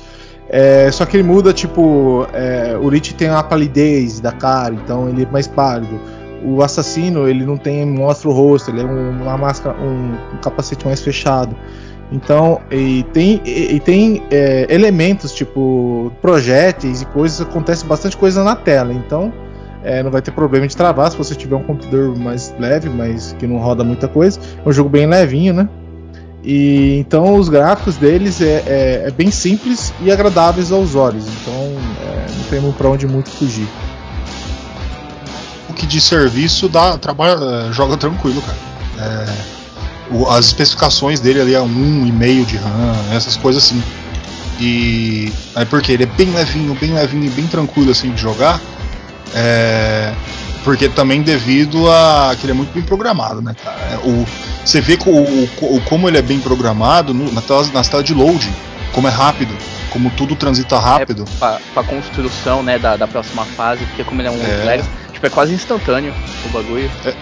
É, 0.50 0.90
só 0.92 1.06
que 1.06 1.16
ele 1.16 1.24
muda, 1.24 1.54
tipo, 1.54 2.28
é, 2.34 2.76
o 2.76 2.90
Rich 2.90 3.14
tem 3.14 3.30
uma 3.30 3.44
palidez 3.44 4.20
da 4.20 4.32
cara, 4.32 4.74
então 4.74 5.08
ele 5.08 5.24
é 5.24 5.28
mais 5.28 5.48
pálido. 5.48 6.00
O 6.44 6.64
assassino, 6.64 7.28
ele 7.28 7.46
não 7.46 7.56
tem, 7.56 7.86
mostra 7.86 8.30
o 8.30 8.32
rosto, 8.32 8.72
ele 8.72 8.82
é 8.82 8.86
um, 8.86 9.22
uma 9.22 9.38
máscara, 9.38 9.78
um, 9.80 10.14
um, 10.34 10.38
capacete 10.42 10.86
mais 10.88 11.02
fechado. 11.02 11.56
Então, 12.12 12.60
e 12.72 13.04
tem, 13.14 13.40
e, 13.46 13.76
e 13.76 13.80
tem 13.80 14.24
é, 14.32 14.66
elementos, 14.70 15.32
tipo, 15.34 16.12
projéteis 16.20 17.04
e 17.04 17.06
coisas, 17.06 17.42
acontece 17.42 17.86
bastante 17.86 18.18
coisa 18.18 18.44
na 18.44 18.56
tela. 18.56 18.92
Então, 18.92 19.32
é, 19.84 20.04
não 20.04 20.12
vai 20.12 20.22
ter 20.22 20.32
problema 20.32 20.68
de 20.68 20.76
travar 20.76 21.12
se 21.12 21.18
você 21.18 21.36
tiver 21.36 21.56
um 21.56 21.64
computador 21.64 22.16
mais 22.18 22.54
leve, 22.60 22.90
mas 22.90 23.36
que 23.40 23.48
não 23.48 23.58
roda 23.58 23.84
muita 23.84 24.08
coisa. 24.08 24.40
É 24.64 24.68
um 24.68 24.72
jogo 24.72 24.90
bem 24.90 25.06
levinho, 25.06 25.54
né? 25.54 25.70
E 26.44 26.98
então 27.00 27.36
os 27.36 27.50
gráficos 27.50 27.98
deles 27.98 28.42
é, 28.42 28.64
é, 28.66 29.04
é 29.08 29.12
bem 29.12 29.30
simples 29.30 29.94
e 30.02 30.12
agradáveis 30.12 30.72
aos 30.72 30.96
olhos. 30.96 31.26
Então 31.28 31.54
é, 32.02 32.26
não 32.38 32.44
tem 32.50 32.72
para 32.74 32.90
onde 32.90 33.08
muito 33.08 33.30
fugir. 33.30 33.68
O 35.70 35.74
que 35.74 35.86
de 35.86 36.00
serviço 36.00 36.68
dá, 36.68 36.98
trabalha, 36.98 37.38
é, 37.70 37.74
joga 37.74 37.98
tranquilo, 37.98 38.42
cara. 38.42 38.58
É, 39.00 39.60
o, 40.12 40.28
as 40.28 40.48
especificações 40.48 41.20
dele 41.20 41.42
ali 41.42 41.54
é 41.54 41.62
um 41.62 42.06
e 42.06 42.12
meio 42.12 42.46
de 42.46 42.58
RAM, 42.58 42.96
essas 43.14 43.38
coisas 43.38 43.64
assim. 43.64 43.82
E 44.60 45.32
é 45.56 45.64
porque 45.64 45.94
ele 45.94 46.04
é 46.04 46.06
bem 46.06 46.32
levinho, 46.32 46.76
bem 46.76 46.94
levinho 46.94 47.26
e 47.26 47.30
bem 47.30 47.48
tranquilo 47.48 47.92
assim 47.92 48.12
de 48.12 48.22
jogar. 48.22 48.60
É, 49.34 50.14
porque 50.64 50.90
também 50.90 51.22
devido 51.22 51.90
a 51.90 52.36
que 52.40 52.46
ele 52.46 52.52
é 52.52 52.56
muito 52.56 52.74
bem 52.74 52.84
programado, 52.84 53.42
né, 53.42 53.56
cara? 53.64 53.78
É, 53.92 53.98
o, 53.98 54.26
você 54.64 54.82
vê 54.82 54.98
o, 55.06 55.44
o, 55.76 55.82
como 55.86 56.08
ele 56.08 56.18
é 56.18 56.22
bem 56.22 56.40
programado 56.40 57.14
no, 57.14 57.32
na 57.32 57.42
tela, 57.42 57.66
nas 57.74 57.88
telas 57.88 58.06
de 58.06 58.14
loading, 58.14 58.54
como 58.92 59.08
é 59.08 59.12
rápido, 59.12 59.56
como 59.90 60.10
tudo 60.12 60.36
transita 60.36 60.78
rápido. 60.78 61.26
É 61.36 61.40
pra, 61.40 61.60
pra 61.74 61.84
construção, 61.84 62.62
né, 62.62 62.78
da, 62.78 62.98
da 62.98 63.08
próxima 63.08 63.46
fase, 63.46 63.86
porque 63.86 64.04
como 64.04 64.22
ele 64.22 64.28
é 64.28 64.32
um 64.32 64.42
é. 64.42 64.64
Legacy, 64.66 64.90
tipo, 65.14 65.26
é 65.26 65.30
quase 65.30 65.54
instantâneo 65.54 66.14
o 66.46 66.50
bagulho. 66.50 66.92
É, 67.06 67.16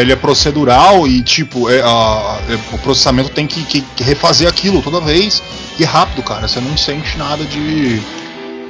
ele 0.00 0.12
é 0.12 0.16
procedural 0.16 1.06
e, 1.06 1.22
tipo, 1.22 1.70
é, 1.70 1.80
a, 1.80 2.38
é, 2.48 2.74
o 2.74 2.78
processamento 2.78 3.30
tem 3.30 3.46
que, 3.46 3.64
que, 3.64 3.80
que 3.80 4.04
refazer 4.04 4.48
aquilo 4.48 4.82
toda 4.82 5.00
vez 5.00 5.42
e 5.78 5.84
é 5.84 5.86
rápido, 5.86 6.22
cara. 6.22 6.46
Você 6.48 6.60
não 6.60 6.76
sente 6.76 7.16
nada 7.18 7.44
de 7.44 8.00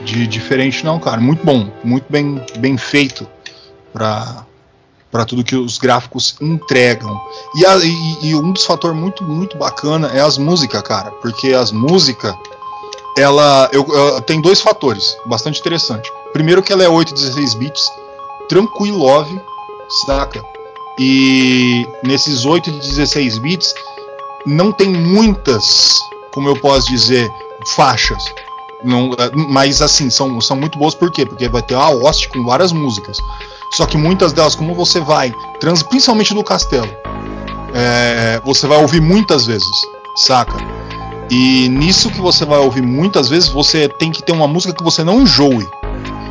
de 0.04 0.26
diferente 0.26 0.84
não, 0.84 0.98
cara. 0.98 1.20
Muito 1.20 1.44
bom, 1.44 1.68
muito 1.82 2.06
bem, 2.08 2.44
bem 2.58 2.76
feito 2.76 3.26
para 3.92 4.44
para 5.10 5.24
tudo 5.24 5.44
que 5.44 5.54
os 5.54 5.78
gráficos 5.78 6.34
entregam. 6.40 7.16
E, 7.54 7.64
a, 7.64 7.76
e, 7.76 8.18
e 8.26 8.34
um 8.34 8.50
dos 8.50 8.64
fatores 8.64 8.96
muito 8.96 9.22
muito 9.22 9.56
bacana 9.56 10.08
é 10.08 10.20
as 10.20 10.36
músicas, 10.36 10.82
cara, 10.82 11.12
porque 11.22 11.52
as 11.52 11.70
músicas 11.70 12.34
ela 13.16 13.68
eu, 13.72 13.86
eu, 13.86 14.20
tem 14.22 14.40
dois 14.40 14.60
fatores 14.60 15.16
bastante 15.26 15.60
interessante. 15.60 16.10
Primeiro 16.32 16.62
que 16.62 16.72
ela 16.72 16.82
é 16.82 16.88
8 16.88 17.14
16 17.14 17.54
bits, 17.54 17.92
tranquilove, 18.48 19.40
saca? 20.04 20.44
E 20.98 21.86
nesses 22.02 22.44
8 22.44 22.70
de 22.72 22.78
16 22.80 23.38
bits 23.38 23.72
não 24.44 24.72
tem 24.72 24.88
muitas, 24.88 26.00
como 26.32 26.48
eu 26.48 26.56
posso 26.56 26.88
dizer, 26.88 27.30
faixas. 27.76 28.24
Não, 28.84 29.12
é, 29.18 29.30
mas 29.34 29.80
assim, 29.80 30.10
são, 30.10 30.40
são 30.40 30.56
muito 30.56 30.78
boas 30.78 30.94
por 30.94 31.10
quê? 31.10 31.24
Porque 31.24 31.48
vai 31.48 31.62
ter 31.62 31.74
a 31.74 31.86
host 31.86 32.28
com 32.28 32.44
várias 32.44 32.72
músicas. 32.72 33.18
Só 33.72 33.86
que 33.86 33.96
muitas 33.96 34.32
delas, 34.32 34.54
como 34.54 34.74
você 34.74 35.00
vai, 35.00 35.34
trans, 35.58 35.82
principalmente 35.82 36.34
no 36.34 36.44
castelo, 36.44 36.88
é, 37.74 38.40
você 38.44 38.66
vai 38.66 38.78
ouvir 38.78 39.00
muitas 39.00 39.46
vezes, 39.46 39.86
saca? 40.14 40.56
E 41.30 41.68
nisso 41.68 42.10
que 42.10 42.20
você 42.20 42.44
vai 42.44 42.58
ouvir 42.58 42.82
muitas 42.82 43.28
vezes, 43.28 43.48
você 43.48 43.88
tem 43.88 44.12
que 44.12 44.22
ter 44.22 44.32
uma 44.32 44.46
música 44.46 44.74
que 44.74 44.84
você 44.84 45.02
não 45.02 45.22
enjoe. 45.22 45.66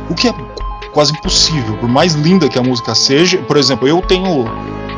O 0.08 0.14
que 0.14 0.28
é 0.28 0.34
quase 0.94 1.12
impossível, 1.12 1.76
por 1.76 1.88
mais 1.88 2.14
linda 2.14 2.48
que 2.48 2.58
a 2.58 2.62
música 2.62 2.94
seja. 2.94 3.38
Por 3.38 3.56
exemplo, 3.56 3.86
eu 3.86 4.00
tenho 4.00 4.46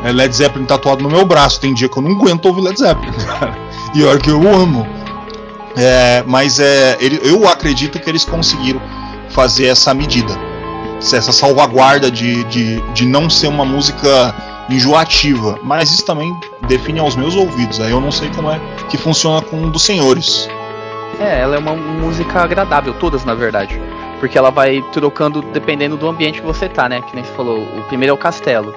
é, 0.05 0.11
Led 0.11 0.33
Zeppelin 0.33 0.65
tatuado 0.65 1.03
no 1.03 1.09
meu 1.09 1.25
braço, 1.25 1.59
tem 1.59 1.73
dia 1.73 1.89
que 1.89 1.97
eu 1.97 2.03
não 2.03 2.11
aguento 2.11 2.45
ouvir 2.45 2.61
Led 2.61 2.79
Zeppelin, 2.79 3.11
cara. 3.25 3.57
E 3.93 4.03
olha 4.03 4.19
que 4.19 4.29
eu 4.29 4.47
amo. 4.55 4.87
É, 5.77 6.23
mas 6.25 6.59
é, 6.59 6.97
ele, 6.99 7.19
eu 7.23 7.47
acredito 7.47 7.99
que 7.99 8.09
eles 8.09 8.25
conseguiram 8.25 8.81
fazer 9.29 9.67
essa 9.67 9.93
medida, 9.93 10.33
essa 10.99 11.31
salvaguarda 11.31 12.09
de, 12.09 12.43
de, 12.45 12.81
de 12.93 13.05
não 13.05 13.29
ser 13.29 13.47
uma 13.47 13.63
música 13.63 14.33
enjoativa, 14.69 15.59
mas 15.63 15.91
isso 15.91 16.05
também 16.05 16.35
define 16.67 16.99
aos 16.99 17.15
meus 17.15 17.35
ouvidos. 17.35 17.79
Aí 17.79 17.91
eu 17.91 18.01
não 18.01 18.11
sei 18.11 18.29
como 18.29 18.51
é 18.51 18.59
que 18.89 18.97
funciona 18.97 19.41
com 19.41 19.57
um 19.57 19.69
dos 19.69 19.83
senhores. 19.83 20.49
É, 21.19 21.41
ela 21.41 21.55
é 21.55 21.59
uma 21.59 21.75
música 21.75 22.41
agradável, 22.41 22.93
todas 22.95 23.23
na 23.23 23.33
verdade. 23.33 23.79
Porque 24.19 24.37
ela 24.37 24.49
vai 24.49 24.83
trocando 24.91 25.41
dependendo 25.41 25.95
do 25.95 26.07
ambiente 26.07 26.41
que 26.41 26.45
você 26.45 26.67
tá, 26.67 26.89
né? 26.89 27.01
Que 27.01 27.15
nem 27.15 27.23
você 27.23 27.31
falou, 27.33 27.61
o 27.61 27.83
primeiro 27.83 28.11
é 28.11 28.13
o 28.13 28.17
castelo. 28.17 28.75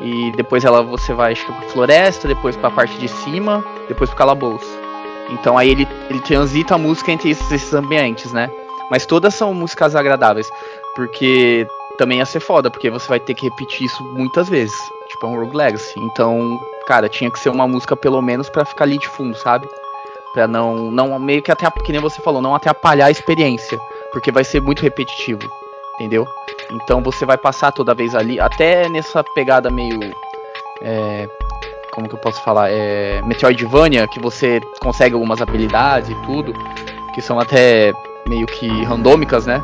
E 0.00 0.32
depois 0.32 0.64
ela 0.64 0.82
você 0.82 1.12
vai 1.12 1.32
acho 1.32 1.44
que 1.44 1.52
pra 1.52 1.68
floresta, 1.68 2.26
depois 2.26 2.56
pra 2.56 2.70
parte 2.70 2.96
de 2.98 3.06
cima, 3.06 3.62
depois 3.86 4.08
pro 4.08 4.18
calabouço. 4.18 4.79
Então 5.30 5.56
aí 5.56 5.70
ele, 5.70 5.88
ele 6.08 6.20
transita 6.20 6.74
a 6.74 6.78
música 6.78 7.12
entre 7.12 7.30
esses, 7.30 7.50
esses 7.50 7.72
ambientes, 7.72 8.32
né? 8.32 8.50
Mas 8.90 9.06
todas 9.06 9.34
são 9.34 9.54
músicas 9.54 9.94
agradáveis. 9.94 10.50
Porque 10.94 11.66
também 11.96 12.18
ia 12.18 12.26
ser 12.26 12.40
foda, 12.40 12.70
porque 12.70 12.90
você 12.90 13.06
vai 13.08 13.20
ter 13.20 13.34
que 13.34 13.44
repetir 13.44 13.86
isso 13.86 14.02
muitas 14.14 14.48
vezes. 14.48 14.76
Tipo, 15.08 15.26
é 15.26 15.28
um 15.28 15.38
Rogue 15.38 15.56
Legacy. 15.56 15.98
Então, 16.00 16.58
cara, 16.86 17.08
tinha 17.08 17.30
que 17.30 17.38
ser 17.38 17.50
uma 17.50 17.68
música 17.68 17.94
pelo 17.94 18.20
menos 18.20 18.48
para 18.48 18.64
ficar 18.64 18.84
ali 18.84 18.98
de 18.98 19.08
fundo, 19.08 19.36
sabe? 19.36 19.68
Pra 20.32 20.46
não, 20.46 20.90
não 20.90 21.18
meio 21.18 21.42
que 21.42 21.52
até, 21.52 21.70
que 21.70 21.92
nem 21.92 22.00
você 22.00 22.20
falou, 22.22 22.40
não 22.40 22.54
atrapalhar 22.54 23.06
a 23.06 23.10
experiência. 23.10 23.78
Porque 24.12 24.32
vai 24.32 24.44
ser 24.44 24.60
muito 24.60 24.82
repetitivo, 24.82 25.42
entendeu? 25.94 26.26
Então 26.72 27.02
você 27.02 27.24
vai 27.24 27.36
passar 27.36 27.72
toda 27.72 27.94
vez 27.94 28.14
ali, 28.14 28.40
até 28.40 28.88
nessa 28.88 29.22
pegada 29.22 29.70
meio. 29.70 29.98
É, 30.82 31.28
como 31.92 32.08
que 32.08 32.14
eu 32.14 32.18
posso 32.18 32.42
falar? 32.42 32.70
É, 32.70 33.20
Metroidvania, 33.22 34.06
que 34.08 34.20
você 34.20 34.60
consegue 34.80 35.14
algumas 35.14 35.40
habilidades 35.40 36.10
e 36.10 36.14
tudo, 36.26 36.52
que 37.14 37.20
são 37.20 37.38
até 37.38 37.92
meio 38.28 38.46
que 38.46 38.84
randômicas, 38.84 39.46
né? 39.46 39.62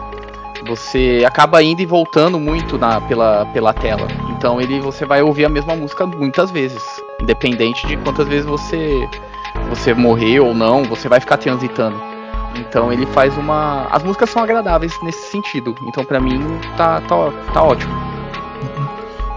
Você 0.66 1.22
acaba 1.26 1.62
indo 1.62 1.80
e 1.80 1.86
voltando 1.86 2.40
muito 2.40 2.78
na, 2.78 3.00
pela, 3.00 3.46
pela 3.46 3.72
tela. 3.72 4.08
Então 4.30 4.60
ele 4.60 4.80
você 4.80 5.04
vai 5.04 5.22
ouvir 5.22 5.44
a 5.44 5.48
mesma 5.48 5.76
música 5.76 6.06
muitas 6.06 6.50
vezes. 6.50 6.82
Independente 7.20 7.86
de 7.86 7.96
quantas 7.98 8.26
vezes 8.26 8.46
você 8.46 9.08
você 9.68 9.94
morrer 9.94 10.40
ou 10.40 10.54
não, 10.54 10.84
você 10.84 11.08
vai 11.08 11.20
ficar 11.20 11.36
transitando. 11.36 12.00
Então 12.56 12.92
ele 12.92 13.06
faz 13.06 13.36
uma. 13.36 13.86
As 13.90 14.02
músicas 14.02 14.30
são 14.30 14.42
agradáveis 14.42 14.92
nesse 15.02 15.30
sentido. 15.30 15.74
Então 15.86 16.04
para 16.04 16.20
mim 16.20 16.40
tá, 16.76 17.00
tá, 17.02 17.16
tá 17.52 17.62
ótimo. 17.62 18.05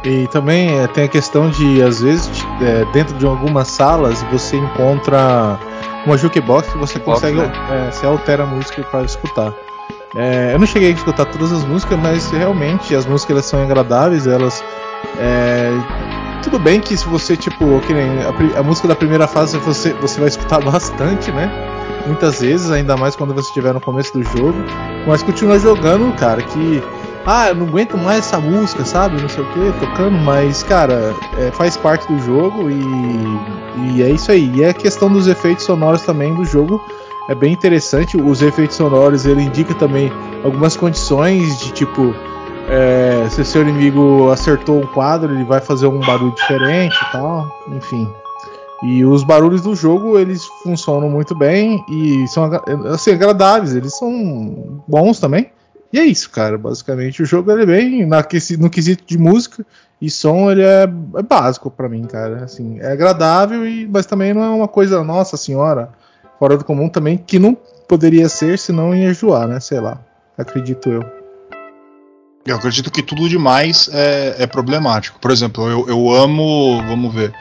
E 0.03 0.27
também 0.27 0.79
é, 0.79 0.87
tem 0.87 1.03
a 1.03 1.07
questão 1.07 1.49
de, 1.49 1.81
às 1.81 2.01
vezes, 2.01 2.29
é, 2.61 2.85
dentro 2.93 3.17
de 3.17 3.25
algumas 3.25 3.67
salas 3.67 4.23
você 4.31 4.57
encontra 4.57 5.59
uma 6.05 6.17
jukebox 6.17 6.69
que 6.69 6.77
você 6.77 6.99
consegue. 6.99 7.37
Né? 7.37 7.51
É, 7.69 7.91
você 7.91 8.05
altera 8.05 8.43
a 8.43 8.45
música 8.45 8.81
para 8.83 9.03
escutar. 9.03 9.53
É, 10.15 10.53
eu 10.53 10.59
não 10.59 10.65
cheguei 10.65 10.89
a 10.89 10.93
escutar 10.93 11.25
todas 11.25 11.51
as 11.51 11.63
músicas, 11.65 11.99
mas 11.99 12.31
realmente 12.31 12.95
as 12.95 13.05
músicas 13.05 13.31
elas 13.31 13.45
são 13.45 13.61
agradáveis, 13.61 14.25
elas. 14.25 14.63
É, 15.19 15.69
tudo 16.43 16.57
bem 16.57 16.79
que 16.79 16.95
se 16.97 17.05
você, 17.07 17.35
tipo, 17.37 17.79
que 17.81 17.93
nem 17.93 18.09
a, 18.23 18.59
a, 18.59 18.63
música 18.63 18.87
da 18.87 18.95
primeira 18.95 19.27
fase 19.27 19.57
você, 19.59 19.93
você 19.93 20.19
vai 20.19 20.29
escutar 20.29 20.61
bastante, 20.63 21.31
né? 21.31 21.51
Muitas 22.07 22.41
vezes, 22.41 22.71
ainda 22.71 22.97
mais 22.97 23.15
quando 23.15 23.33
você 23.33 23.49
estiver 23.49 23.73
no 23.73 23.81
começo 23.81 24.13
do 24.13 24.23
jogo. 24.23 24.55
Mas 25.05 25.21
continua 25.21 25.59
jogando, 25.59 26.15
cara, 26.15 26.41
que. 26.41 26.81
Ah, 27.25 27.49
eu 27.49 27.55
não 27.55 27.67
aguento 27.67 27.97
mais 27.97 28.19
essa 28.19 28.39
música, 28.39 28.83
sabe? 28.85 29.21
Não 29.21 29.29
sei 29.29 29.43
o 29.43 29.47
que, 29.53 29.79
tocando, 29.79 30.17
mas, 30.17 30.63
cara, 30.63 31.13
é, 31.37 31.51
faz 31.51 31.77
parte 31.77 32.11
do 32.11 32.19
jogo 32.19 32.69
e, 32.69 33.97
e 33.97 34.03
é 34.03 34.09
isso 34.09 34.31
aí. 34.31 34.49
E 34.55 34.63
é 34.63 34.69
a 34.69 34.73
questão 34.73 35.11
dos 35.11 35.27
efeitos 35.27 35.65
sonoros 35.65 36.01
também 36.01 36.33
do 36.33 36.45
jogo 36.45 36.81
é 37.29 37.35
bem 37.35 37.53
interessante. 37.53 38.17
Os 38.17 38.41
efeitos 38.41 38.75
sonoros 38.75 39.25
ele 39.25 39.43
indica 39.43 39.73
também 39.75 40.11
algumas 40.43 40.75
condições 40.75 41.59
de 41.59 41.71
tipo 41.71 42.13
é, 42.69 43.27
se 43.29 43.43
seu 43.43 43.61
inimigo 43.61 44.29
acertou 44.31 44.79
um 44.79 44.85
quadro, 44.85 45.33
ele 45.33 45.43
vai 45.43 45.59
fazer 45.59 45.87
um 45.87 45.99
barulho 45.99 46.33
diferente 46.33 46.95
e 46.95 47.11
tal, 47.11 47.65
enfim. 47.69 48.07
E 48.83 49.03
os 49.03 49.23
barulhos 49.23 49.61
do 49.61 49.75
jogo 49.75 50.17
eles 50.17 50.45
funcionam 50.63 51.09
muito 51.09 51.35
bem 51.35 51.83
e 51.89 52.27
são 52.27 52.49
assim, 52.93 53.11
agradáveis, 53.11 53.75
eles 53.75 53.97
são 53.97 54.81
bons 54.87 55.19
também. 55.19 55.51
E 55.91 55.99
é 55.99 56.03
isso, 56.03 56.29
cara. 56.29 56.57
Basicamente 56.57 57.21
o 57.21 57.25
jogo 57.25 57.51
ele 57.51 57.63
é 57.63 57.65
bem 57.65 58.05
na, 58.05 58.25
no 58.59 58.69
quesito 58.69 59.03
de 59.05 59.17
música 59.17 59.65
e 60.01 60.09
som 60.09 60.51
ele 60.51 60.61
é, 60.61 60.83
é 60.83 61.23
básico 61.23 61.69
para 61.69 61.89
mim, 61.89 62.03
cara. 62.05 62.43
Assim, 62.43 62.79
é 62.79 62.91
agradável 62.91 63.67
e 63.67 63.87
mas 63.87 64.05
também 64.05 64.33
não 64.33 64.43
é 64.43 64.49
uma 64.49 64.67
coisa 64.67 65.03
nossa 65.03 65.35
senhora 65.37 65.89
fora 66.39 66.57
do 66.57 66.63
comum 66.63 66.87
também, 66.87 67.17
que 67.17 67.37
não 67.37 67.55
poderia 67.87 68.29
ser, 68.29 68.57
senão 68.57 68.95
ia 68.95 69.09
enjoar, 69.09 69.47
né? 69.47 69.59
Sei 69.59 69.79
lá. 69.79 69.99
Acredito 70.37 70.89
eu. 70.89 71.03
Eu 72.45 72.55
acredito 72.55 72.89
que 72.89 73.03
tudo 73.03 73.27
demais 73.27 73.89
é, 73.91 74.43
é 74.43 74.47
problemático. 74.47 75.19
Por 75.19 75.31
exemplo, 75.31 75.69
eu, 75.69 75.87
eu 75.89 76.09
amo. 76.11 76.81
Vamos 76.87 77.13
ver. 77.13 77.33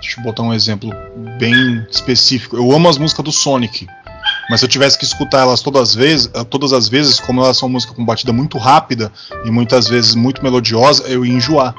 Deixa 0.00 0.18
eu 0.18 0.24
botar 0.24 0.42
um 0.42 0.54
exemplo 0.54 0.90
bem 1.38 1.86
específico. 1.90 2.56
Eu 2.56 2.72
amo 2.72 2.88
as 2.88 2.96
músicas 2.96 3.24
do 3.24 3.32
Sonic. 3.32 3.86
Mas 4.50 4.58
se 4.58 4.66
eu 4.66 4.68
tivesse 4.68 4.98
que 4.98 5.04
escutar 5.04 5.42
elas 5.42 5.62
todas 5.62 5.80
as 5.90 5.94
vezes, 5.94 6.28
todas 6.50 6.72
as 6.72 6.88
vezes, 6.88 7.20
como 7.20 7.40
elas 7.40 7.56
são 7.56 7.68
músicas 7.68 7.94
com 7.94 8.04
batida 8.04 8.32
muito 8.32 8.58
rápida 8.58 9.12
e 9.44 9.50
muitas 9.50 9.86
vezes 9.86 10.16
muito 10.16 10.42
melodiosa, 10.42 11.04
eu 11.04 11.24
ia 11.24 11.32
enjoar. 11.32 11.72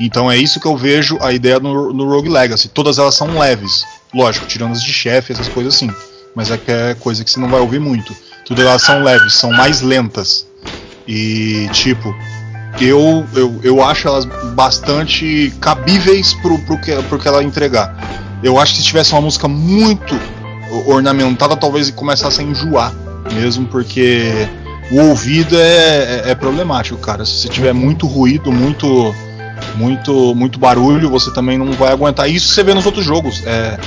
Então 0.00 0.30
é 0.30 0.36
isso 0.36 0.60
que 0.60 0.66
eu 0.66 0.76
vejo 0.76 1.18
a 1.20 1.32
ideia 1.32 1.58
no, 1.58 1.92
no 1.92 2.08
Rogue 2.08 2.28
Legacy. 2.28 2.68
Todas 2.68 2.98
elas 2.98 3.16
são 3.16 3.36
leves. 3.36 3.84
Lógico, 4.14 4.46
tirando 4.46 4.70
as 4.70 4.82
de 4.82 4.92
chefe, 4.92 5.32
essas 5.32 5.48
coisas 5.48 5.74
assim. 5.74 5.90
Mas 6.36 6.52
é 6.52 6.56
que 6.56 6.70
é 6.70 6.94
coisa 6.94 7.24
que 7.24 7.30
você 7.32 7.40
não 7.40 7.48
vai 7.48 7.58
ouvir 7.58 7.80
muito. 7.80 8.16
Tudo 8.46 8.62
elas 8.62 8.82
são 8.82 9.02
leves, 9.02 9.34
são 9.34 9.50
mais 9.50 9.80
lentas. 9.80 10.46
E 11.08 11.68
tipo, 11.72 12.14
eu, 12.80 13.26
eu, 13.34 13.60
eu 13.64 13.82
acho 13.82 14.06
elas 14.06 14.24
bastante 14.54 15.52
cabíveis 15.60 16.32
pro, 16.34 16.60
pro, 16.60 16.80
que, 16.80 16.94
pro 17.02 17.18
que 17.18 17.26
ela 17.26 17.42
entregar. 17.42 17.92
Eu 18.40 18.56
acho 18.56 18.74
que 18.74 18.78
se 18.78 18.84
tivesse 18.84 19.10
uma 19.12 19.22
música 19.22 19.48
muito 19.48 20.14
ornamentada, 20.86 21.56
talvez 21.56 21.90
começasse 21.90 22.40
a 22.40 22.44
enjoar 22.44 22.94
mesmo, 23.32 23.66
porque 23.66 24.48
o 24.90 25.00
ouvido 25.08 25.56
é, 25.56 26.22
é, 26.26 26.30
é 26.30 26.34
problemático, 26.34 26.98
cara. 26.98 27.24
Se 27.24 27.32
você 27.32 27.48
tiver 27.48 27.72
muito 27.72 28.06
ruído, 28.06 28.52
muito 28.52 29.14
muito 29.76 30.34
muito 30.34 30.58
barulho, 30.58 31.08
você 31.08 31.32
também 31.32 31.56
não 31.56 31.72
vai 31.72 31.92
aguentar. 31.92 32.28
Isso 32.28 32.48
você 32.48 32.62
vê 32.62 32.74
nos 32.74 32.86
outros 32.86 33.04
jogos. 33.04 33.42
É, 33.46 33.78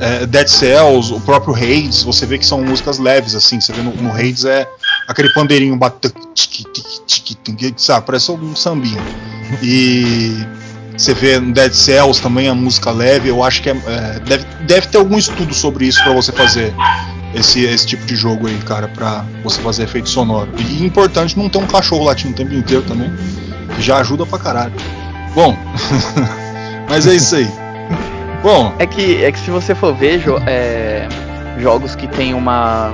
é, 0.00 0.26
Dead 0.26 0.48
Cells, 0.48 1.12
o 1.12 1.20
próprio 1.20 1.54
Hades, 1.54 2.02
você 2.02 2.26
vê 2.26 2.38
que 2.38 2.46
são 2.46 2.62
músicas 2.62 2.98
leves, 2.98 3.34
assim. 3.34 3.60
Você 3.60 3.72
vê 3.72 3.82
no, 3.82 3.92
no 3.94 4.12
Hades 4.12 4.44
é 4.44 4.68
aquele 5.08 5.32
pandeirinho 5.32 5.76
batendo, 5.76 6.14
sabe? 7.76 8.06
Parece 8.06 8.30
um 8.32 8.56
sambinho. 8.56 9.02
E 9.62 10.36
você 10.96 11.12
vê 11.12 11.38
no 11.38 11.52
Dead 11.52 11.72
Cells 11.72 12.22
também 12.22 12.48
a 12.48 12.54
música 12.54 12.90
leve. 12.90 13.28
Eu 13.28 13.42
acho 13.42 13.62
que 13.62 13.70
é, 13.70 13.72
é, 13.72 14.20
deve, 14.20 14.44
deve 14.66 14.86
ter 14.88 14.98
algum 14.98 15.18
estudo 15.18 15.52
sobre 15.52 15.86
isso 15.86 16.02
para 16.02 16.12
você 16.12 16.32
fazer 16.32 16.72
esse, 17.34 17.64
esse 17.64 17.86
tipo 17.86 18.04
de 18.06 18.14
jogo 18.14 18.46
aí, 18.46 18.56
cara, 18.58 18.88
pra 18.88 19.24
você 19.42 19.60
fazer 19.60 19.84
efeito 19.84 20.08
sonoro. 20.08 20.50
E 20.56 20.84
importante 20.84 21.36
não 21.38 21.48
ter 21.48 21.58
um 21.58 21.66
cachorro 21.66 22.04
latindo 22.04 22.32
o 22.32 22.36
tempo 22.36 22.54
inteiro 22.54 22.82
também, 22.82 23.12
que 23.74 23.82
já 23.82 23.98
ajuda 23.98 24.24
pra 24.24 24.38
caralho. 24.38 24.72
Bom, 25.34 25.56
mas 26.88 27.06
é 27.06 27.14
isso 27.14 27.34
aí. 27.34 27.50
Bom. 28.42 28.74
É 28.78 28.86
que, 28.86 29.24
é 29.24 29.32
que 29.32 29.38
se 29.38 29.50
você 29.50 29.74
for 29.74 29.94
ver 29.94 30.22
é, 30.46 31.08
jogos 31.58 31.94
que 31.96 32.06
tem 32.06 32.34
uma. 32.34 32.92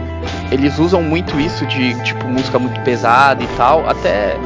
Eles 0.51 0.79
usam 0.79 1.03
muito 1.03 1.39
isso 1.39 1.67
de 1.67 1.95
tipo 2.03 2.27
música 2.27 2.59
muito 2.59 2.81
pesada 2.81 3.43
e 3.43 3.47
tal, 3.57 3.89
até 3.89 4.37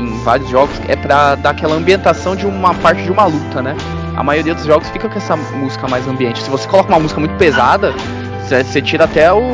em 0.00 0.22
vários 0.24 0.48
jogos, 0.48 0.74
é 0.88 0.96
pra 0.96 1.34
dar 1.34 1.50
aquela 1.50 1.74
ambientação 1.74 2.34
de 2.34 2.46
uma 2.46 2.74
parte 2.74 3.02
de 3.02 3.10
uma 3.10 3.24
luta, 3.24 3.62
né? 3.62 3.76
A 4.16 4.22
maioria 4.22 4.54
dos 4.54 4.64
jogos 4.64 4.88
fica 4.90 5.08
com 5.08 5.18
essa 5.18 5.36
música 5.36 5.86
mais 5.88 6.06
ambiente. 6.08 6.42
Se 6.42 6.50
você 6.50 6.66
coloca 6.66 6.88
uma 6.88 7.00
música 7.00 7.20
muito 7.20 7.36
pesada, 7.36 7.94
você 8.42 8.82
tira 8.82 9.04
até 9.04 9.32
o. 9.32 9.52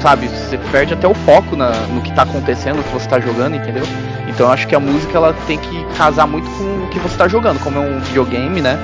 Sabe, 0.00 0.28
você 0.28 0.58
perde 0.70 0.92
até 0.92 1.08
o 1.08 1.14
foco 1.14 1.56
na, 1.56 1.70
no 1.88 2.02
que 2.02 2.12
tá 2.12 2.22
acontecendo, 2.22 2.76
no 2.76 2.82
que 2.82 2.92
você 2.92 3.08
tá 3.08 3.18
jogando, 3.18 3.56
entendeu? 3.56 3.84
Então 4.28 4.46
eu 4.46 4.52
acho 4.52 4.68
que 4.68 4.74
a 4.74 4.80
música 4.80 5.16
ela 5.16 5.34
tem 5.46 5.56
que 5.56 5.84
casar 5.96 6.26
muito 6.26 6.48
com 6.50 6.84
o 6.84 6.88
que 6.88 6.98
você 6.98 7.14
está 7.14 7.26
jogando. 7.26 7.58
Como 7.60 7.78
é 7.78 7.80
um 7.80 8.00
videogame, 8.00 8.60
né? 8.60 8.78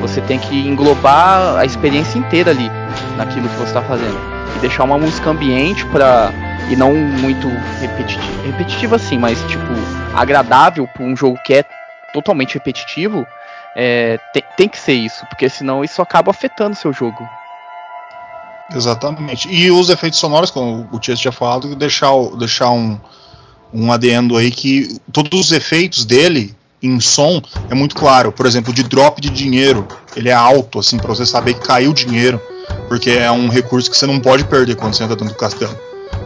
Você 0.00 0.20
tem 0.20 0.38
que 0.38 0.66
englobar 0.66 1.56
a 1.56 1.64
experiência 1.64 2.18
inteira 2.18 2.50
ali 2.50 2.70
naquilo 3.16 3.48
que 3.48 3.56
você 3.56 3.68
está 3.68 3.82
fazendo. 3.82 4.18
E 4.56 4.58
deixar 4.58 4.82
uma 4.82 4.98
música 4.98 5.30
ambiente 5.30 5.86
para 5.86 6.32
e 6.70 6.76
não 6.76 6.94
muito 6.94 7.48
repetitiva, 7.80 8.42
repetitiva 8.44 8.96
assim, 8.96 9.18
mas 9.18 9.40
tipo 9.44 9.72
agradável 10.14 10.86
para 10.86 11.02
um 11.02 11.16
jogo 11.16 11.38
que 11.44 11.54
é 11.54 11.64
totalmente 12.12 12.54
repetitivo, 12.54 13.26
É, 13.76 14.20
tem, 14.32 14.44
tem 14.56 14.68
que 14.68 14.78
ser 14.78 14.92
isso, 14.92 15.26
porque 15.26 15.48
senão 15.48 15.82
isso 15.82 16.00
acaba 16.00 16.30
afetando 16.30 16.74
o 16.74 16.76
seu 16.76 16.92
jogo. 16.92 17.28
Exatamente. 18.72 19.48
E 19.48 19.68
os 19.68 19.90
efeitos 19.90 20.20
sonoros, 20.20 20.48
como 20.48 20.88
o 20.92 20.98
Tia 21.00 21.16
tinha 21.16 21.32
falado, 21.32 21.74
deixar, 21.74 22.12
deixar 22.38 22.70
um, 22.70 22.96
um 23.72 23.92
adendo 23.92 24.36
aí 24.36 24.52
que 24.52 25.00
todos 25.12 25.46
os 25.46 25.52
efeitos 25.52 26.04
dele 26.04 26.54
em 26.80 27.00
som 27.00 27.42
é 27.68 27.74
muito 27.74 27.96
claro. 27.96 28.30
Por 28.30 28.46
exemplo, 28.46 28.72
de 28.72 28.84
drop 28.84 29.20
de 29.20 29.28
dinheiro, 29.28 29.88
ele 30.14 30.28
é 30.28 30.34
alto, 30.34 30.78
assim, 30.78 30.96
para 30.96 31.08
você 31.08 31.26
saber 31.26 31.54
que 31.54 31.66
caiu 31.66 31.92
dinheiro, 31.92 32.40
porque 32.86 33.10
é 33.10 33.30
um 33.32 33.48
recurso 33.48 33.90
que 33.90 33.96
você 33.96 34.06
não 34.06 34.20
pode 34.20 34.44
perder 34.44 34.76
quando 34.76 34.94
você 34.94 35.02
entra 35.02 35.16
dentro 35.16 35.34
do 35.34 35.38
castelo. 35.38 35.76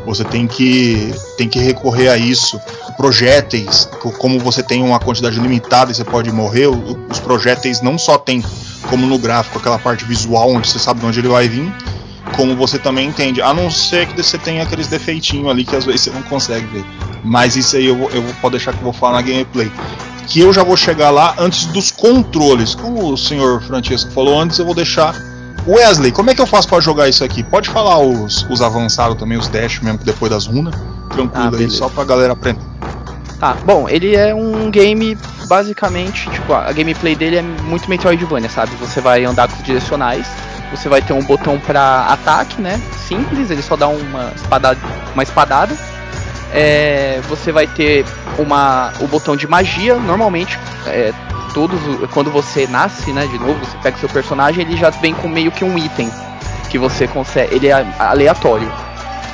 Você 0.09 0.25
tem 0.25 0.47
que, 0.47 1.15
tem 1.37 1.47
que 1.47 1.59
recorrer 1.59 2.09
a 2.09 2.17
isso. 2.17 2.59
Projéteis, 2.97 3.89
como 4.19 4.39
você 4.39 4.63
tem 4.63 4.83
uma 4.83 4.99
quantidade 4.99 5.39
limitada 5.39 5.93
e 5.93 5.95
você 5.95 6.03
pode 6.03 6.33
morrer, 6.33 6.67
os 6.67 7.21
projéteis 7.21 7.83
não 7.83 7.99
só 7.99 8.17
tem, 8.17 8.43
como 8.89 9.07
no 9.07 9.19
gráfico, 9.19 9.59
aquela 9.59 9.79
parte 9.79 10.07
visual 10.07 10.51
onde 10.51 10.69
você 10.69 10.79
sabe 10.79 11.01
de 11.01 11.07
onde 11.07 11.21
ele 11.21 11.29
vai 11.29 11.47
vir, 11.47 11.71
como 12.35 12.57
você 12.57 12.79
também 12.79 13.07
entende. 13.07 13.43
A 13.43 13.53
não 13.53 13.71
ser 13.71 14.07
que 14.07 14.21
você 14.21 14.39
tenha 14.39 14.63
aqueles 14.63 14.89
defeitinhos 14.89 15.47
ali 15.47 15.63
que 15.63 15.77
às 15.77 15.85
vezes 15.85 16.01
você 16.03 16.11
não 16.11 16.23
consegue 16.23 16.67
ver. 16.67 16.85
Mas 17.23 17.55
isso 17.55 17.77
aí 17.77 17.87
eu, 17.87 17.97
vou, 17.97 18.11
eu 18.11 18.23
pode 18.41 18.53
deixar 18.53 18.73
que 18.73 18.79
eu 18.79 18.85
vou 18.85 18.93
falar 18.95 19.15
na 19.15 19.23
gameplay. 19.23 19.71
Que 20.27 20.41
eu 20.41 20.53
já 20.55 20.65
vou 20.65 20.77
chegar 20.77 21.11
lá 21.11 21.35
antes 21.39 21.67
dos 21.67 21.91
controles. 21.91 22.75
Como 22.75 23.13
o 23.13 23.17
senhor 23.17 23.63
Francisco 23.63 24.11
falou 24.13 24.41
antes, 24.41 24.59
eu 24.59 24.65
vou 24.65 24.75
deixar. 24.75 25.15
Wesley, 25.69 26.13
como 26.13 26.31
é 26.31 26.35
que 26.35 26.41
eu 26.41 26.47
faço 26.47 26.69
para 26.69 26.81
jogar 26.81 27.09
isso 27.09 27.23
aqui? 27.23 27.43
Pode 27.43 27.69
falar 27.69 27.99
os, 27.99 28.47
os 28.49 28.63
avançados 28.63 29.17
também, 29.19 29.37
os 29.37 29.49
dash 29.49 29.81
mesmo, 29.81 29.99
depois 29.99 30.31
das 30.31 30.47
runas. 30.47 30.75
Tranquilo 31.11 31.57
ah, 31.57 31.59
aí, 31.59 31.71
só 31.71 31.89
pra 31.89 32.05
galera 32.05 32.33
aprender. 32.33 32.61
Tá, 33.39 33.57
bom, 33.65 33.89
ele 33.89 34.17
é 34.17 34.35
um 34.35 34.71
game 34.71 35.17
basicamente, 35.47 36.29
tipo, 36.31 36.53
a 36.53 36.73
gameplay 36.73 37.15
dele 37.15 37.37
é 37.37 37.43
muito 37.43 37.89
Metroidvania, 37.89 38.49
sabe? 38.49 38.73
Você 38.77 39.01
vai 39.01 39.25
andar 39.25 39.49
com 39.49 39.57
os 39.57 39.63
direcionais 39.63 40.27
você 40.71 40.89
vai 40.89 41.01
ter 41.01 41.13
um 41.13 41.23
botão 41.23 41.59
para 41.59 42.07
ataque, 42.07 42.61
né? 42.61 42.81
Simples, 43.07 43.51
ele 43.51 43.63
só 43.63 43.77
dá 43.77 43.89
uma 43.89 44.33
espadada. 44.35 44.79
Uma 45.15 45.23
espadada. 45.23 45.75
É, 46.53 47.21
você 47.29 47.53
vai 47.53 47.67
ter 47.67 48.05
uma, 48.39 48.93
o 49.01 49.07
botão 49.07 49.37
de 49.37 49.47
magia. 49.47 49.97
Normalmente, 49.97 50.59
é, 50.87 51.13
todos 51.53 51.79
quando 52.13 52.31
você 52.31 52.67
nasce, 52.67 53.13
né? 53.13 53.27
De 53.27 53.39
novo, 53.39 53.59
você 53.65 53.77
pega 53.79 53.97
o 53.97 54.01
seu 54.01 54.09
personagem, 54.09 54.65
ele 54.65 54.77
já 54.77 54.91
vem 54.91 55.15
com 55.15 55.29
meio 55.29 55.51
que 55.51 55.65
um 55.65 55.77
item 55.77 56.11
que 56.71 56.79
você 56.79 57.07
consegue. 57.07 57.55
Ele 57.55 57.69
é 57.69 57.87
aleatório. 57.99 58.71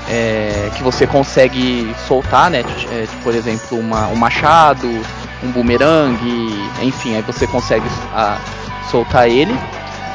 É, 0.06 0.70
que 0.76 0.82
você 0.82 1.06
consegue 1.06 1.94
soltar, 2.06 2.50
né? 2.50 2.62
É, 2.90 3.06
por 3.22 3.34
exemplo, 3.34 3.78
uma, 3.78 4.06
um 4.08 4.16
machado, 4.16 4.86
um 5.42 5.50
bumerangue, 5.50 6.70
enfim, 6.82 7.16
aí 7.16 7.22
você 7.22 7.46
consegue 7.46 7.86
a, 8.12 8.38
soltar 8.90 9.28
ele. 9.28 9.58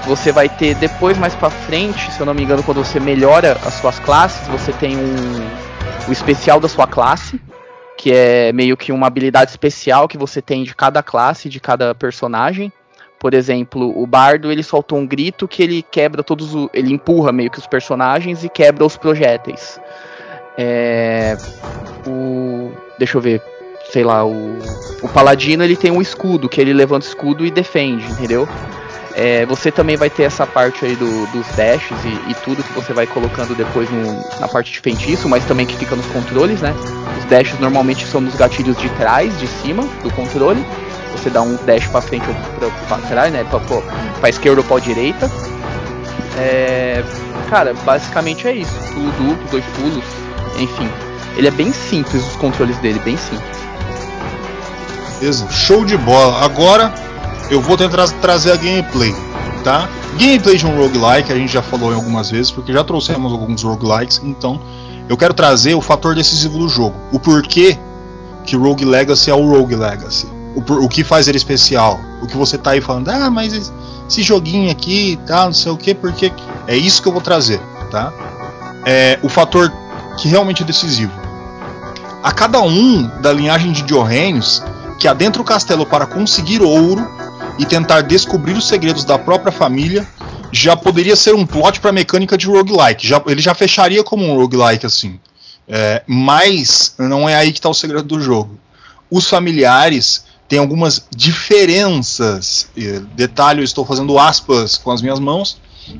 Você 0.06 0.32
vai 0.32 0.48
ter 0.48 0.76
depois 0.76 1.18
mais 1.18 1.34
para 1.34 1.50
frente, 1.50 2.12
se 2.12 2.20
eu 2.20 2.26
não 2.26 2.36
me 2.36 2.44
engano, 2.44 2.62
quando 2.62 2.84
você 2.84 3.00
melhora 3.00 3.58
as 3.66 3.74
suas 3.76 3.98
classes, 4.00 4.48
você 4.48 4.72
tem 4.74 4.96
um 4.96 5.69
o 6.08 6.12
especial 6.12 6.60
da 6.60 6.68
sua 6.68 6.88
classe, 6.88 7.39
que 7.98 8.12
é 8.12 8.52
meio 8.54 8.78
que 8.78 8.92
uma 8.92 9.08
habilidade 9.08 9.52
especial 9.52 10.08
que 10.08 10.18
você 10.18 10.42
tem 10.42 10.63
de 10.63 10.74
cada 10.74 11.04
classe, 11.04 11.50
de 11.50 11.60
cada 11.60 11.94
personagem. 11.94 12.72
Por 13.20 13.34
exemplo, 13.34 14.02
o 14.02 14.08
bardo 14.08 14.50
ele 14.52 14.63
soltou 14.63 14.98
um 14.98 15.06
grito 15.06 15.48
que 15.48 15.62
ele 15.62 15.82
quebra 15.84 16.24
todos 16.24 16.70
ele 16.74 16.94
empurra 16.94 17.34
meio 17.34 17.52
que 17.52 17.60
os 17.60 17.68
personagens 17.68 18.44
e 18.44 18.50
quebra 18.50 18.86
os 18.86 18.96
projéteis. 18.96 19.80
É, 20.58 21.38
o, 22.08 22.72
deixa 22.98 23.18
eu 23.18 23.22
ver, 23.22 23.42
sei 23.92 24.04
lá, 24.04 24.26
o, 24.26 24.58
o 25.02 25.10
paladino 25.10 25.63
ele 25.63 25.76
tem 25.76 25.92
um 25.92 26.02
escudo 26.02 26.48
que 26.48 26.62
ele 26.62 26.74
levanta 26.74 27.06
o 27.06 27.10
escudo 27.10 27.46
e 27.46 27.52
defende, 27.52 28.06
entendeu? 28.06 28.48
É, 29.22 29.46
você 29.46 29.70
também 29.70 29.98
vai 29.98 30.10
ter 30.10 30.24
essa 30.24 30.48
parte 30.48 30.86
aí 30.86 30.96
do, 30.96 31.28
dos 31.28 31.46
dashes 31.50 31.98
e, 32.06 32.32
e, 32.32 32.34
tudo 32.36 32.64
que 32.64 32.72
você 32.72 32.94
vai 32.94 33.06
colocando 33.06 33.54
depois 33.54 33.90
no, 33.92 34.24
na 34.40 34.48
parte 34.48 34.72
de 34.72 34.80
feitiço, 34.80 35.28
mas 35.28 35.44
também 35.44 35.66
que 35.66 35.76
fica 35.76 35.94
nos 35.94 36.06
controles, 36.06 36.62
né? 36.62 36.74
Os 37.18 37.26
dashes 37.26 37.60
normalmente 37.60 38.08
são 38.08 38.22
nos 38.22 38.34
gatilhos 38.36 38.78
de 38.78 38.88
trás, 38.92 39.38
de 39.38 39.46
cima 39.46 39.84
do 40.02 40.10
controle. 40.12 40.66
Você 41.12 41.30
dá 41.30 41.42
um 41.42 41.58
dash 41.66 41.86
para 41.88 42.00
frente 42.00 42.26
ou 42.30 42.72
para 42.88 42.98
trás, 43.10 43.34
né? 43.34 43.46
Pra, 44.22 44.30
esquerda 44.30 44.62
ou 44.62 44.66
pra 44.66 44.80
direita. 44.80 45.30
É, 46.38 47.04
cara, 47.50 47.74
basicamente 47.84 48.48
é 48.48 48.54
isso. 48.54 48.74
Pulo 48.94 49.12
duplo, 49.12 49.48
dois 49.52 49.66
pulos, 49.76 50.06
enfim. 50.58 50.90
Ele 51.36 51.50
é 51.50 51.52
bem 51.52 51.74
simples, 51.74 52.26
os 52.26 52.38
controles 52.38 52.78
dele, 52.78 53.00
bem 53.00 53.18
simples. 53.18 53.60
Beleza, 55.20 55.46
show 55.52 55.84
de 55.84 55.98
bola. 55.98 56.42
Agora 56.42 57.09
eu 57.50 57.62
vou 57.62 57.76
tentar 57.78 58.08
trazer 58.22 58.52
a 58.52 58.56
gameplay, 58.56 59.14
tá? 59.64 59.90
Gameplay 60.18 60.58
de 60.58 60.66
um 60.66 60.78
roguelike, 60.78 61.32
a 61.32 61.36
gente 61.36 61.52
já 61.52 61.62
falou 61.62 61.94
algumas 61.94 62.30
vezes, 62.30 62.52
porque 62.52 62.72
já 62.74 62.84
trouxemos 62.84 63.32
alguns 63.32 63.64
roguelikes, 63.64 64.22
então 64.24 64.60
eu 65.08 65.18
quero 65.18 65.34
trazer 65.34 65.74
o 65.74 65.82
fator 65.82 66.14
decisivo 66.16 66.60
do 66.60 66.70
jogo. 66.70 66.96
O 67.12 67.20
porquê 67.20 67.78
que 68.46 68.56
Rogue 68.56 68.86
Legacy 68.86 69.30
é 69.30 69.34
o 69.34 69.48
Rogue 69.48 69.76
Legacy. 69.76 70.28
O, 70.56 70.86
o 70.86 70.90
que 70.90 71.04
faz 71.04 71.28
ele 71.28 71.38
especial. 71.38 72.00
O 72.22 72.28
que 72.28 72.36
você 72.36 72.58
tá 72.58 72.72
aí 72.72 72.82
falando, 72.82 73.10
ah, 73.10 73.30
mas 73.30 73.72
esse 74.08 74.22
joguinho 74.22 74.72
aqui 74.72 75.20
tá, 75.26 75.46
não 75.46 75.54
sei 75.54 75.72
o 75.72 75.78
que, 75.78 75.94
porque. 75.94 76.32
É 76.68 76.76
isso 76.76 77.02
que 77.02 77.08
eu 77.08 77.12
vou 77.12 77.22
trazer, 77.22 77.60
tá? 77.90 78.14
É 78.86 79.20
o 79.24 79.30
fator 79.30 79.72
que 80.18 80.28
realmente 80.28 80.62
é 80.62 80.66
decisivo. 80.66 81.12
A 82.22 82.32
cada 82.32 82.62
um 82.62 83.10
da 83.22 83.34
linhagem 83.34 83.72
de 83.72 83.82
Johannes 83.84 84.62
que 85.00 85.08
adentra 85.08 85.42
o 85.42 85.46
castelo 85.46 85.86
para 85.86 86.06
conseguir 86.06 86.62
ouro 86.62 87.08
e 87.60 87.65
tentar 87.65 88.02
descobrir 88.02 88.54
os 88.54 88.67
segredos 88.67 89.04
da 89.04 89.19
própria 89.19 89.52
família, 89.52 90.08
já 90.52 90.78
poderia 90.78 91.15
ser 91.15 91.36
um 91.36 91.45
plot 91.45 91.82
para 91.82 91.89
a 91.89 91.93
mecânica 91.93 92.38
de 92.38 92.48
roguelike. 92.48 93.06
Já, 93.06 93.22
ele 93.28 93.41
já 93.41 93.54
fecharia 93.54 94.04
como 94.04 94.26
um 94.26 94.36
roguelike 94.36 94.86
assim. 94.86 95.19
É, 95.67 96.02
mas 96.08 96.95
não 96.98 97.28
é 97.30 97.36
aí 97.36 97.52
que 97.52 97.60
está 97.60 97.69
o 97.69 97.74
segredo 97.74 98.04
do 98.04 98.22
jogo. 98.22 98.58
Os 99.12 99.28
familiares 99.28 100.24
têm 100.48 100.58
algumas 100.58 101.06
diferenças, 101.15 102.69
detalhe, 103.15 103.60
eu 103.60 103.65
estou 103.65 103.86
fazendo 103.86 104.17
aspas 104.17 104.78
com 104.78 104.89
as 104.89 105.02
minhas 105.02 105.19
mãos, 105.19 105.58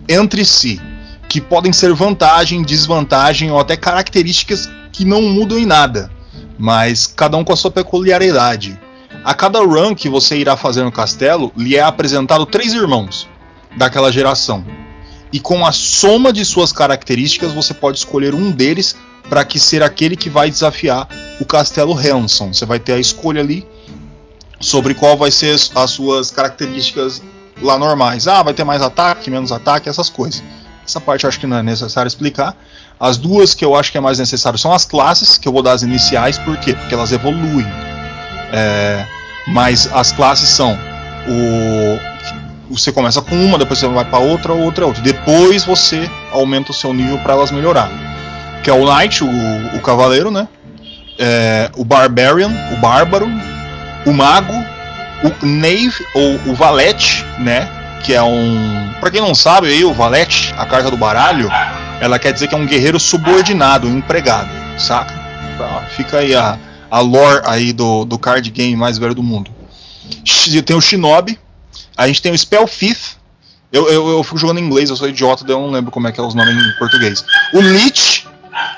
entre 0.08 0.44
si, 0.44 0.82
que 1.28 1.40
podem 1.40 1.72
ser 1.72 1.94
vantagem, 1.94 2.64
desvantagem 2.64 3.52
ou 3.52 3.60
até 3.60 3.78
características 3.78 4.68
que 4.92 5.06
não 5.06 5.22
mudam 5.22 5.60
em 5.60 5.66
nada, 5.66 6.10
mas 6.58 7.06
cada 7.06 7.38
um 7.38 7.44
com 7.44 7.54
a 7.54 7.56
sua 7.56 7.70
peculiaridade. 7.70 8.80
A 9.24 9.34
cada 9.34 9.60
run 9.60 9.94
que 9.94 10.08
você 10.08 10.38
irá 10.38 10.56
fazer 10.56 10.84
no 10.84 10.92
castelo, 10.92 11.52
lhe 11.56 11.76
é 11.76 11.82
apresentado 11.82 12.46
três 12.46 12.74
irmãos 12.74 13.28
daquela 13.78 14.12
geração. 14.12 14.66
E 15.32 15.40
com 15.40 15.66
a 15.66 15.72
soma 15.72 16.34
de 16.34 16.44
suas 16.46 16.72
características, 16.72 17.54
você 17.54 17.74
pode 17.74 17.98
escolher 17.98 18.34
um 18.34 18.50
deles 18.50 18.96
para 19.30 19.46
que 19.46 19.60
ser 19.60 19.84
aquele 19.84 20.16
que 20.16 20.30
vai 20.30 20.50
desafiar 20.50 21.08
o 21.40 21.46
castelo 21.46 21.94
Hanson. 21.94 22.54
Você 22.54 22.66
vai 22.66 22.80
ter 22.80 22.94
a 22.94 23.00
escolha 23.00 23.42
ali 23.42 23.68
sobre 24.60 24.94
qual 24.94 25.16
vai 25.18 25.32
ser 25.32 25.54
as 25.76 25.92
suas 25.92 26.32
características 26.32 27.22
lá 27.62 27.78
normais. 27.78 28.28
Ah, 28.28 28.42
vai 28.42 28.54
ter 28.54 28.64
mais 28.64 28.82
ataque, 28.82 29.30
menos 29.30 29.52
ataque, 29.52 29.88
essas 29.88 30.10
coisas. 30.10 30.42
Essa 30.84 31.00
parte 31.00 31.26
eu 31.26 31.28
acho 31.28 31.40
que 31.40 31.46
não 31.46 31.58
é 31.58 31.64
necessário 31.64 32.08
explicar. 32.08 32.58
As 33.00 33.18
duas 33.18 33.54
que 33.54 33.64
eu 33.64 33.76
acho 33.76 33.92
que 33.92 33.98
é 33.98 34.02
mais 34.02 34.18
necessário 34.18 34.58
são 34.58 34.74
as 34.74 34.86
classes, 34.86 35.38
que 35.38 35.48
eu 35.48 35.54
vou 35.54 35.62
dar 35.62 35.74
as 35.74 35.84
iniciais, 35.84 36.40
por 36.40 36.58
quê? 36.58 36.74
Porque 36.74 36.94
elas 36.94 37.12
evoluem. 37.12 37.68
É, 38.52 39.06
mas 39.48 39.90
as 39.94 40.12
classes 40.12 40.50
são 40.50 40.78
o 41.28 42.00
você 42.70 42.92
começa 42.92 43.22
com 43.22 43.36
uma, 43.36 43.58
depois 43.58 43.80
você 43.80 43.88
vai 43.88 44.06
para 44.06 44.20
outra, 44.20 44.54
outra, 44.54 44.86
outra. 44.86 45.02
Depois 45.02 45.64
você 45.64 46.10
aumenta 46.32 46.72
o 46.72 46.74
seu 46.74 46.94
nível 46.94 47.18
para 47.18 47.34
elas 47.34 47.50
melhorar. 47.50 47.90
Que 48.64 48.70
é 48.70 48.74
o 48.74 48.86
Knight, 48.86 49.24
o, 49.24 49.28
o 49.76 49.80
cavaleiro, 49.82 50.30
né? 50.30 50.48
É, 51.18 51.72
o 51.76 51.84
Barbarian, 51.84 52.52
o 52.72 52.78
bárbaro, 52.78 53.28
o 54.06 54.14
mago, 54.14 54.54
o 55.24 55.32
Knave 55.32 56.06
ou 56.14 56.40
o 56.46 56.54
Valete, 56.54 57.26
né? 57.40 57.68
Que 58.04 58.14
é 58.14 58.22
um, 58.22 58.94
para 59.00 59.12
quem 59.12 59.20
não 59.20 59.34
sabe 59.34 59.68
aí, 59.68 59.84
o 59.84 59.94
Valete, 59.94 60.54
a 60.58 60.66
carta 60.66 60.92
do 60.92 60.96
baralho, 60.96 61.50
ela 62.00 62.20
quer 62.20 62.32
dizer 62.32 62.48
que 62.48 62.56
é 62.56 62.58
um 62.58 62.66
guerreiro 62.66 63.00
subordinado, 63.00 63.88
um 63.88 63.98
empregado, 63.98 64.50
saca? 64.78 65.14
Fica 65.90 66.20
aí 66.20 66.34
a 66.34 66.58
a 66.90 67.00
lore 67.00 67.42
aí 67.46 67.74
do, 67.74 68.06
do 68.06 68.18
card 68.18 68.50
game 68.50 68.76
mais 68.76 68.98
velho 68.98 69.16
do 69.16 69.24
mundo. 69.24 69.52
Tem 70.66 70.76
o 70.76 70.82
Shinobi, 70.82 71.40
a 71.96 72.08
gente 72.08 72.22
tem 72.22 72.32
o 72.32 72.38
Spell 72.38 72.68
Fifth. 72.68 73.18
Eu, 73.72 73.88
eu, 73.88 74.10
eu 74.10 74.24
fico 74.24 74.38
jogando 74.38 74.60
em 74.60 74.64
inglês, 74.64 74.90
eu 74.90 74.96
sou 74.96 75.08
idiota, 75.08 75.44
daí 75.44 75.56
eu 75.56 75.60
não 75.60 75.70
lembro 75.70 75.92
como 75.92 76.08
é 76.08 76.12
que 76.12 76.20
é 76.20 76.24
os 76.24 76.34
nomes 76.34 76.56
em 76.56 76.80
português. 76.80 77.24
O 77.54 77.62
Lich, 77.62 78.28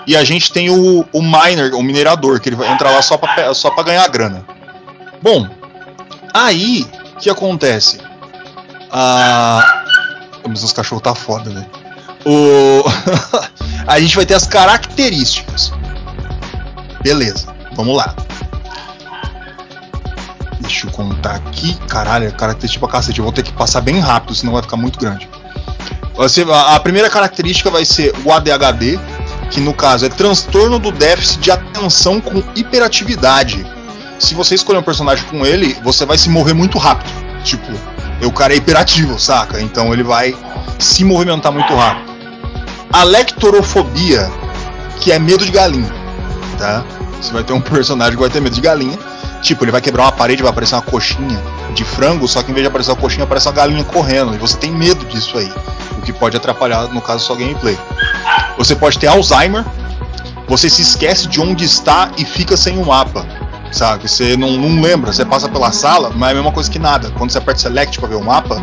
e 0.06 0.18
a 0.18 0.24
gente 0.24 0.52
tem 0.52 0.70
o, 0.70 1.06
o 1.14 1.22
Miner, 1.22 1.74
o 1.76 1.82
minerador, 1.82 2.42
que 2.42 2.50
ele 2.50 2.58
vai 2.58 2.72
entrar 2.72 2.92
lá 2.92 3.02
só 3.02 3.18
pra, 3.18 3.54
só 3.54 3.72
pra 3.72 3.84
ganhar 3.84 4.08
grana. 4.10 4.46
Bom, 5.22 5.48
aí, 6.34 6.86
o 7.16 7.20
que 7.20 7.30
acontece? 7.30 8.00
Ah, 8.92 9.84
mas 10.48 10.64
os 10.64 10.74
cachorros 10.74 11.04
tá 11.04 11.16
foda, 11.16 11.50
né? 11.50 11.66
O... 12.26 12.84
a 13.88 14.00
gente 14.00 14.16
vai 14.16 14.26
ter 14.26 14.34
as 14.34 14.46
características. 14.46 15.72
Beleza. 17.02 17.51
Vamos 17.74 17.96
lá. 17.96 18.16
Deixa 20.60 20.88
eu 20.88 20.92
contar 20.92 21.36
aqui. 21.36 21.74
Caralho, 21.88 22.32
característica 22.34 22.86
pra 22.86 22.98
cacete. 22.98 23.20
Eu 23.20 23.26
vou 23.26 23.34
ter 23.34 23.44
que 23.44 23.52
passar 23.52 23.82
bem 23.82 24.00
rápido, 24.00 24.36
senão 24.36 24.54
vai 24.54 24.62
ficar 24.62 24.78
muito 24.78 25.00
grande. 25.00 25.30
Você, 26.16 26.44
a, 26.44 26.76
a 26.76 26.80
primeira 26.80 27.10
característica 27.10 27.70
vai 27.70 27.84
ser 27.84 28.14
o 28.24 28.32
ADHD, 28.32 29.00
que 29.50 29.60
no 29.60 29.74
caso 29.74 30.06
é 30.06 30.10
transtorno 30.10 30.80
do 30.80 30.92
déficit 30.92 31.40
de 31.40 31.52
atenção 31.52 32.22
com 32.22 32.44
hiperatividade. 32.56 33.66
Se 34.20 34.36
você 34.36 34.56
escolher 34.56 34.80
um 34.80 34.84
personagem 34.84 35.26
com 35.26 35.46
ele, 35.46 35.76
você 35.84 36.06
vai 36.06 36.18
se 36.18 36.30
mover 36.30 36.54
muito 36.54 36.78
rápido. 36.78 37.12
Tipo, 37.44 37.72
o 38.24 38.32
cara 38.32 38.54
é 38.54 38.58
hiperativo, 38.58 39.20
saca? 39.20 39.60
Então 39.60 39.92
ele 39.92 40.04
vai 40.04 40.36
se 40.78 41.04
movimentar 41.04 41.52
muito 41.52 41.74
rápido. 41.74 42.12
A 42.94 43.04
lectorofobia, 43.04 44.30
que 45.00 45.12
é 45.12 45.18
medo 45.18 45.44
de 45.44 45.52
galinha, 45.52 45.92
tá? 46.58 46.84
Você 47.22 47.32
vai 47.32 47.44
ter 47.44 47.54
um 47.54 47.62
personagem 47.62 48.16
que 48.16 48.20
vai 48.20 48.30
ter 48.30 48.42
medo 48.42 48.56
de 48.56 48.62
galinha. 48.62 48.98
Tipo, 49.42 49.64
ele 49.64 49.72
vai 49.72 49.82
quebrar 49.82 50.04
uma 50.04 50.12
parede, 50.12 50.42
vai 50.44 50.52
aparecer 50.52 50.76
uma 50.76 50.82
coxinha 50.82 51.42
de 51.74 51.84
frango, 51.84 52.28
só 52.28 52.44
que 52.44 52.52
em 52.52 52.54
vez 52.54 52.64
de 52.64 52.68
aparecer 52.68 52.92
uma 52.92 52.98
coxinha, 52.98 53.24
aparece 53.24 53.48
uma 53.48 53.54
galinha 53.54 53.84
correndo. 53.84 54.36
E 54.36 54.38
você 54.38 54.58
tem 54.58 54.72
medo 54.72 55.06
disso 55.06 55.38
aí. 55.38 55.52
O 55.98 56.02
que 56.02 56.14
pode 56.14 56.38
atrapalhar, 56.38 56.88
no 56.90 57.02
caso, 57.02 57.26
sua 57.26 57.36
gameplay. 57.36 57.78
Você 58.58 58.76
pode 58.76 59.00
ter 59.00 59.08
Alzheimer, 59.08 59.66
você 60.48 60.70
se 60.70 60.82
esquece 60.82 61.28
de 61.28 61.40
onde 61.40 61.64
está 61.64 62.12
e 62.18 62.26
fica 62.26 62.58
sem 62.58 62.78
o 62.78 62.82
um 62.82 62.86
mapa. 62.86 63.26
Sabe? 63.72 64.08
Você 64.08 64.36
não, 64.36 64.52
não 64.52 64.82
lembra, 64.82 65.14
você 65.14 65.24
passa 65.24 65.48
pela 65.48 65.72
sala, 65.72 66.12
mas 66.14 66.30
é 66.30 66.32
a 66.34 66.36
mesma 66.36 66.52
coisa 66.52 66.70
que 66.70 66.78
nada. 66.78 67.10
Quando 67.12 67.32
você 67.32 67.38
aperta 67.38 67.62
Select 67.62 67.98
para 68.00 68.10
ver 68.10 68.16
o 68.16 68.24
mapa, 68.24 68.62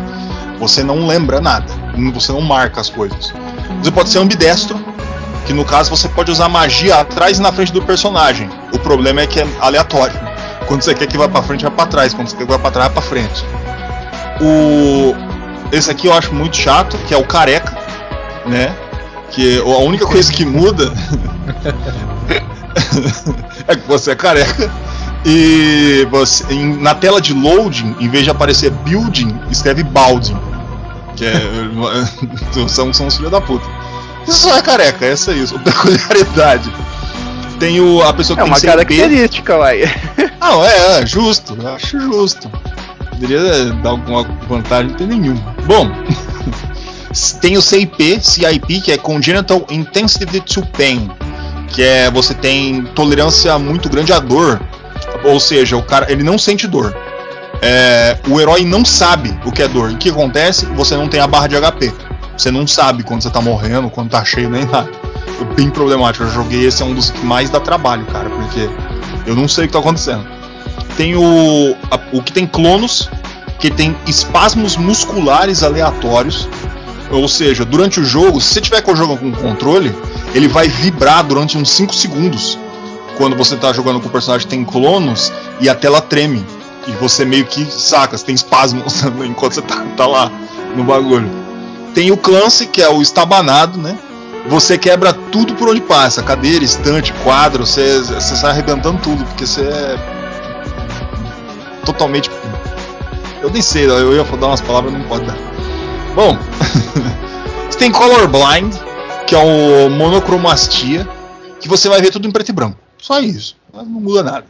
você 0.59 0.83
não 0.83 1.07
lembra 1.07 1.41
nada. 1.41 1.65
Você 2.13 2.31
não 2.31 2.41
marca 2.41 2.79
as 2.79 2.89
coisas. 2.89 3.33
Você 3.81 3.91
pode 3.91 4.09
ser 4.09 4.19
ambidestro, 4.19 4.78
que 5.49 5.53
no 5.53 5.65
caso 5.65 5.89
você 5.89 6.07
pode 6.07 6.29
usar 6.29 6.47
magia 6.47 6.97
atrás 6.97 7.39
e 7.39 7.41
na 7.41 7.51
frente 7.51 7.73
do 7.73 7.81
personagem. 7.81 8.47
O 8.71 8.77
problema 8.77 9.21
é 9.21 9.25
que 9.25 9.39
é 9.39 9.47
aleatório. 9.59 10.13
Quando 10.67 10.83
você 10.83 10.93
quer 10.93 11.07
que 11.07 11.17
vá 11.17 11.27
para 11.27 11.41
frente, 11.41 11.63
vai 11.63 11.71
para 11.71 11.87
trás. 11.87 12.13
Quando 12.13 12.27
você 12.27 12.37
quer 12.37 12.45
que 12.45 12.51
vá 12.51 12.59
para 12.59 12.69
trás, 12.69 12.93
vai 12.93 13.01
para 13.01 13.09
frente. 13.09 13.43
O 14.39 15.15
esse 15.71 15.89
aqui 15.89 16.05
eu 16.05 16.13
acho 16.13 16.35
muito 16.35 16.55
chato, 16.55 16.95
que 17.07 17.15
é 17.15 17.17
o 17.17 17.23
careca, 17.23 17.75
né? 18.45 18.75
Que 19.31 19.59
a 19.59 19.79
única 19.79 20.05
coisa 20.05 20.31
que 20.31 20.45
muda 20.45 20.93
é 23.67 23.75
que 23.75 23.87
você 23.87 24.11
é 24.11 24.15
careca. 24.15 24.71
E 25.25 26.07
você, 26.11 26.45
em, 26.53 26.79
na 26.79 26.93
tela 26.93 27.19
de 27.19 27.33
loading, 27.33 27.95
em 27.99 28.07
vez 28.07 28.23
de 28.23 28.29
aparecer 28.29 28.69
building, 28.69 29.35
escreve 29.49 29.81
balding. 29.81 30.37
Que 31.15 31.25
é, 31.25 31.41
são, 32.69 32.93
são 32.93 33.07
os 33.07 33.17
filhos 33.17 33.31
da 33.31 33.41
puta. 33.41 33.78
Isso 34.29 34.41
só 34.41 34.55
é 34.55 34.61
careca, 34.61 35.05
essa 35.05 35.31
é 35.31 35.35
isso. 35.35 35.57
Peculiaridade. 35.59 36.71
Tem 37.59 37.81
o, 37.81 38.01
a 38.03 38.13
pessoa 38.13 38.37
que 38.37 38.41
é 38.41 38.45
tem 38.45 38.53
uma 38.53 38.61
característica, 38.61 39.57
uai. 39.57 39.81
Não, 40.39 40.63
é, 40.63 41.01
é, 41.01 41.05
justo, 41.05 41.57
acho 41.67 41.99
justo. 41.99 42.49
Poderia 43.09 43.73
dar 43.73 43.89
alguma 43.89 44.23
vantagem, 44.47 44.91
não 44.91 44.95
tem 44.95 45.07
nenhuma. 45.07 45.55
Bom, 45.65 45.91
tem 47.41 47.57
o 47.57 47.61
CIP, 47.61 48.19
CIP, 48.21 48.79
que 48.79 48.91
é 48.93 48.97
Congenital 48.97 49.65
Intensity 49.69 50.39
to 50.39 50.65
Pain, 50.77 51.11
que 51.67 51.83
é 51.83 52.09
você 52.09 52.33
tem 52.33 52.85
tolerância 52.95 53.59
muito 53.59 53.89
grande 53.89 54.13
à 54.13 54.19
dor, 54.19 54.61
ou 55.25 55.37
seja, 55.37 55.75
o 55.75 55.83
cara 55.83 56.09
ele 56.09 56.23
não 56.23 56.37
sente 56.37 56.65
dor. 56.65 56.95
É, 57.61 58.17
o 58.29 58.39
herói 58.39 58.63
não 58.63 58.85
sabe 58.85 59.37
o 59.45 59.51
que 59.51 59.61
é 59.61 59.67
dor. 59.67 59.91
O 59.91 59.97
que 59.97 60.09
acontece? 60.09 60.65
Você 60.67 60.95
não 60.95 61.09
tem 61.09 61.19
a 61.19 61.27
barra 61.27 61.47
de 61.47 61.59
HP. 61.59 61.91
Você 62.39 62.51
não 62.51 62.65
sabe 62.65 63.03
quando 63.03 63.21
você 63.21 63.29
tá 63.29 63.41
morrendo, 63.41 63.89
quando 63.89 64.11
tá 64.11 64.23
cheio, 64.23 64.49
nem 64.49 64.63
nada. 64.63 64.89
É 65.41 65.55
bem 65.55 65.69
problemático. 65.69 66.23
Eu 66.23 66.31
joguei 66.31 66.65
esse 66.65 66.81
é 66.81 66.85
um 66.85 66.95
dos 66.95 67.09
que 67.09 67.25
mais 67.25 67.49
dá 67.49 67.59
trabalho, 67.59 68.05
cara, 68.05 68.29
porque 68.29 68.69
eu 69.25 69.35
não 69.35 69.45
sei 69.45 69.65
o 69.65 69.67
que 69.67 69.73
tá 69.73 69.79
acontecendo. 69.79 70.25
Tem 70.95 71.17
o. 71.17 71.75
A, 71.91 71.99
o 72.13 72.23
que 72.23 72.31
tem 72.31 72.47
clonos, 72.47 73.09
que 73.59 73.69
tem 73.69 73.93
espasmos 74.07 74.77
musculares 74.77 75.63
aleatórios. 75.63 76.47
Ou 77.11 77.27
seja, 77.27 77.65
durante 77.65 77.99
o 77.99 78.05
jogo, 78.05 78.39
se 78.39 78.53
você 78.53 78.61
tiver 78.61 78.81
com 78.83 78.93
o 78.93 78.95
jogo 78.95 79.17
com 79.17 79.33
controle, 79.33 79.93
ele 80.33 80.47
vai 80.47 80.69
vibrar 80.69 81.25
durante 81.25 81.57
uns 81.57 81.69
5 81.71 81.93
segundos. 81.93 82.57
Quando 83.17 83.35
você 83.35 83.57
tá 83.57 83.73
jogando 83.73 83.99
com 83.99 84.07
o 84.07 84.11
personagem 84.11 84.47
que 84.47 84.55
tem 84.55 84.63
clonos 84.63 85.29
e 85.59 85.67
a 85.67 85.75
tela 85.75 85.99
treme. 85.99 86.45
E 86.87 86.91
você 86.91 87.25
meio 87.25 87.45
que 87.45 87.65
saca, 87.65 88.17
você 88.17 88.25
tem 88.25 88.35
espasmos 88.35 89.03
enquanto 89.27 89.55
você 89.55 89.61
tá, 89.61 89.83
tá 89.97 90.07
lá 90.07 90.31
no 90.73 90.85
bagulho. 90.85 91.38
Tem 91.99 92.11
o 92.11 92.17
Clancy, 92.17 92.65
que 92.65 92.81
é 92.81 92.87
o 92.87 93.01
estabanado, 93.01 93.77
né? 93.77 93.99
Você 94.47 94.77
quebra 94.77 95.11
tudo 95.11 95.53
por 95.55 95.67
onde 95.67 95.81
passa, 95.81 96.23
cadeira, 96.23 96.63
estante, 96.63 97.11
quadro, 97.25 97.65
você, 97.65 97.99
você 97.99 98.37
sai 98.37 98.51
arrebentando 98.51 99.01
tudo, 99.01 99.25
porque 99.25 99.45
você 99.45 99.63
é 99.63 99.97
totalmente. 101.85 102.31
Eu 103.41 103.49
nem 103.49 103.61
sei, 103.61 103.83
eu 103.83 104.15
ia 104.15 104.23
dar 104.23 104.47
umas 104.47 104.61
palavras, 104.61 104.93
não 104.93 105.01
pode 105.09 105.25
dar. 105.25 105.35
Bom, 106.15 106.37
você 107.69 107.77
tem 107.77 107.91
Colorblind, 107.91 108.73
que 109.27 109.35
é 109.35 109.37
o 109.37 109.89
monocromastia, 109.89 111.05
que 111.59 111.67
você 111.67 111.89
vai 111.89 111.99
ver 111.99 112.11
tudo 112.11 112.25
em 112.25 112.31
preto 112.31 112.47
e 112.47 112.53
branco. 112.53 112.77
Só 112.97 113.19
isso, 113.19 113.57
não 113.73 113.83
muda 113.83 114.23
nada. 114.23 114.45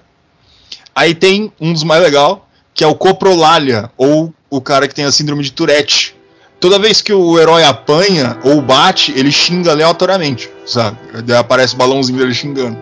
Aí 0.93 1.15
tem 1.15 1.51
um 1.59 1.73
dos 1.73 1.83
mais 1.83 2.03
legal, 2.03 2.47
que 2.75 2.83
é 2.83 2.87
o 2.87 2.93
coprolalia, 2.93 3.89
ou 3.97 4.31
o 4.51 4.61
cara 4.61 4.87
que 4.87 4.93
tem 4.93 5.05
a 5.05 5.11
síndrome 5.11 5.41
de 5.41 5.51
Tourette. 5.51 6.18
Toda 6.59 6.77
vez 6.77 7.01
que 7.01 7.13
o 7.13 7.39
herói 7.39 7.63
apanha 7.63 8.37
ou 8.43 8.61
bate, 8.61 9.13
ele 9.15 9.31
xinga 9.31 9.71
aleatoriamente, 9.71 10.49
sabe? 10.65 10.97
Daí 11.23 11.37
aparece 11.37 11.73
o 11.73 11.77
balãozinho 11.77 12.19
dele 12.19 12.33
xingando. 12.33 12.77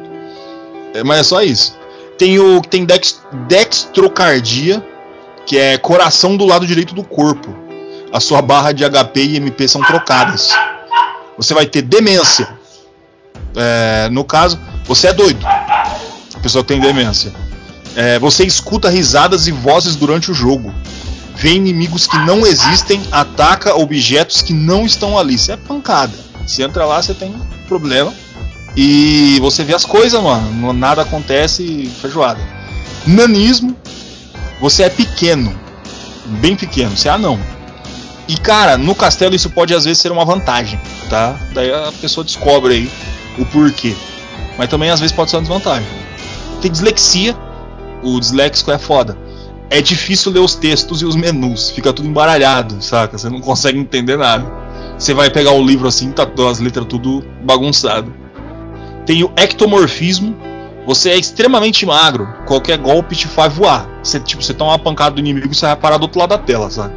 É, 0.95 1.03
mas 1.03 1.19
é 1.19 1.23
só 1.23 1.43
isso. 1.43 1.77
Tem 2.17 2.39
o 2.39 2.59
tem 2.61 2.85
dex, 2.85 3.21
dextrocardia, 3.47 4.83
que 5.45 5.57
é 5.57 5.77
coração 5.77 6.35
do 6.35 6.45
lado 6.45 6.65
direito 6.65 6.95
do 6.95 7.03
corpo. 7.03 7.55
A 8.11 8.19
sua 8.19 8.41
barra 8.41 8.71
de 8.71 8.83
HP 8.83 9.23
e 9.23 9.35
MP 9.37 9.67
são 9.67 9.81
trocadas. 9.83 10.49
Você 11.37 11.53
vai 11.53 11.67
ter 11.67 11.83
demência. 11.83 12.49
É, 13.55 14.09
no 14.09 14.23
caso, 14.23 14.59
você 14.85 15.07
é 15.07 15.13
doido. 15.13 15.45
A 15.45 16.39
pessoa 16.41 16.63
que 16.63 16.69
tem 16.69 16.79
demência. 16.79 17.31
É, 17.95 18.17
você 18.17 18.43
escuta 18.43 18.89
risadas 18.89 19.47
e 19.47 19.51
vozes 19.51 19.95
durante 19.95 20.31
o 20.31 20.33
jogo. 20.33 20.73
Vê 21.37 21.53
inimigos 21.53 22.07
que 22.07 22.17
não 22.19 22.45
existem, 22.45 23.01
ataca 23.11 23.75
objetos 23.75 24.41
que 24.41 24.53
não 24.53 24.85
estão 24.85 25.17
ali. 25.17 25.35
Isso 25.35 25.51
é 25.51 25.57
pancada. 25.57 26.13
Você 26.45 26.63
entra 26.63 26.85
lá, 26.85 27.01
você 27.01 27.13
tem 27.13 27.33
problema. 27.67 28.13
E 28.75 29.39
você 29.39 29.63
vê 29.63 29.75
as 29.75 29.85
coisas, 29.85 30.21
mano. 30.21 30.73
Nada 30.73 31.03
acontece 31.03 31.91
feijoada. 32.01 32.39
Nanismo, 33.05 33.75
você 34.59 34.83
é 34.83 34.89
pequeno. 34.89 35.57
Bem 36.25 36.55
pequeno, 36.55 36.97
você 36.97 37.07
é 37.07 37.11
anão. 37.11 37.39
E 38.27 38.35
cara, 38.35 38.77
no 38.77 38.93
castelo 38.93 39.35
isso 39.35 39.49
pode 39.49 39.73
às 39.73 39.85
vezes 39.85 39.99
ser 39.99 40.11
uma 40.11 40.25
vantagem, 40.25 40.79
tá? 41.09 41.39
Daí 41.53 41.71
a 41.71 41.91
pessoa 42.01 42.23
descobre 42.23 42.73
aí 42.73 42.91
o 43.37 43.45
porquê. 43.45 43.95
Mas 44.57 44.69
também 44.69 44.89
às 44.89 44.99
vezes 44.99 45.15
pode 45.15 45.29
ser 45.29 45.37
uma 45.37 45.43
desvantagem. 45.43 45.87
Tem 46.61 46.71
dislexia, 46.71 47.35
o 48.03 48.19
disléxico 48.19 48.71
é 48.71 48.77
foda. 48.77 49.17
É 49.69 49.81
difícil 49.81 50.31
ler 50.31 50.39
os 50.39 50.55
textos 50.55 51.01
e 51.01 51.05
os 51.05 51.15
menus, 51.15 51.69
fica 51.71 51.91
tudo 51.91 52.07
embaralhado, 52.07 52.81
saca? 52.81 53.17
Você 53.17 53.29
não 53.29 53.41
consegue 53.41 53.77
entender 53.77 54.17
nada. 54.17 54.49
Você 54.97 55.13
vai 55.13 55.29
pegar 55.29 55.51
o 55.51 55.63
livro 55.63 55.87
assim, 55.87 56.11
tá 56.11 56.27
as 56.49 56.59
letras 56.59 56.85
tudo 56.85 57.23
bagunçado. 57.43 58.13
Tem 59.05 59.23
o 59.23 59.31
ectomorfismo. 59.35 60.35
Você 60.85 61.09
é 61.09 61.17
extremamente 61.17 61.85
magro. 61.85 62.27
Qualquer 62.45 62.77
golpe 62.77 63.15
te 63.15 63.27
faz 63.27 63.53
voar. 63.53 63.87
Você, 64.01 64.19
tipo, 64.19 64.41
você 64.41 64.53
toma 64.53 64.71
uma 64.71 64.79
pancada 64.79 65.15
do 65.15 65.19
inimigo 65.19 65.47
e 65.47 65.55
você 65.55 65.65
vai 65.65 65.75
parar 65.75 65.97
do 65.97 66.03
outro 66.03 66.19
lado 66.19 66.29
da 66.29 66.37
tela, 66.37 66.69
sabe? 66.69 66.93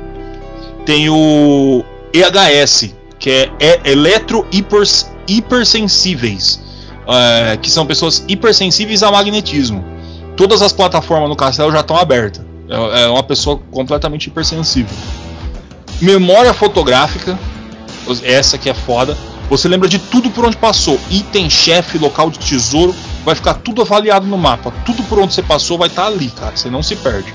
Tem 0.86 1.10
o 1.10 1.84
EHS, 2.12 2.94
que 3.18 3.30
é, 3.30 3.50
é 3.58 3.90
eletro 3.90 4.46
-hiper 4.52 5.06
hipersensíveis. 5.26 6.60
É, 7.08 7.56
que 7.56 7.70
são 7.70 7.84
pessoas 7.84 8.24
hipersensíveis 8.28 9.02
a 9.02 9.10
magnetismo. 9.10 9.84
Todas 10.36 10.62
as 10.62 10.72
plataformas 10.72 11.28
no 11.28 11.36
castelo 11.36 11.72
já 11.72 11.80
estão 11.80 11.96
abertas. 11.96 12.49
É, 12.70 13.02
é 13.02 13.08
uma 13.08 13.22
pessoa 13.22 13.60
completamente 13.70 14.28
hipersensível. 14.28 14.96
Memória 16.00 16.54
fotográfica. 16.54 17.38
Essa 18.22 18.56
que 18.56 18.70
é 18.70 18.74
foda. 18.74 19.16
Você 19.50 19.68
lembra 19.68 19.88
de 19.88 19.98
tudo 19.98 20.30
por 20.30 20.44
onde 20.44 20.56
passou. 20.56 20.98
Item, 21.10 21.50
chefe, 21.50 21.98
local 21.98 22.30
de 22.30 22.38
tesouro. 22.38 22.94
Vai 23.24 23.34
ficar 23.34 23.54
tudo 23.54 23.82
avaliado 23.82 24.26
no 24.26 24.38
mapa. 24.38 24.72
Tudo 24.86 25.02
por 25.02 25.18
onde 25.18 25.34
você 25.34 25.42
passou 25.42 25.76
vai 25.76 25.88
estar 25.88 26.02
tá 26.02 26.08
ali, 26.08 26.28
cara. 26.28 26.56
Você 26.56 26.70
não 26.70 26.82
se 26.82 26.94
perde. 26.96 27.34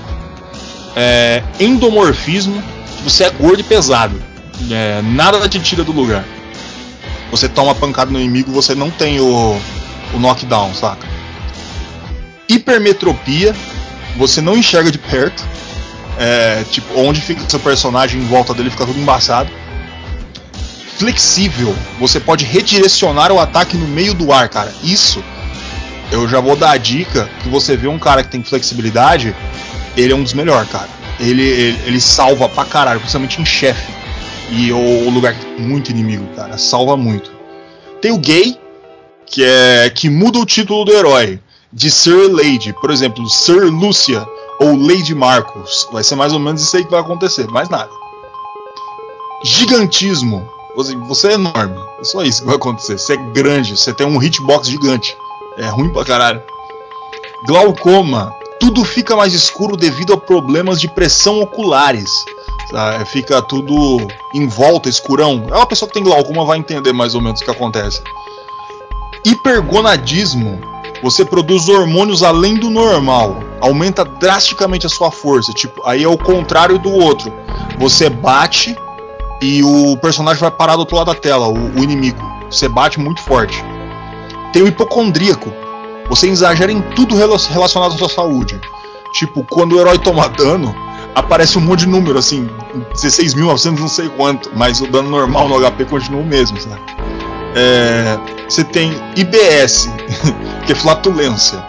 É, 0.96 1.42
endomorfismo. 1.60 2.62
Você 3.04 3.24
é 3.24 3.30
gordo 3.30 3.60
e 3.60 3.62
pesado. 3.62 4.20
É, 4.70 5.02
nada 5.02 5.46
te 5.48 5.60
tira 5.60 5.84
do 5.84 5.92
lugar. 5.92 6.24
Você 7.30 7.48
toma 7.48 7.74
pancada 7.74 8.10
no 8.10 8.18
inimigo, 8.18 8.50
você 8.50 8.74
não 8.74 8.90
tem 8.90 9.20
o, 9.20 9.60
o 10.14 10.18
knockdown, 10.18 10.74
saca? 10.74 11.06
Hipermetropia. 12.48 13.54
Você 14.16 14.40
não 14.40 14.56
enxerga 14.56 14.90
de 14.90 14.98
perto. 14.98 15.44
É, 16.18 16.64
tipo, 16.70 16.98
onde 16.98 17.20
fica 17.20 17.46
seu 17.46 17.60
personagem 17.60 18.20
em 18.20 18.26
volta 18.26 18.54
dele 18.54 18.70
fica 18.70 18.86
tudo 18.86 18.98
embaçado 18.98 19.50
flexível. 20.96 21.76
Você 22.00 22.18
pode 22.18 22.44
redirecionar 22.44 23.30
o 23.30 23.38
ataque 23.38 23.76
no 23.76 23.86
meio 23.86 24.14
do 24.14 24.32
ar, 24.32 24.48
cara. 24.48 24.72
Isso 24.82 25.22
eu 26.10 26.28
já 26.28 26.40
vou 26.40 26.56
dar 26.56 26.70
a 26.70 26.76
dica 26.76 27.28
que 27.42 27.48
você 27.48 27.76
vê 27.76 27.88
um 27.88 27.98
cara 27.98 28.22
que 28.22 28.30
tem 28.30 28.42
flexibilidade, 28.42 29.34
ele 29.96 30.12
é 30.12 30.16
um 30.16 30.22
dos 30.22 30.34
melhores, 30.34 30.68
cara. 30.70 30.88
Ele, 31.18 31.42
ele, 31.42 31.78
ele, 31.86 32.00
salva 32.00 32.48
pra 32.48 32.64
caralho, 32.64 33.00
principalmente 33.00 33.40
em 33.40 33.44
chefe. 33.44 33.92
E 34.50 34.70
o, 34.72 35.06
o 35.06 35.10
lugar 35.10 35.34
muito 35.58 35.90
inimigo, 35.90 36.26
cara. 36.36 36.56
Salva 36.58 36.96
muito. 36.96 37.32
Tem 38.00 38.12
o 38.12 38.18
gay, 38.18 38.58
que 39.26 39.42
é 39.42 39.90
que 39.90 40.08
muda 40.08 40.38
o 40.38 40.46
título 40.46 40.84
do 40.84 40.92
herói 40.92 41.40
de 41.72 41.90
Sir 41.90 42.30
Lady, 42.32 42.72
por 42.72 42.90
exemplo, 42.90 43.28
Sir 43.28 43.64
Lucia 43.70 44.26
ou 44.60 44.76
Lady 44.76 45.14
Marcos. 45.14 45.88
Vai 45.92 46.02
ser 46.02 46.14
mais 46.14 46.32
ou 46.32 46.38
menos 46.38 46.62
isso 46.62 46.76
aí 46.76 46.84
que 46.84 46.90
vai 46.90 47.00
acontecer, 47.00 47.46
mais 47.48 47.68
nada. 47.68 47.90
Gigantismo. 49.42 50.48
Você 51.08 51.28
é 51.28 51.32
enorme. 51.32 51.78
É 52.00 52.04
só 52.04 52.22
isso 52.22 52.42
que 52.42 52.46
vai 52.46 52.56
acontecer. 52.56 52.98
Você 52.98 53.14
é 53.14 53.16
grande, 53.16 53.76
você 53.76 53.92
tem 53.94 54.06
um 54.06 54.22
hitbox 54.22 54.68
gigante. 54.68 55.16
É 55.56 55.66
ruim 55.66 55.90
pra 55.90 56.04
caralho. 56.04 56.42
Glaucoma. 57.46 58.34
Tudo 58.60 58.84
fica 58.84 59.14
mais 59.14 59.34
escuro 59.34 59.76
devido 59.76 60.14
a 60.14 60.16
problemas 60.16 60.80
de 60.80 60.88
pressão 60.88 61.40
oculares. 61.40 62.10
Sabe? 62.70 63.04
Fica 63.06 63.40
tudo 63.42 64.06
em 64.34 64.46
volta, 64.48 64.88
escurão. 64.88 65.46
É 65.50 65.54
uma 65.54 65.66
pessoa 65.66 65.88
que 65.88 65.94
tem 65.94 66.02
glaucoma 66.02 66.44
vai 66.44 66.58
entender 66.58 66.92
mais 66.92 67.14
ou 67.14 67.20
menos 67.20 67.40
o 67.40 67.44
que 67.44 67.50
acontece. 67.50 68.02
Hipergonadismo. 69.24 70.60
Você 71.06 71.24
produz 71.24 71.68
hormônios 71.68 72.24
além 72.24 72.56
do 72.56 72.68
normal. 72.68 73.38
Aumenta 73.60 74.04
drasticamente 74.04 74.86
a 74.86 74.88
sua 74.88 75.12
força. 75.12 75.52
Tipo, 75.52 75.80
aí 75.86 76.02
é 76.02 76.08
o 76.08 76.18
contrário 76.18 76.80
do 76.80 76.90
outro. 76.90 77.32
Você 77.78 78.10
bate 78.10 78.76
e 79.40 79.62
o 79.62 79.96
personagem 79.98 80.40
vai 80.40 80.50
parar 80.50 80.74
do 80.74 80.80
outro 80.80 80.96
lado 80.96 81.06
da 81.06 81.14
tela, 81.14 81.46
o, 81.46 81.54
o 81.54 81.84
inimigo. 81.84 82.20
Você 82.50 82.68
bate 82.68 82.98
muito 82.98 83.22
forte. 83.22 83.64
Tem 84.52 84.62
o 84.62 84.66
hipocondríaco. 84.66 85.52
Você 86.08 86.26
exagera 86.28 86.72
em 86.72 86.80
tudo 86.80 87.14
relacionado 87.14 87.94
à 87.94 87.98
sua 87.98 88.08
saúde. 88.08 88.60
Tipo, 89.12 89.44
quando 89.44 89.76
o 89.76 89.80
herói 89.80 90.00
toma 90.00 90.28
dano, 90.28 90.74
aparece 91.14 91.56
um 91.56 91.60
monte 91.60 91.80
de 91.80 91.86
número, 91.86 92.18
assim, 92.18 92.50
16.900 92.94 93.78
não 93.78 93.86
sei 93.86 94.08
quanto, 94.08 94.50
mas 94.56 94.80
o 94.80 94.88
dano 94.88 95.08
normal 95.08 95.48
no 95.48 95.60
HP 95.60 95.84
continua 95.84 96.20
o 96.20 96.26
mesmo, 96.26 96.60
sabe? 96.60 96.82
É, 97.54 98.18
você 98.48 98.64
tem 98.64 98.92
IBS, 99.16 99.88
que 100.66 100.72
é 100.72 100.74
flatulência. 100.74 101.64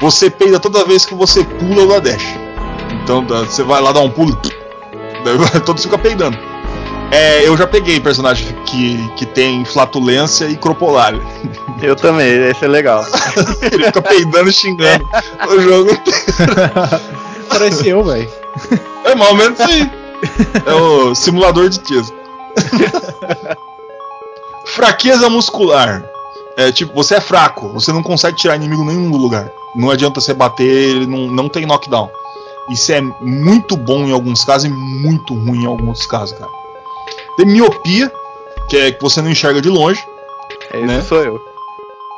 Você 0.00 0.28
peida 0.28 0.58
toda 0.58 0.84
vez 0.84 1.04
que 1.04 1.14
você 1.14 1.44
pula 1.44 1.82
ou 1.82 1.88
dá 1.88 1.98
dash. 2.00 2.38
Então 3.02 3.24
você 3.26 3.62
vai 3.62 3.80
lá 3.80 3.92
dar 3.92 4.00
um 4.00 4.10
pulo, 4.10 4.36
todos 5.64 5.82
ficam 5.82 5.98
peidando. 5.98 6.38
É, 7.10 7.46
eu 7.46 7.54
já 7.58 7.66
peguei 7.66 8.00
personagem 8.00 8.48
que, 8.64 9.06
que 9.16 9.26
tem 9.26 9.64
flatulência 9.66 10.46
e 10.46 10.56
cropolária. 10.56 11.20
Eu 11.82 11.96
também, 11.96 12.48
esse 12.48 12.64
é 12.64 12.68
legal. 12.68 13.04
Ele 13.60 13.86
fica 13.86 14.00
peidando 14.00 14.48
e 14.48 14.52
xingando 14.52 15.04
o 15.48 15.60
jogo 15.60 15.90
inteiro. 15.90 16.22
Parece 17.48 17.88
eu, 17.88 18.04
velho. 18.04 18.30
É 19.04 19.16
mais 19.16 19.30
ou 19.30 19.36
menos 19.36 19.58
isso 19.58 19.68
aí. 19.68 19.90
É 20.64 20.74
o 20.74 21.12
simulador 21.12 21.68
de 21.68 21.80
tisco. 21.80 22.14
Fraqueza 24.64 25.28
muscular. 25.28 26.04
É 26.56 26.70
tipo, 26.70 26.92
você 26.94 27.16
é 27.16 27.20
fraco, 27.20 27.68
você 27.68 27.92
não 27.92 28.02
consegue 28.02 28.36
tirar 28.36 28.56
inimigo 28.56 28.84
nenhum 28.84 29.10
do 29.10 29.16
lugar. 29.16 29.50
Não 29.74 29.90
adianta 29.90 30.20
você 30.20 30.34
bater, 30.34 30.66
ele 30.66 31.06
não, 31.06 31.28
não 31.28 31.48
tem 31.48 31.64
knockdown. 31.64 32.10
Isso 32.70 32.92
é 32.92 33.00
muito 33.20 33.76
bom 33.76 34.06
em 34.06 34.12
alguns 34.12 34.44
casos 34.44 34.70
e 34.70 34.72
muito 34.72 35.34
ruim 35.34 35.62
em 35.62 35.66
alguns 35.66 36.06
casos, 36.06 36.38
cara. 36.38 36.50
Tem 37.36 37.46
miopia, 37.46 38.12
que 38.68 38.76
é 38.76 38.92
que 38.92 39.02
você 39.02 39.20
não 39.20 39.30
enxerga 39.30 39.60
de 39.60 39.68
longe. 39.68 40.02
Esse 40.72 40.86
né? 40.86 41.02
sou 41.02 41.22
eu. 41.22 41.40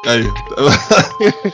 Aí. 0.06 0.30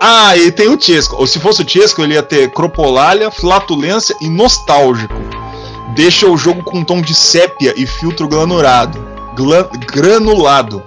ah, 0.00 0.36
e 0.36 0.52
tem 0.52 0.68
o 0.68 0.80
Chesco. 0.80 1.16
Ou 1.16 1.26
se 1.26 1.40
fosse 1.40 1.62
o 1.62 1.68
Chesco, 1.68 2.02
ele 2.02 2.14
ia 2.14 2.22
ter 2.22 2.50
cropolália, 2.50 3.30
flatulência 3.30 4.14
e 4.20 4.28
nostálgico. 4.28 5.14
Deixa 5.94 6.26
o 6.26 6.36
jogo 6.36 6.62
com 6.62 6.78
um 6.78 6.84
tom 6.84 7.00
de 7.00 7.14
sépia 7.14 7.74
e 7.76 7.86
filtro 7.86 8.28
granulado. 8.28 9.11
Granulado. 9.92 10.82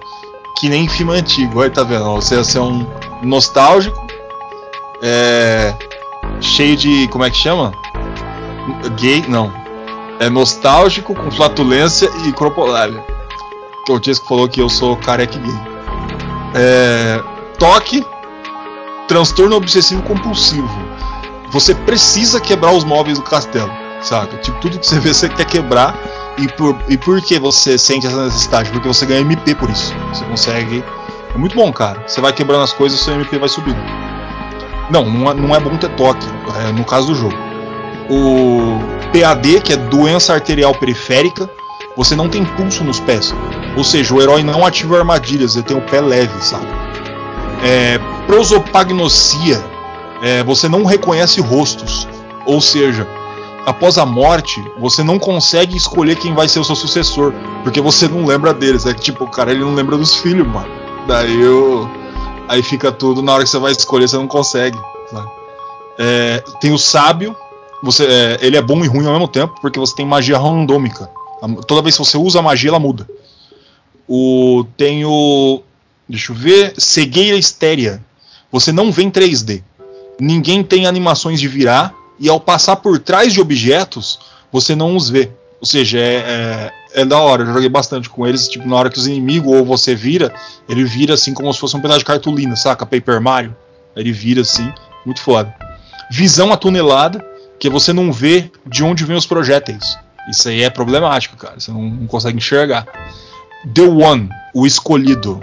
Que 0.57 0.69
nem 0.69 0.87
filme 0.87 1.13
antigo. 1.13 1.61
Aí 1.61 1.69
tá 1.69 1.83
vendo? 1.83 2.15
Você 2.15 2.35
ia 2.35 2.43
ser 2.43 2.59
um 2.59 2.85
nostálgico. 3.21 4.05
É. 5.01 5.73
Cheio 6.39 6.75
de. 6.75 7.07
Como 7.09 7.23
é 7.23 7.29
que 7.29 7.37
chama? 7.37 7.73
Gay? 8.97 9.25
Não 9.27 9.65
é 10.19 10.29
nostálgico, 10.29 11.13
com 11.13 11.31
flatulência 11.31 12.09
e 12.25 12.31
cropolália. 12.31 13.03
O 13.89 13.99
Tisco 13.99 14.27
falou 14.27 14.47
que 14.47 14.61
eu 14.61 14.69
sou 14.69 14.95
careca 14.97 15.37
gay. 15.37 15.53
É, 16.55 17.21
toque, 17.59 18.05
transtorno 19.07 19.55
obsessivo 19.55 20.01
compulsivo. 20.03 20.69
Você 21.51 21.75
precisa 21.75 22.41
quebrar 22.41 22.71
os 22.71 22.83
móveis 22.83 23.17
do 23.17 23.23
castelo, 23.23 23.71
sabe? 24.01 24.37
Tipo, 24.37 24.59
tudo 24.59 24.79
que 24.79 24.87
você 24.87 24.99
vê 24.99 25.13
você 25.13 25.29
quer 25.29 25.45
quebrar. 25.45 25.95
E 26.37 26.47
por, 26.49 26.77
e 26.89 26.97
por 26.97 27.21
que 27.21 27.39
você 27.39 27.77
sente 27.77 28.07
essa 28.07 28.25
necessidade? 28.25 28.69
Porque 28.69 28.87
você 28.87 29.05
ganha 29.05 29.21
MP 29.21 29.55
por 29.55 29.69
isso. 29.69 29.93
Você 30.13 30.25
consegue. 30.25 30.83
É 31.33 31.37
muito 31.37 31.55
bom, 31.55 31.71
cara. 31.71 32.03
Você 32.05 32.19
vai 32.19 32.33
quebrando 32.33 32.63
as 32.63 32.73
coisas 32.73 32.99
e 32.99 33.03
seu 33.03 33.13
MP 33.13 33.37
vai 33.37 33.47
subindo. 33.47 33.79
Não, 34.89 35.05
não 35.05 35.31
é, 35.31 35.33
não 35.33 35.55
é 35.55 35.59
bom 35.59 35.75
ter 35.77 35.89
toque, 35.95 36.27
é, 36.59 36.71
no 36.71 36.83
caso 36.83 37.07
do 37.07 37.15
jogo. 37.15 37.35
O 38.09 38.79
PAD, 39.11 39.61
que 39.61 39.73
é 39.73 39.77
doença 39.77 40.33
arterial 40.33 40.75
periférica, 40.75 41.49
você 41.95 42.15
não 42.15 42.29
tem 42.29 42.45
pulso 42.45 42.83
nos 42.83 42.99
pés. 42.99 43.33
Ou 43.75 43.83
seja, 43.83 44.13
o 44.13 44.21
herói 44.21 44.43
não 44.43 44.65
ativa 44.65 44.97
armadilhas, 44.97 45.55
ele 45.55 45.63
tem 45.63 45.77
o 45.77 45.81
pé 45.81 46.01
leve, 46.01 46.43
sabe? 46.43 46.67
É, 47.63 47.99
prosopagnosia, 48.27 49.63
é, 50.21 50.43
você 50.43 50.67
não 50.67 50.83
reconhece 50.83 51.41
rostos. 51.41 52.07
Ou 52.45 52.61
seja, 52.61 53.07
após 53.65 53.97
a 53.97 54.05
morte, 54.05 54.63
você 54.79 55.03
não 55.03 55.17
consegue 55.17 55.75
escolher 55.75 56.17
quem 56.17 56.33
vai 56.33 56.47
ser 56.47 56.59
o 56.59 56.63
seu 56.63 56.75
sucessor, 56.75 57.33
porque 57.63 57.81
você 57.81 58.07
não 58.07 58.25
lembra 58.25 58.53
deles. 58.53 58.85
É 58.85 58.93
que 58.93 59.01
tipo, 59.01 59.23
o 59.23 59.29
cara 59.29 59.51
ele 59.51 59.61
não 59.61 59.73
lembra 59.73 59.97
dos 59.97 60.15
filhos, 60.15 60.47
mano. 60.47 60.69
Daí 61.07 61.41
eu, 61.41 61.89
aí 62.47 62.61
fica 62.61 62.91
tudo, 62.91 63.21
na 63.21 63.33
hora 63.33 63.43
que 63.43 63.49
você 63.49 63.59
vai 63.59 63.71
escolher, 63.71 64.07
você 64.07 64.17
não 64.17 64.27
consegue. 64.27 64.77
É, 65.97 66.43
tem 66.59 66.71
o 66.73 66.77
sábio, 66.77 67.35
você, 67.81 68.05
é, 68.05 68.37
ele 68.41 68.57
é 68.57 68.61
bom 68.61 68.83
e 68.83 68.87
ruim 68.87 69.05
ao 69.05 69.13
mesmo 69.13 69.27
tempo, 69.27 69.55
porque 69.61 69.79
você 69.79 69.95
tem 69.95 70.05
magia 70.05 70.37
randômica. 70.37 71.09
Toda 71.67 71.81
vez 71.81 71.95
que 71.97 72.03
você 72.03 72.17
usa 72.17 72.39
a 72.39 72.41
magia, 72.41 72.69
ela 72.69 72.79
muda. 72.79 73.07
O, 74.07 74.65
tem 74.77 75.05
o. 75.05 75.61
Deixa 76.07 76.31
eu 76.31 76.35
ver. 76.35 76.73
Cegueira 76.77 77.37
estérea. 77.37 78.03
Você 78.51 78.71
não 78.71 78.91
vê 78.91 79.03
em 79.03 79.11
3D. 79.11 79.61
Ninguém 80.19 80.63
tem 80.63 80.87
animações 80.87 81.39
de 81.39 81.47
virar. 81.47 81.93
E 82.19 82.29
ao 82.29 82.39
passar 82.39 82.77
por 82.77 82.99
trás 82.99 83.33
de 83.33 83.41
objetos, 83.41 84.19
você 84.51 84.75
não 84.75 84.95
os 84.95 85.09
vê. 85.09 85.31
Ou 85.59 85.67
seja, 85.67 85.97
é, 85.99 86.15
é, 86.93 87.01
é 87.01 87.05
da 87.05 87.19
hora. 87.19 87.43
Eu 87.43 87.53
joguei 87.53 87.69
bastante 87.69 88.09
com 88.09 88.25
eles. 88.25 88.47
Tipo, 88.47 88.67
na 88.67 88.75
hora 88.75 88.89
que 88.89 88.97
os 88.97 89.07
inimigos 89.07 89.53
ou 89.53 89.65
você 89.65 89.95
vira, 89.95 90.33
ele 90.69 90.83
vira 90.83 91.13
assim 91.13 91.33
como 91.33 91.51
se 91.53 91.59
fosse 91.59 91.75
um 91.75 91.81
pedaço 91.81 91.99
de 91.99 92.05
cartolina, 92.05 92.55
saca? 92.55 92.85
Paper 92.85 93.21
Mario. 93.21 93.55
Ele 93.95 94.11
vira 94.11 94.41
assim. 94.41 94.71
Muito 95.05 95.21
foda. 95.21 95.53
Visão 96.11 96.51
atunelada 96.53 97.25
que 97.59 97.69
você 97.69 97.93
não 97.93 98.11
vê 98.11 98.51
de 98.65 98.83
onde 98.83 99.05
vêm 99.05 99.15
os 99.15 99.25
projéteis. 99.25 99.97
Isso 100.29 100.49
aí 100.49 100.63
é 100.63 100.69
problemático, 100.69 101.37
cara. 101.37 101.59
Você 101.59 101.71
não, 101.71 101.81
não 101.81 102.07
consegue 102.07 102.37
enxergar. 102.37 102.85
The 103.73 103.83
One, 103.83 104.29
o 104.53 104.65
escolhido, 104.65 105.39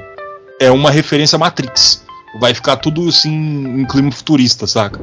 é 0.61 0.71
uma 0.71 0.91
referência 0.91 1.39
Matrix. 1.39 2.05
Vai 2.41 2.55
ficar 2.55 2.77
tudo 2.77 3.09
assim 3.09 3.31
em 3.31 3.85
clima 3.85 4.11
futurista, 4.11 4.67
saca? 4.67 5.01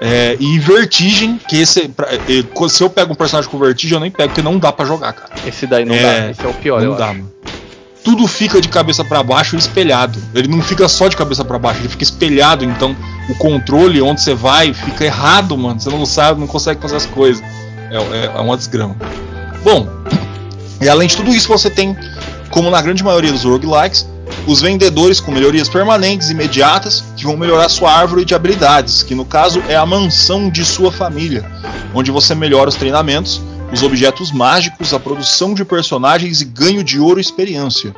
É, 0.00 0.36
e 0.40 0.58
Vertigem, 0.58 1.38
que 1.48 1.56
esse. 1.60 1.88
Pra, 1.88 2.08
se 2.68 2.82
eu 2.82 2.90
pego 2.90 3.12
um 3.12 3.16
personagem 3.16 3.50
com 3.50 3.58
Vertigem, 3.58 3.94
eu 3.94 4.00
nem 4.00 4.10
pego, 4.10 4.30
porque 4.30 4.42
não 4.42 4.58
dá 4.58 4.72
para 4.72 4.84
jogar, 4.84 5.12
cara. 5.12 5.30
Esse 5.46 5.66
daí 5.66 5.84
não 5.84 5.94
é, 5.94 6.02
dá, 6.02 6.30
esse 6.30 6.44
é 6.44 6.48
o 6.48 6.54
pior, 6.54 6.82
Não 6.82 6.96
dá, 6.96 7.06
acho. 7.06 7.14
mano. 7.18 7.32
Tudo 8.02 8.26
fica 8.26 8.60
de 8.60 8.68
cabeça 8.68 9.02
para 9.02 9.22
baixo 9.22 9.56
espelhado. 9.56 10.18
Ele 10.34 10.48
não 10.48 10.60
fica 10.60 10.86
só 10.88 11.08
de 11.08 11.16
cabeça 11.16 11.42
para 11.44 11.58
baixo, 11.58 11.80
ele 11.80 11.88
fica 11.88 12.02
espelhado, 12.02 12.62
então 12.64 12.94
o 13.30 13.34
controle 13.36 14.02
onde 14.02 14.20
você 14.20 14.34
vai 14.34 14.74
fica 14.74 15.04
errado, 15.04 15.56
mano. 15.56 15.80
Você 15.80 15.88
não 15.88 16.04
sabe, 16.04 16.38
não 16.38 16.46
consegue 16.46 16.82
fazer 16.82 16.96
as 16.96 17.06
coisas. 17.06 17.42
É, 17.90 17.96
é, 17.96 18.24
é 18.26 18.40
uma 18.40 18.56
desgrama. 18.56 18.94
Bom, 19.62 19.88
e 20.82 20.88
além 20.88 21.08
de 21.08 21.16
tudo 21.16 21.30
isso, 21.30 21.48
você 21.48 21.70
tem, 21.70 21.96
como 22.50 22.68
na 22.68 22.82
grande 22.82 23.02
maioria 23.02 23.32
dos 23.32 23.44
roguelikes, 23.44 24.06
os 24.46 24.60
vendedores 24.60 25.20
com 25.20 25.32
melhorias 25.32 25.68
permanentes 25.68 26.30
imediatas 26.30 27.02
que 27.16 27.24
vão 27.24 27.36
melhorar 27.36 27.68
sua 27.68 27.90
árvore 27.90 28.24
de 28.24 28.34
habilidades, 28.34 29.02
que 29.02 29.14
no 29.14 29.24
caso 29.24 29.62
é 29.68 29.76
a 29.76 29.86
mansão 29.86 30.50
de 30.50 30.64
sua 30.64 30.92
família, 30.92 31.44
onde 31.94 32.10
você 32.10 32.34
melhora 32.34 32.68
os 32.68 32.76
treinamentos, 32.76 33.40
os 33.72 33.82
objetos 33.82 34.30
mágicos, 34.30 34.92
a 34.92 35.00
produção 35.00 35.54
de 35.54 35.64
personagens 35.64 36.40
e 36.40 36.44
ganho 36.44 36.84
de 36.84 36.98
ouro 36.98 37.18
e 37.18 37.22
experiência. 37.22 37.94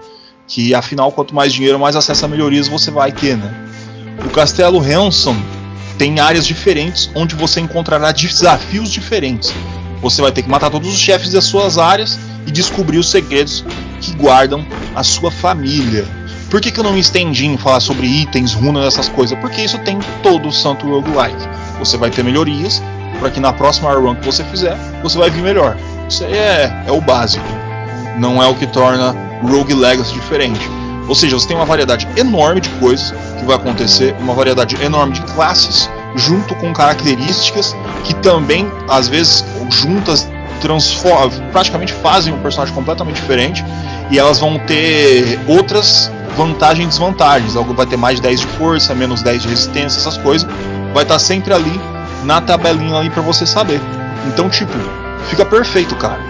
Que 0.46 0.74
afinal, 0.74 1.10
quanto 1.10 1.34
mais 1.34 1.52
dinheiro, 1.52 1.78
mais 1.78 1.96
acesso 1.96 2.24
a 2.24 2.28
melhorias 2.28 2.68
você 2.68 2.90
vai 2.90 3.10
ter, 3.10 3.36
né? 3.36 3.52
O 4.24 4.30
Castelo 4.30 4.80
Hanson 4.80 5.36
tem 5.98 6.20
áreas 6.20 6.46
diferentes 6.46 7.10
onde 7.14 7.34
você 7.34 7.60
encontrará 7.60 8.12
desafios 8.12 8.92
diferentes. 8.92 9.52
Você 10.00 10.22
vai 10.22 10.30
ter 10.30 10.42
que 10.42 10.48
matar 10.48 10.70
todos 10.70 10.88
os 10.88 10.98
chefes 10.98 11.32
das 11.32 11.44
suas 11.44 11.78
áreas 11.78 12.18
e 12.46 12.50
descobrir 12.52 12.98
os 12.98 13.10
segredos 13.10 13.64
que 14.00 14.12
guardam 14.12 14.64
a 14.94 15.02
sua 15.02 15.32
família. 15.32 16.06
Por 16.50 16.60
que, 16.60 16.70
que 16.70 16.78
eu 16.78 16.84
não 16.84 16.92
me 16.92 17.00
estendi 17.00 17.46
em 17.46 17.58
falar 17.58 17.80
sobre 17.80 18.06
itens, 18.06 18.54
runas, 18.54 18.86
essas 18.86 19.08
coisas? 19.08 19.36
Porque 19.40 19.62
isso 19.62 19.78
tem 19.78 19.98
todo 20.22 20.48
o 20.48 20.52
santo 20.52 20.88
roguelike. 20.88 21.48
Você 21.78 21.96
vai 21.96 22.08
ter 22.08 22.22
melhorias 22.22 22.80
para 23.18 23.30
que 23.30 23.40
na 23.40 23.52
próxima 23.52 23.92
run 23.92 24.14
que 24.14 24.24
você 24.24 24.44
fizer, 24.44 24.76
você 25.02 25.18
vai 25.18 25.28
vir 25.28 25.42
melhor. 25.42 25.76
Isso 26.08 26.24
aí 26.24 26.34
é, 26.34 26.84
é 26.86 26.92
o 26.92 27.00
básico. 27.00 27.44
Não 28.16 28.40
é 28.42 28.46
o 28.46 28.54
que 28.54 28.66
torna 28.66 29.14
Rogue 29.42 29.74
Legacy 29.74 30.12
diferente. 30.14 30.70
Ou 31.08 31.14
seja, 31.14 31.36
você 31.36 31.48
tem 31.48 31.56
uma 31.56 31.66
variedade 31.66 32.06
enorme 32.16 32.60
de 32.60 32.68
coisas 32.70 33.12
que 33.38 33.44
vai 33.44 33.56
acontecer, 33.56 34.14
uma 34.20 34.34
variedade 34.34 34.80
enorme 34.82 35.14
de 35.14 35.22
classes, 35.22 35.88
junto 36.14 36.54
com 36.56 36.72
características 36.72 37.76
que 38.04 38.14
também, 38.16 38.70
às 38.88 39.08
vezes, 39.08 39.44
juntas, 39.70 40.28
praticamente 41.52 41.92
fazem 41.92 42.32
um 42.32 42.38
personagem 42.38 42.74
completamente 42.74 43.16
diferente 43.16 43.64
e 44.10 44.18
elas 44.18 44.38
vão 44.38 44.58
ter 44.60 45.38
outras 45.46 46.10
vantagens 46.36 46.86
e 46.86 46.88
desvantagens. 46.88 47.56
Algo 47.56 47.74
vai 47.74 47.86
ter 47.86 47.96
mais 47.96 48.16
de 48.16 48.22
10 48.22 48.40
de 48.40 48.46
força, 48.46 48.94
menos 48.94 49.22
10 49.22 49.42
de 49.42 49.48
resistência, 49.48 49.98
essas 49.98 50.16
coisas. 50.18 50.48
Vai 50.92 51.02
estar 51.02 51.18
sempre 51.18 51.52
ali 51.52 51.80
na 52.22 52.40
tabelinha 52.40 52.98
ali 52.98 53.10
para 53.10 53.22
você 53.22 53.46
saber. 53.46 53.80
Então, 54.26 54.48
tipo, 54.48 54.72
fica 55.28 55.44
perfeito, 55.44 55.96
cara. 55.96 56.20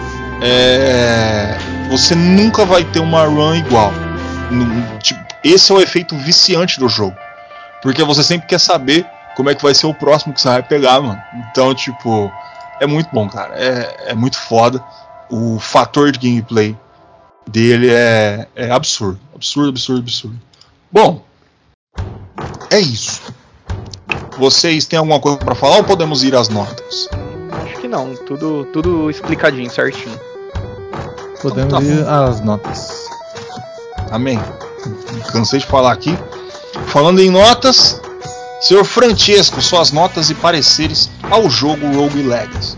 É... 0.43 1.57
Você 1.91 2.15
nunca 2.15 2.65
vai 2.65 2.85
ter 2.85 3.01
uma 3.01 3.25
run 3.25 3.57
igual. 3.57 3.93
Tipo, 5.03 5.25
esse 5.43 5.73
é 5.73 5.75
o 5.75 5.81
efeito 5.81 6.17
viciante 6.17 6.79
do 6.79 6.89
jogo. 6.89 7.17
Porque 7.83 8.03
você 8.03 8.23
sempre 8.23 8.47
quer 8.47 8.59
saber 8.59 9.07
como 9.37 9.51
é 9.51 9.55
que 9.55 9.63
vai 9.63 9.75
ser 9.75 9.87
o 9.87 9.95
próximo 9.95 10.33
que 10.33 10.41
você 10.41 10.49
vai 10.49 10.63
pegar, 10.63 11.01
mano. 11.01 11.21
Então, 11.51 11.75
tipo, 11.75 12.33
é 12.81 12.87
muito 12.87 13.09
bom, 13.13 13.29
cara. 13.29 13.55
É, 13.55 14.11
é 14.11 14.15
muito 14.15 14.39
foda. 14.39 14.83
O 15.29 15.59
fator 15.59 16.13
de 16.13 16.19
gameplay 16.19 16.77
dele 17.47 17.91
é, 17.91 18.49
é 18.55 18.71
absurdo. 18.71 19.19
Absurdo, 19.35 19.69
absurdo, 19.71 20.01
absurdo. 20.01 20.41
Bom, 20.91 21.25
é 22.71 22.81
isso. 22.81 23.23
Vocês 24.39 24.87
têm 24.87 24.99
alguma 24.99 25.19
coisa 25.19 25.39
para 25.39 25.55
falar 25.55 25.77
ou 25.77 25.85
podemos 25.85 26.23
ir 26.23 26.35
às 26.35 26.49
notas? 26.49 27.09
Acho 27.65 27.81
que 27.81 27.89
não, 27.89 28.15
tudo, 28.15 28.67
tudo 28.73 29.11
explicadinho, 29.11 29.71
certinho. 29.71 30.19
Podemos 31.41 31.73
então, 31.73 31.81
tá 31.81 31.87
ir 31.87 32.07
às 32.07 32.41
notas. 32.41 33.07
Amém. 34.11 34.39
Cansei 35.33 35.61
de 35.61 35.67
falar 35.67 35.93
aqui. 35.93 36.17
Falando 36.89 37.21
em 37.21 37.31
notas, 37.31 38.01
senhor 38.61 38.85
Francesco, 38.85 39.61
suas 39.61 39.91
notas 39.91 40.31
e 40.31 40.35
pareceres 40.35 41.11
ao 41.31 41.49
jogo 41.49 41.87
Rogue 41.95 42.23
Legacy. 42.23 42.77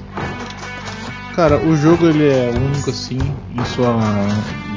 Cara, 1.39 1.57
o 1.57 1.76
jogo 1.76 2.09
ele 2.09 2.26
é 2.26 2.51
único 2.51 2.91
assim 2.91 3.16
em 3.16 3.64
sua, 3.64 3.97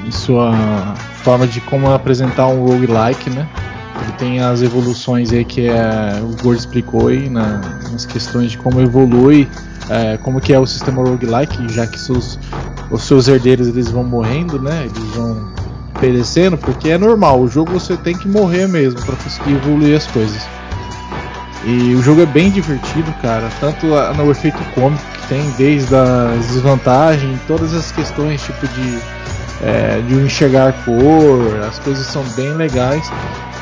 em 0.05 0.11
sua 0.11 0.93
forma 1.23 1.47
de 1.47 1.59
como 1.59 1.91
apresentar 1.91 2.45
um 2.45 2.63
roguelike, 2.63 3.31
né? 3.31 3.49
Ele 3.99 4.11
tem 4.19 4.39
as 4.41 4.61
evoluções 4.61 5.33
aí 5.33 5.43
que 5.43 5.67
é, 5.67 6.21
o 6.21 6.39
Gord 6.43 6.59
explicou 6.59 7.07
aí 7.07 7.27
na, 7.31 7.57
nas 7.91 8.05
questões 8.05 8.51
de 8.51 8.59
como 8.59 8.79
evolui, 8.79 9.49
é, 9.89 10.17
como 10.17 10.39
que 10.39 10.53
é 10.53 10.59
o 10.59 10.67
sistema 10.67 11.01
roguelike, 11.01 11.67
já 11.73 11.87
que 11.87 11.99
seus, 11.99 12.37
os 12.91 13.01
seus 13.05 13.27
herdeiros 13.27 13.67
eles 13.67 13.89
vão 13.89 14.03
morrendo, 14.03 14.61
né? 14.61 14.85
Eles 14.85 15.15
vão 15.15 15.51
perecendo, 15.99 16.59
porque 16.59 16.89
é 16.89 16.97
normal, 16.99 17.41
o 17.41 17.47
jogo 17.47 17.71
você 17.71 17.97
tem 17.97 18.15
que 18.15 18.27
morrer 18.27 18.67
mesmo 18.67 19.03
para 19.03 19.15
conseguir 19.15 19.53
evoluir 19.53 19.97
as 19.97 20.05
coisas. 20.05 20.60
E 21.63 21.93
o 21.93 22.01
jogo 22.01 22.21
é 22.21 22.25
bem 22.25 22.49
divertido, 22.49 23.13
cara, 23.21 23.47
tanto 23.59 23.85
no 23.85 24.31
efeito 24.31 24.63
cômico 24.73 25.03
tem 25.29 25.47
desde 25.51 25.95
as 25.95 26.47
desvantagens, 26.47 27.39
todas 27.47 27.73
as 27.73 27.91
questões 27.91 28.41
tipo 28.41 28.67
de 28.67 28.99
é, 29.63 30.01
de 30.07 30.15
enxergar 30.15 30.73
cor, 30.83 31.59
as 31.67 31.77
coisas 31.79 32.05
são 32.07 32.23
bem 32.35 32.53
legais 32.55 33.11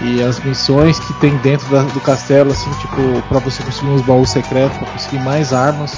e 0.01 0.23
as 0.23 0.39
missões 0.39 0.97
que 0.99 1.13
tem 1.15 1.35
dentro 1.37 1.67
da, 1.69 1.83
do 1.83 1.99
castelo, 1.99 2.51
assim, 2.51 2.71
tipo, 2.79 3.21
para 3.27 3.39
você 3.39 3.61
conseguir 3.63 3.89
uns 3.89 4.01
baús 4.01 4.29
secretos, 4.29 4.77
para 4.77 4.87
conseguir 4.87 5.19
mais 5.19 5.51
armas 5.51 5.93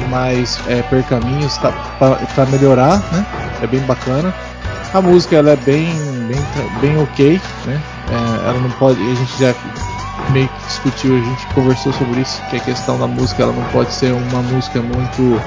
e 0.00 0.10
mais 0.10 0.58
é, 0.66 0.82
percaminhos 0.82 1.56
tá, 1.58 1.72
para 2.00 2.46
melhorar, 2.46 2.96
né? 3.12 3.24
É 3.62 3.66
bem 3.66 3.80
bacana. 3.82 4.34
A 4.92 5.00
música 5.00 5.36
ela 5.36 5.50
é 5.50 5.56
bem, 5.56 5.86
bem, 6.26 6.40
bem 6.80 6.98
ok, 7.00 7.40
né? 7.64 7.80
É, 8.10 8.48
ela 8.48 8.58
não 8.58 8.70
pode, 8.72 9.00
a 9.00 9.14
gente 9.14 9.38
já 9.38 9.54
meio 10.30 10.48
que 10.48 10.66
discutiu, 10.66 11.16
a 11.16 11.20
gente 11.20 11.46
conversou 11.48 11.92
sobre 11.92 12.20
isso, 12.20 12.42
que 12.48 12.56
a 12.56 12.60
questão 12.60 12.98
da 12.98 13.06
música 13.06 13.42
ela 13.42 13.52
não 13.52 13.64
pode 13.70 13.92
ser 13.92 14.12
uma 14.12 14.42
música 14.42 14.80
muito 14.80 15.40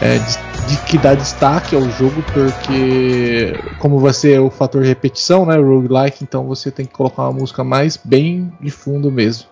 é, 0.00 0.18
de, 0.18 0.38
de, 0.68 0.76
que 0.84 0.98
dá 0.98 1.14
destaque 1.14 1.74
ao 1.74 1.82
jogo, 1.90 2.22
porque 2.32 3.58
como 3.78 3.98
vai 3.98 4.12
ser 4.12 4.40
o 4.40 4.50
fator 4.50 4.82
repetição, 4.82 5.46
né, 5.46 5.56
roguelike, 5.56 6.22
então 6.22 6.46
você 6.46 6.70
tem 6.70 6.86
que 6.86 6.92
colocar 6.92 7.22
uma 7.22 7.32
música 7.32 7.62
mais 7.64 7.96
bem 7.96 8.52
de 8.60 8.70
fundo 8.70 9.10
mesmo. 9.10 9.46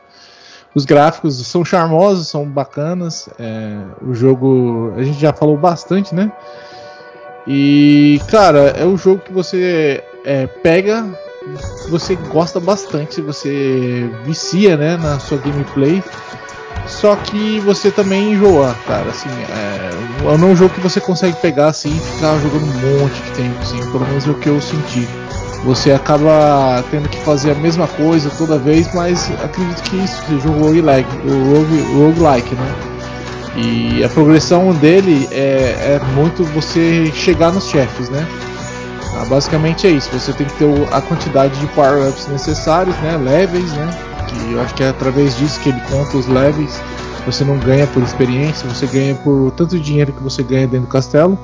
Os 0.75 0.85
gráficos 0.85 1.47
são 1.47 1.65
charmosos, 1.65 2.29
são 2.29 2.45
bacanas. 2.45 3.29
É, 3.39 3.77
o 4.03 4.13
jogo 4.13 4.93
a 4.97 5.05
gente 5.05 5.21
já 5.21 5.33
falou 5.33 5.57
bastante, 5.57 6.13
né? 6.13 6.33
E 7.47 8.21
cara, 8.29 8.71
é 8.71 8.85
um 8.85 8.97
jogo 8.97 9.21
que 9.21 9.33
você 9.33 10.03
é, 10.25 10.49
pega 10.49 11.07
você 11.89 12.15
gosta 12.15 12.59
bastante, 12.59 13.21
você 13.21 14.11
vicia, 14.25 14.77
né, 14.77 14.97
na 14.97 15.19
sua 15.19 15.39
gameplay. 15.39 16.03
Só 16.87 17.17
que 17.17 17.61
você 17.61 17.91
também 17.91 18.33
enjoa, 18.33 18.75
cara. 18.87 19.09
Assim, 19.09 19.29
é, 19.29 19.91
é 20.25 20.29
um 20.29 20.57
jogo 20.57 20.75
que 20.75 20.81
você 20.81 21.01
consegue 21.01 21.37
pegar 21.41 21.69
assim 21.69 21.97
e 21.97 22.01
ficar 22.01 22.39
jogando 22.39 22.65
um 22.65 23.01
monte 23.01 23.23
de 23.23 23.31
tempo, 23.31 23.59
assim, 23.61 23.79
pelo 23.91 24.07
menos 24.07 24.27
é 24.27 24.31
o 24.31 24.35
que 24.35 24.49
eu 24.49 24.61
senti. 24.61 25.09
Você 25.65 25.93
acaba 25.93 26.85
tendo 26.91 27.09
que 27.09 27.19
fazer 27.21 27.53
a 27.53 27.55
mesma 27.55 27.89
coisa 27.89 28.31
toda 28.37 28.59
vez, 28.59 28.93
mas 28.93 29.31
acredito 29.43 29.83
que 29.85 29.97
isso 29.97 30.23
seja 30.29 30.49
um 30.49 30.61
roguelike, 30.61 31.09
rogue, 31.27 31.81
roguelike, 31.95 32.55
né? 32.55 32.75
E 33.57 34.05
a 34.05 34.09
progressão 34.11 34.75
dele 34.75 35.27
é, 35.31 35.97
é 35.97 36.01
muito 36.15 36.45
você 36.45 37.11
chegar 37.15 37.51
nos 37.51 37.69
chefes, 37.69 38.11
né? 38.11 38.27
Ah, 39.17 39.25
basicamente 39.25 39.87
é 39.87 39.91
isso. 39.91 40.11
Você 40.13 40.33
tem 40.33 40.47
que 40.47 40.55
ter 40.55 40.67
a 40.93 41.01
quantidade 41.01 41.59
de 41.61 41.67
power-ups 41.69 42.27
necessários, 42.29 42.97
né? 42.97 43.17
Levels, 43.17 43.73
né? 43.73 43.91
Que 44.29 44.53
eu 44.53 44.61
acho 44.61 44.75
que 44.75 44.83
é 44.83 44.89
através 44.89 45.37
disso 45.37 45.61
que 45.61 45.69
ele 45.69 45.81
conta 45.91 46.17
os 46.17 46.27
levels. 46.27 46.81
Você 47.25 47.45
não 47.45 47.59
ganha 47.59 47.87
por 47.87 48.03
experiência, 48.03 48.69
você 48.69 48.87
ganha 48.87 49.15
por 49.15 49.51
tanto 49.53 49.79
dinheiro 49.79 50.13
que 50.13 50.23
você 50.23 50.43
ganha 50.43 50.67
dentro 50.67 50.87
do 50.87 50.91
castelo 50.91 51.39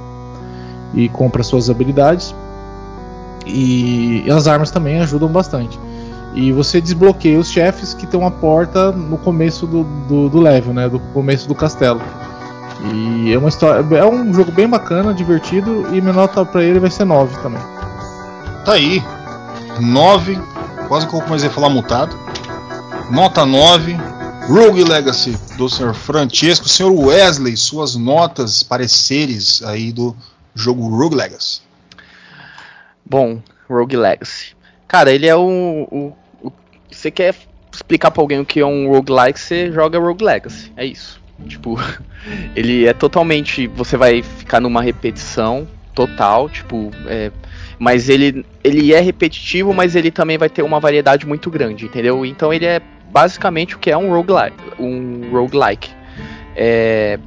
e 0.92 1.08
compra 1.08 1.42
suas 1.42 1.70
habilidades. 1.70 2.34
E, 3.46 4.24
e 4.26 4.30
as 4.30 4.46
armas 4.46 4.70
também 4.70 5.00
ajudam 5.00 5.28
bastante. 5.28 5.78
E 6.34 6.52
você 6.52 6.80
desbloqueia 6.80 7.38
os 7.38 7.50
chefes 7.50 7.94
que 7.94 8.06
tem 8.06 8.18
uma 8.18 8.30
porta 8.30 8.92
no 8.92 9.16
começo 9.18 9.66
do, 9.66 9.84
do, 9.84 10.28
do 10.28 10.40
level, 10.40 10.74
né? 10.74 10.88
Do 10.88 11.00
começo 11.12 11.48
do 11.48 11.54
castelo. 11.54 12.00
E 12.82 13.32
é 13.32 13.38
uma 13.38 13.48
história. 13.48 13.84
É 13.96 14.04
um 14.04 14.32
jogo 14.32 14.50
bem 14.50 14.68
bacana, 14.68 15.12
divertido, 15.12 15.94
e 15.94 16.00
minha 16.00 16.12
nota 16.12 16.44
pra 16.44 16.62
ele 16.62 16.78
vai 16.78 16.90
ser 16.90 17.04
9 17.04 17.36
também. 17.42 17.62
Tá 18.64 18.72
aí. 18.72 19.02
9. 19.80 20.38
Quase 20.88 21.06
que 21.06 21.14
eu 21.14 21.20
comecei 21.20 21.48
a 21.48 21.52
falar 21.52 21.68
mutado. 21.68 22.16
Nota 23.10 23.44
9. 23.44 23.96
Rogue 24.48 24.82
Legacy 24.82 25.38
do 25.56 25.68
Sr. 25.68 25.94
Francesco. 25.94 26.68
Sr. 26.68 26.90
Wesley, 26.90 27.56
suas 27.56 27.94
notas, 27.94 28.62
pareceres 28.62 29.62
aí 29.62 29.92
do 29.92 30.16
jogo 30.54 30.88
Rogue 30.88 31.14
Legacy. 31.14 31.60
Bom, 33.04 33.40
Rogue 33.68 33.96
Legacy. 33.96 34.56
Cara, 34.88 35.12
ele 35.12 35.26
é 35.26 35.36
o. 35.36 35.86
o, 35.90 36.16
o 36.42 36.52
você 36.90 37.10
quer 37.10 37.34
explicar 37.72 38.10
pra 38.10 38.22
alguém 38.22 38.40
o 38.40 38.44
que 38.44 38.60
é 38.60 38.66
um 38.66 38.88
roguelike, 38.88 39.38
você 39.38 39.70
joga 39.70 39.98
Rogue 39.98 40.24
Legacy. 40.24 40.72
É 40.76 40.84
isso. 40.84 41.19
Tipo, 41.46 41.78
ele 42.54 42.86
é 42.86 42.92
totalmente. 42.92 43.66
Você 43.68 43.96
vai 43.96 44.22
ficar 44.22 44.60
numa 44.60 44.82
repetição 44.82 45.66
total, 45.94 46.48
tipo. 46.48 46.90
É, 47.06 47.30
mas 47.78 48.08
ele, 48.08 48.44
ele 48.62 48.92
é 48.92 49.00
repetitivo, 49.00 49.72
mas 49.72 49.96
ele 49.96 50.10
também 50.10 50.36
vai 50.36 50.48
ter 50.48 50.62
uma 50.62 50.78
variedade 50.78 51.26
muito 51.26 51.50
grande, 51.50 51.86
entendeu? 51.86 52.26
Então 52.26 52.52
ele 52.52 52.66
é 52.66 52.80
basicamente 53.10 53.74
o 53.74 53.78
que 53.78 53.90
é 53.90 53.96
um 53.96 54.10
roguelike. 54.10 54.56
Um 54.78 55.30
roguelike. 55.30 55.90
É, 56.54 57.18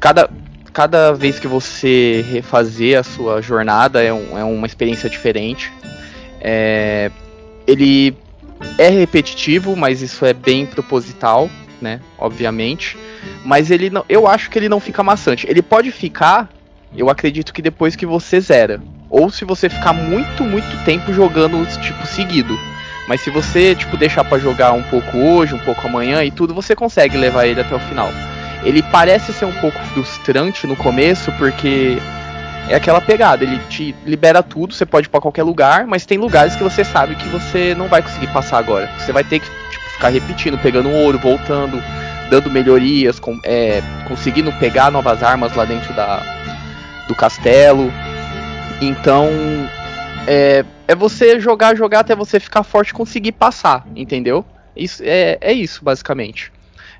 cada, 0.00 0.28
cada 0.72 1.12
vez 1.12 1.38
que 1.38 1.46
você 1.46 2.24
refazer 2.28 2.98
a 2.98 3.02
sua 3.02 3.40
jornada 3.40 4.02
é, 4.02 4.12
um, 4.12 4.36
é 4.36 4.44
uma 4.44 4.66
experiência 4.66 5.08
diferente. 5.08 5.72
É, 6.40 7.10
ele 7.66 8.16
é 8.78 8.88
repetitivo, 8.88 9.76
mas 9.76 10.02
isso 10.02 10.24
é 10.24 10.32
bem 10.32 10.66
proposital, 10.66 11.48
né? 11.80 12.00
Obviamente. 12.18 12.96
Mas 13.44 13.70
ele 13.70 13.90
não, 13.90 14.04
eu 14.08 14.26
acho 14.26 14.50
que 14.50 14.58
ele 14.58 14.68
não 14.68 14.80
fica 14.80 15.02
maçante. 15.02 15.46
Ele 15.48 15.62
pode 15.62 15.90
ficar, 15.90 16.48
eu 16.96 17.08
acredito 17.08 17.52
que 17.52 17.62
depois 17.62 17.96
que 17.96 18.06
você 18.06 18.40
zera. 18.40 18.80
Ou 19.08 19.30
se 19.30 19.44
você 19.44 19.68
ficar 19.68 19.92
muito, 19.92 20.44
muito 20.44 20.84
tempo 20.84 21.12
jogando, 21.12 21.66
tipo, 21.80 22.06
seguido. 22.06 22.58
Mas 23.08 23.22
se 23.22 23.30
você, 23.30 23.74
tipo, 23.74 23.96
deixar 23.96 24.24
para 24.24 24.38
jogar 24.38 24.72
um 24.72 24.84
pouco 24.84 25.18
hoje, 25.18 25.54
um 25.54 25.58
pouco 25.58 25.86
amanhã 25.86 26.22
e 26.22 26.30
tudo, 26.30 26.54
você 26.54 26.76
consegue 26.76 27.16
levar 27.16 27.46
ele 27.46 27.60
até 27.60 27.74
o 27.74 27.80
final. 27.80 28.10
Ele 28.62 28.82
parece 28.82 29.32
ser 29.32 29.46
um 29.46 29.52
pouco 29.52 29.78
frustrante 29.86 30.66
no 30.66 30.76
começo, 30.76 31.32
porque 31.32 31.98
é 32.68 32.76
aquela 32.76 33.00
pegada, 33.00 33.42
ele 33.42 33.58
te 33.68 33.94
libera 34.06 34.44
tudo, 34.44 34.74
você 34.74 34.86
pode 34.86 35.08
ir 35.08 35.10
pra 35.10 35.20
qualquer 35.20 35.42
lugar, 35.42 35.86
mas 35.86 36.06
tem 36.06 36.18
lugares 36.18 36.54
que 36.54 36.62
você 36.62 36.84
sabe 36.84 37.16
que 37.16 37.28
você 37.28 37.74
não 37.74 37.88
vai 37.88 38.00
conseguir 38.00 38.28
passar 38.28 38.58
agora. 38.58 38.88
Você 38.98 39.12
vai 39.12 39.24
ter 39.24 39.40
que 39.40 39.46
tipo, 39.46 39.90
ficar 39.90 40.10
repetindo, 40.10 40.56
pegando 40.58 40.88
ouro, 40.88 41.18
voltando, 41.18 41.82
dando 42.30 42.50
melhorias, 42.50 43.18
com, 43.18 43.38
é, 43.44 43.82
conseguindo 44.08 44.52
pegar 44.52 44.90
novas 44.90 45.22
armas 45.22 45.54
lá 45.54 45.64
dentro 45.64 45.92
da, 45.92 46.22
do 47.08 47.14
castelo. 47.14 47.92
Então 48.80 49.28
é, 50.26 50.64
é 50.86 50.94
você 50.94 51.40
jogar, 51.40 51.76
jogar 51.76 52.00
até 52.00 52.14
você 52.14 52.38
ficar 52.38 52.62
forte 52.62 52.90
e 52.90 52.94
conseguir 52.94 53.32
passar, 53.32 53.86
entendeu? 53.94 54.44
Isso 54.76 55.02
é, 55.04 55.36
é 55.40 55.52
isso 55.52 55.84
basicamente. 55.84 56.52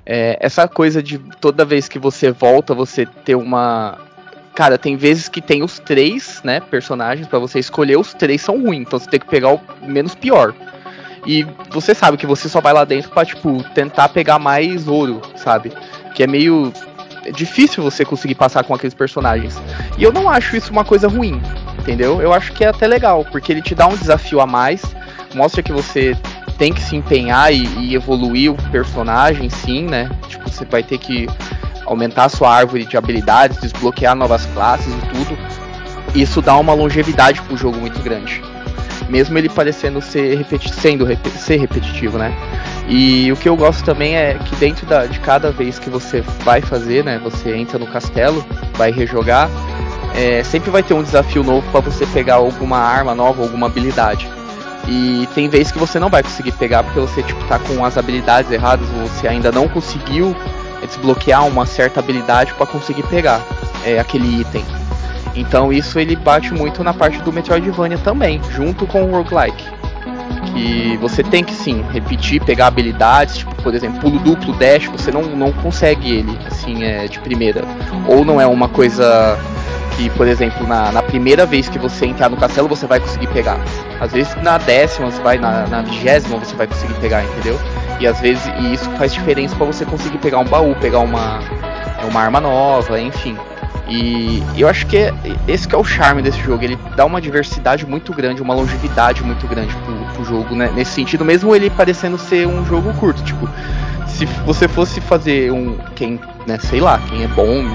É, 0.05 0.37
essa 0.39 0.67
coisa 0.67 1.01
de 1.01 1.17
toda 1.39 1.63
vez 1.63 1.87
que 1.87 1.99
você 1.99 2.31
volta, 2.31 2.73
você 2.73 3.05
ter 3.05 3.35
uma. 3.35 3.97
Cara, 4.53 4.77
tem 4.77 4.97
vezes 4.97 5.29
que 5.29 5.41
tem 5.41 5.63
os 5.63 5.79
três, 5.79 6.41
né, 6.43 6.59
personagens 6.59 7.25
para 7.25 7.39
você 7.39 7.59
escolher, 7.59 7.97
os 7.97 8.13
três 8.13 8.41
são 8.41 8.61
ruins, 8.61 8.81
então 8.81 8.99
você 8.99 9.09
tem 9.09 9.19
que 9.19 9.27
pegar 9.27 9.53
o 9.53 9.61
menos 9.81 10.13
pior. 10.13 10.53
E 11.25 11.45
você 11.69 11.93
sabe 11.93 12.17
que 12.17 12.25
você 12.25 12.49
só 12.49 12.59
vai 12.59 12.73
lá 12.73 12.83
dentro 12.83 13.11
pra, 13.11 13.23
tipo, 13.23 13.63
tentar 13.75 14.09
pegar 14.09 14.39
mais 14.39 14.87
ouro, 14.87 15.21
sabe? 15.35 15.71
Que 16.15 16.23
é 16.23 16.27
meio 16.27 16.73
difícil 17.33 17.83
você 17.83 18.03
conseguir 18.03 18.35
passar 18.35 18.63
com 18.63 18.73
aqueles 18.73 18.93
personagens. 18.93 19.61
E 19.97 20.03
eu 20.03 20.11
não 20.11 20.29
acho 20.29 20.55
isso 20.55 20.71
uma 20.71 20.83
coisa 20.83 21.07
ruim, 21.07 21.39
entendeu? 21.77 22.21
Eu 22.21 22.33
acho 22.33 22.51
que 22.53 22.63
é 22.63 22.69
até 22.69 22.87
legal, 22.87 23.25
porque 23.31 23.51
ele 23.51 23.61
te 23.61 23.75
dá 23.75 23.87
um 23.87 23.95
desafio 23.95 24.41
a 24.41 24.47
mais, 24.47 24.81
mostra 25.35 25.61
que 25.61 25.71
você 25.71 26.17
tem 26.57 26.73
que 26.73 26.81
se 26.81 26.95
empenhar 26.95 27.53
e, 27.53 27.67
e 27.79 27.95
evoluir 27.95 28.51
o 28.51 28.55
personagem, 28.71 29.49
sim, 29.49 29.83
né? 29.83 30.09
Tipo, 30.27 30.49
você 30.49 30.65
vai 30.65 30.81
ter 30.81 30.97
que 30.97 31.27
aumentar 31.85 32.25
a 32.25 32.29
sua 32.29 32.53
árvore 32.53 32.85
de 32.85 32.97
habilidades, 32.97 33.57
desbloquear 33.57 34.15
novas 34.15 34.45
classes 34.47 34.93
e 34.93 35.07
tudo. 35.07 35.37
Isso 36.15 36.41
dá 36.41 36.57
uma 36.57 36.73
longevidade 36.73 37.41
pro 37.43 37.55
jogo 37.55 37.77
muito 37.77 38.01
grande. 38.01 38.41
Mesmo 39.09 39.37
ele 39.37 39.49
parecendo 39.49 40.01
ser, 40.01 40.37
repeti 40.37 40.73
sendo 40.73 41.05
rep 41.05 41.27
ser 41.29 41.57
repetitivo, 41.57 42.17
né? 42.17 42.33
E 42.87 43.31
o 43.31 43.35
que 43.35 43.47
eu 43.47 43.55
gosto 43.55 43.83
também 43.83 44.15
é 44.15 44.35
que 44.35 44.55
dentro 44.55 44.85
da, 44.85 45.05
de 45.05 45.19
cada 45.19 45.51
vez 45.51 45.79
que 45.79 45.89
você 45.89 46.21
vai 46.43 46.61
fazer, 46.61 47.03
né? 47.03 47.19
Você 47.23 47.55
entra 47.55 47.77
no 47.77 47.87
castelo, 47.87 48.45
vai 48.73 48.91
rejogar, 48.91 49.49
é, 50.15 50.43
sempre 50.43 50.69
vai 50.69 50.83
ter 50.83 50.93
um 50.93 51.03
desafio 51.03 51.43
novo 51.43 51.69
para 51.71 51.81
você 51.81 52.05
pegar 52.07 52.35
alguma 52.35 52.77
arma 52.77 53.15
nova, 53.15 53.41
alguma 53.41 53.67
habilidade. 53.67 54.29
E 54.87 55.27
tem 55.35 55.47
vezes 55.47 55.71
que 55.71 55.77
você 55.77 55.99
não 55.99 56.09
vai 56.09 56.23
conseguir 56.23 56.51
pegar 56.53 56.83
porque 56.83 56.99
você 56.99 57.21
tipo 57.21 57.43
tá 57.45 57.59
com 57.59 57.85
as 57.85 57.97
habilidades 57.97 58.51
erradas, 58.51 58.87
você 58.89 59.27
ainda 59.27 59.51
não 59.51 59.67
conseguiu 59.67 60.35
desbloquear 60.85 61.45
uma 61.47 61.65
certa 61.65 61.99
habilidade 61.99 62.53
para 62.55 62.65
conseguir 62.65 63.03
pegar 63.03 63.41
é, 63.85 63.99
aquele 63.99 64.41
item. 64.41 64.65
Então 65.35 65.71
isso 65.71 65.99
ele 65.99 66.15
bate 66.15 66.53
muito 66.53 66.83
na 66.83 66.93
parte 66.93 67.19
do 67.19 67.31
Metroidvania 67.31 67.97
também, 67.97 68.41
junto 68.51 68.85
com 68.85 69.03
o 69.03 69.11
roguelike. 69.11 69.63
Que 70.53 70.97
você 70.97 71.23
tem 71.23 71.43
que 71.43 71.53
sim 71.53 71.83
repetir, 71.91 72.43
pegar 72.43 72.67
habilidades, 72.67 73.37
tipo, 73.37 73.55
por 73.61 73.73
exemplo, 73.73 74.01
pulo 74.01 74.19
duplo, 74.19 74.53
dash, 74.53 74.87
você 74.87 75.11
não, 75.11 75.21
não 75.21 75.51
consegue 75.53 76.11
ele 76.11 76.37
assim 76.45 76.83
é, 76.83 77.07
de 77.07 77.19
primeira. 77.19 77.63
Ou 78.07 78.25
não 78.25 78.41
é 78.41 78.45
uma 78.45 78.67
coisa 78.67 79.39
que, 79.95 80.09
por 80.11 80.27
exemplo, 80.27 80.67
na, 80.67 80.91
na 80.91 81.01
primeira 81.01 81.45
vez 81.45 81.69
que 81.69 81.79
você 81.79 82.05
entrar 82.05 82.29
no 82.29 82.35
castelo, 82.35 82.67
você 82.67 82.85
vai 82.85 82.99
conseguir 82.99 83.27
pegar. 83.27 83.59
Às 83.99 84.11
vezes 84.11 84.35
na 84.41 84.57
décima, 84.57 85.09
você 85.09 85.21
vai 85.21 85.37
na, 85.37 85.67
na 85.67 85.81
vigésima, 85.83 86.37
você 86.37 86.55
vai 86.55 86.67
conseguir 86.67 86.93
pegar, 86.95 87.23
entendeu? 87.23 87.57
E 87.99 88.07
às 88.07 88.19
vezes 88.19 88.43
e 88.59 88.73
isso 88.73 88.89
faz 88.91 89.13
diferença 89.13 89.55
para 89.55 89.65
você 89.65 89.85
conseguir 89.85 90.17
pegar 90.17 90.39
um 90.39 90.45
baú, 90.45 90.75
pegar 90.75 90.99
uma, 90.99 91.39
uma 92.09 92.19
arma 92.19 92.41
nova, 92.41 92.99
enfim. 92.99 93.37
E 93.91 94.41
eu 94.57 94.69
acho 94.69 94.87
que 94.87 94.95
é, 94.95 95.13
esse 95.49 95.67
que 95.67 95.75
é 95.75 95.77
o 95.77 95.83
charme 95.83 96.21
desse 96.21 96.39
jogo. 96.39 96.63
Ele 96.63 96.79
dá 96.95 97.03
uma 97.05 97.19
diversidade 97.19 97.85
muito 97.85 98.13
grande, 98.13 98.41
uma 98.41 98.53
longevidade 98.53 99.21
muito 99.21 99.45
grande 99.47 99.75
pro, 99.75 99.93
pro 100.13 100.23
jogo, 100.23 100.55
né? 100.55 100.71
Nesse 100.73 100.91
sentido, 100.91 101.25
mesmo 101.25 101.53
ele 101.53 101.69
parecendo 101.69 102.17
ser 102.17 102.47
um 102.47 102.65
jogo 102.65 102.93
curto. 102.93 103.21
Tipo, 103.21 103.49
se 104.07 104.25
você 104.45 104.65
fosse 104.65 105.01
fazer 105.01 105.51
um. 105.51 105.77
Quem, 105.93 106.17
né, 106.47 106.57
sei 106.57 106.79
lá, 106.79 107.01
quem 107.09 107.25
é 107.25 107.27
bom, 107.27 107.65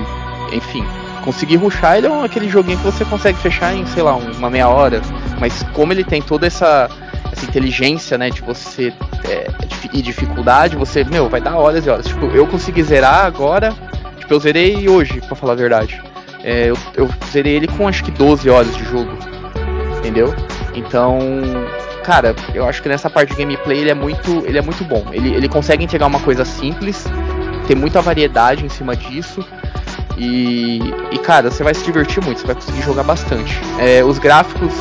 enfim, 0.55 0.83
conseguir 1.23 1.57
ruxar, 1.57 1.99
ele 1.99 2.07
é 2.07 2.11
um, 2.11 2.25
aquele 2.25 2.49
joguinho 2.49 2.79
que 2.79 2.85
você 2.85 3.05
consegue 3.05 3.37
fechar 3.39 3.75
em, 3.75 3.85
sei 3.85 4.03
lá, 4.03 4.15
uma 4.15 4.49
meia 4.49 4.69
hora. 4.69 5.03
Mas 5.39 5.65
como 5.75 5.93
ele 5.93 6.03
tem 6.03 6.23
toda 6.23 6.47
essa, 6.47 6.89
essa 7.31 7.45
inteligência, 7.45 8.17
né, 8.17 8.31
de 8.31 8.41
você 8.41 8.91
é, 9.29 9.49
e 9.93 10.01
dificuldade, 10.01 10.77
você, 10.77 11.05
meu, 11.05 11.29
vai 11.29 11.43
dar 11.43 11.57
horas 11.57 11.85
e 11.85 11.91
horas. 11.91 12.07
Tipo, 12.07 12.25
eu 12.27 12.47
consegui 12.47 12.83
zerar 12.83 13.27
agora, 13.27 13.75
tipo, 14.19 14.33
eu 14.33 14.41
zerei 14.41 14.89
hoje, 14.89 15.21
pra 15.21 15.37
falar 15.37 15.53
a 15.53 15.57
verdade. 15.57 16.06
É, 16.47 16.71
eu, 16.71 16.79
eu 16.97 17.11
zerei 17.33 17.57
ele 17.57 17.67
com 17.67 17.89
acho 17.89 18.05
que 18.05 18.11
12 18.13 18.49
horas 18.49 18.77
de 18.77 18.85
jogo, 18.85 19.11
entendeu? 19.99 20.33
Então, 20.77 21.19
cara, 22.05 22.37
eu 22.55 22.65
acho 22.65 22.81
que 22.81 22.89
nessa 22.89 23.11
parte 23.11 23.31
de 23.31 23.37
gameplay 23.37 23.81
ele 23.81 23.91
é 23.91 23.95
muito, 23.95 24.45
ele 24.47 24.57
é 24.57 24.63
muito 24.63 24.85
bom. 24.85 25.05
Ele, 25.11 25.35
ele 25.35 25.49
consegue 25.49 25.83
entregar 25.83 26.07
uma 26.07 26.21
coisa 26.21 26.45
simples, 26.45 27.05
ter 27.67 27.75
muita 27.75 28.01
variedade 28.01 28.65
em 28.65 28.69
cima 28.69 28.95
disso. 28.95 29.45
E, 30.17 30.79
e, 31.11 31.19
cara, 31.19 31.51
você 31.51 31.65
vai 31.65 31.75
se 31.75 31.85
divertir 31.85 32.23
muito, 32.23 32.41
você 32.41 32.47
vai 32.47 32.55
conseguir 32.55 32.83
jogar 32.83 33.03
bastante. 33.03 33.61
É, 33.81 34.05
os 34.05 34.19
gráficos, 34.19 34.73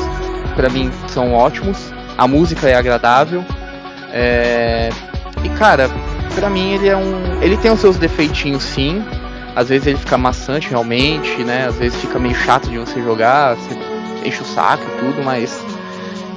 para 0.56 0.70
mim, 0.70 0.92
são 1.08 1.34
ótimos. 1.34 1.92
A 2.16 2.28
música 2.28 2.70
é 2.70 2.76
agradável. 2.76 3.44
É, 4.14 4.90
e, 5.44 5.50
cara, 5.58 5.90
pra 6.36 6.48
mim 6.48 6.74
ele 6.74 6.88
é 6.88 6.96
um. 6.96 7.42
Ele 7.42 7.58
tem 7.58 7.72
os 7.72 7.80
seus 7.80 7.98
defeitinhos 7.98 8.62
sim. 8.62 9.04
Às 9.56 9.70
vezes 9.70 9.88
ele 9.88 9.98
fica 9.98 10.18
maçante 10.18 10.70
realmente, 10.70 11.44
né? 11.44 11.68
Às 11.68 11.76
vezes 11.76 12.00
fica 12.00 12.20
meio 12.20 12.36
chato 12.36 12.70
de 12.70 12.78
você 12.78 13.02
jogar, 13.02 13.56
você 13.56 13.78
enche 14.28 14.42
o 14.42 14.46
saco 14.46 14.84
e 14.84 15.00
tudo, 15.00 15.24
mas 15.24 15.64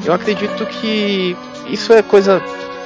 eu 0.05 0.13
acredito 0.13 0.65
que 0.67 1.37
isso 1.67 1.93
é 1.93 2.03
coisa, 2.03 2.43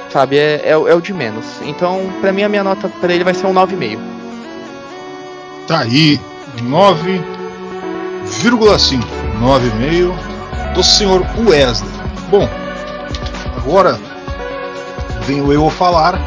sabe, 0.09 0.37
é, 0.37 0.61
é, 0.63 0.71
é 0.71 0.75
o 0.75 1.01
de 1.01 1.13
menos. 1.13 1.45
Então, 1.61 2.11
pra 2.19 2.31
mim, 2.31 2.43
a 2.43 2.49
minha 2.49 2.63
nota 2.63 2.89
pra 2.89 3.13
ele 3.13 3.23
vai 3.23 3.33
ser 3.33 3.45
um 3.45 3.53
9,5. 3.53 3.99
Tá 5.67 5.79
aí, 5.79 6.19
9,5. 6.57 7.23
9,5 9.39 10.73
do 10.73 10.83
senhor 10.83 11.25
Wesley. 11.37 11.91
Bom, 12.29 12.49
agora 13.55 13.99
venho 15.25 15.51
eu 15.51 15.69
falar. 15.69 16.19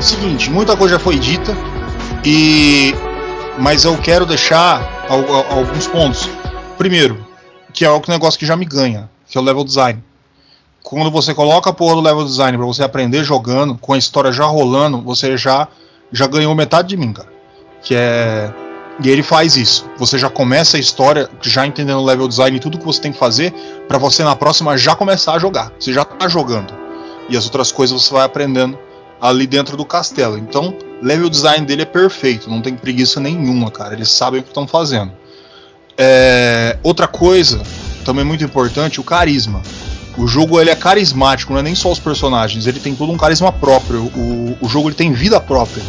Seguinte, 0.00 0.50
muita 0.50 0.76
coisa 0.76 0.94
já 0.94 0.98
foi 0.98 1.18
dita 1.18 1.56
e 2.24 2.94
mas 3.58 3.84
eu 3.84 3.96
quero 3.98 4.26
deixar 4.26 5.06
alguns 5.08 5.86
pontos. 5.86 6.28
Primeiro, 6.76 7.26
que 7.72 7.84
é 7.84 7.90
o 7.90 8.02
negócio 8.08 8.38
que 8.38 8.46
já 8.46 8.56
me 8.56 8.64
ganha, 8.64 9.08
que 9.28 9.36
é 9.36 9.40
o 9.40 9.44
level 9.44 9.64
design. 9.64 10.02
Quando 10.82 11.10
você 11.10 11.34
coloca 11.34 11.70
a 11.70 11.72
porra 11.72 11.96
do 11.96 12.00
level 12.00 12.24
design 12.24 12.56
para 12.56 12.66
você 12.66 12.82
aprender 12.82 13.24
jogando, 13.24 13.76
com 13.76 13.92
a 13.92 13.98
história 13.98 14.30
já 14.30 14.44
rolando, 14.44 15.00
você 15.02 15.36
já 15.36 15.68
já 16.12 16.26
ganhou 16.26 16.54
metade 16.54 16.88
de 16.88 16.96
mim, 16.96 17.12
cara 17.12 17.36
que 17.86 17.94
é 17.94 18.52
e 18.98 19.10
ele 19.10 19.22
faz 19.22 19.56
isso. 19.56 19.86
Você 19.98 20.18
já 20.18 20.30
começa 20.30 20.78
a 20.78 20.80
história 20.80 21.28
já 21.42 21.66
entendendo 21.66 21.98
o 21.98 22.04
level 22.04 22.26
design 22.26 22.56
e 22.56 22.60
tudo 22.60 22.78
que 22.78 22.84
você 22.84 22.98
tem 22.98 23.12
que 23.12 23.18
fazer 23.18 23.52
para 23.86 23.98
você 23.98 24.24
na 24.24 24.34
próxima 24.34 24.76
já 24.78 24.96
começar 24.96 25.34
a 25.34 25.38
jogar. 25.38 25.70
Você 25.78 25.92
já 25.92 26.02
tá 26.02 26.26
jogando. 26.28 26.72
E 27.28 27.36
as 27.36 27.44
outras 27.44 27.70
coisas 27.70 28.00
você 28.00 28.14
vai 28.14 28.24
aprendendo 28.24 28.78
ali 29.20 29.46
dentro 29.46 29.76
do 29.76 29.84
castelo. 29.84 30.36
Então, 30.38 30.76
level 31.02 31.28
design 31.28 31.66
dele 31.66 31.82
é 31.82 31.86
perfeito, 31.86 32.50
não 32.50 32.60
tem 32.60 32.74
preguiça 32.74 33.20
nenhuma, 33.20 33.70
cara. 33.70 33.94
Eles 33.94 34.10
sabem 34.10 34.40
o 34.40 34.42
que 34.42 34.50
estão 34.50 34.66
fazendo. 34.66 35.12
É... 35.98 36.78
outra 36.82 37.08
coisa, 37.08 37.62
também 38.04 38.24
muito 38.24 38.44
importante, 38.44 39.00
o 39.00 39.04
carisma. 39.04 39.62
O 40.16 40.26
jogo 40.26 40.60
ele 40.60 40.70
é 40.70 40.76
carismático, 40.76 41.52
não 41.52 41.60
é 41.60 41.62
nem 41.62 41.74
só 41.74 41.92
os 41.92 41.98
personagens, 41.98 42.66
ele 42.66 42.80
tem 42.80 42.94
todo 42.94 43.12
um 43.12 43.16
carisma 43.16 43.52
próprio. 43.52 44.02
O, 44.02 44.56
o 44.60 44.68
jogo 44.68 44.88
ele 44.88 44.96
tem 44.96 45.12
vida 45.12 45.40
própria 45.40 45.82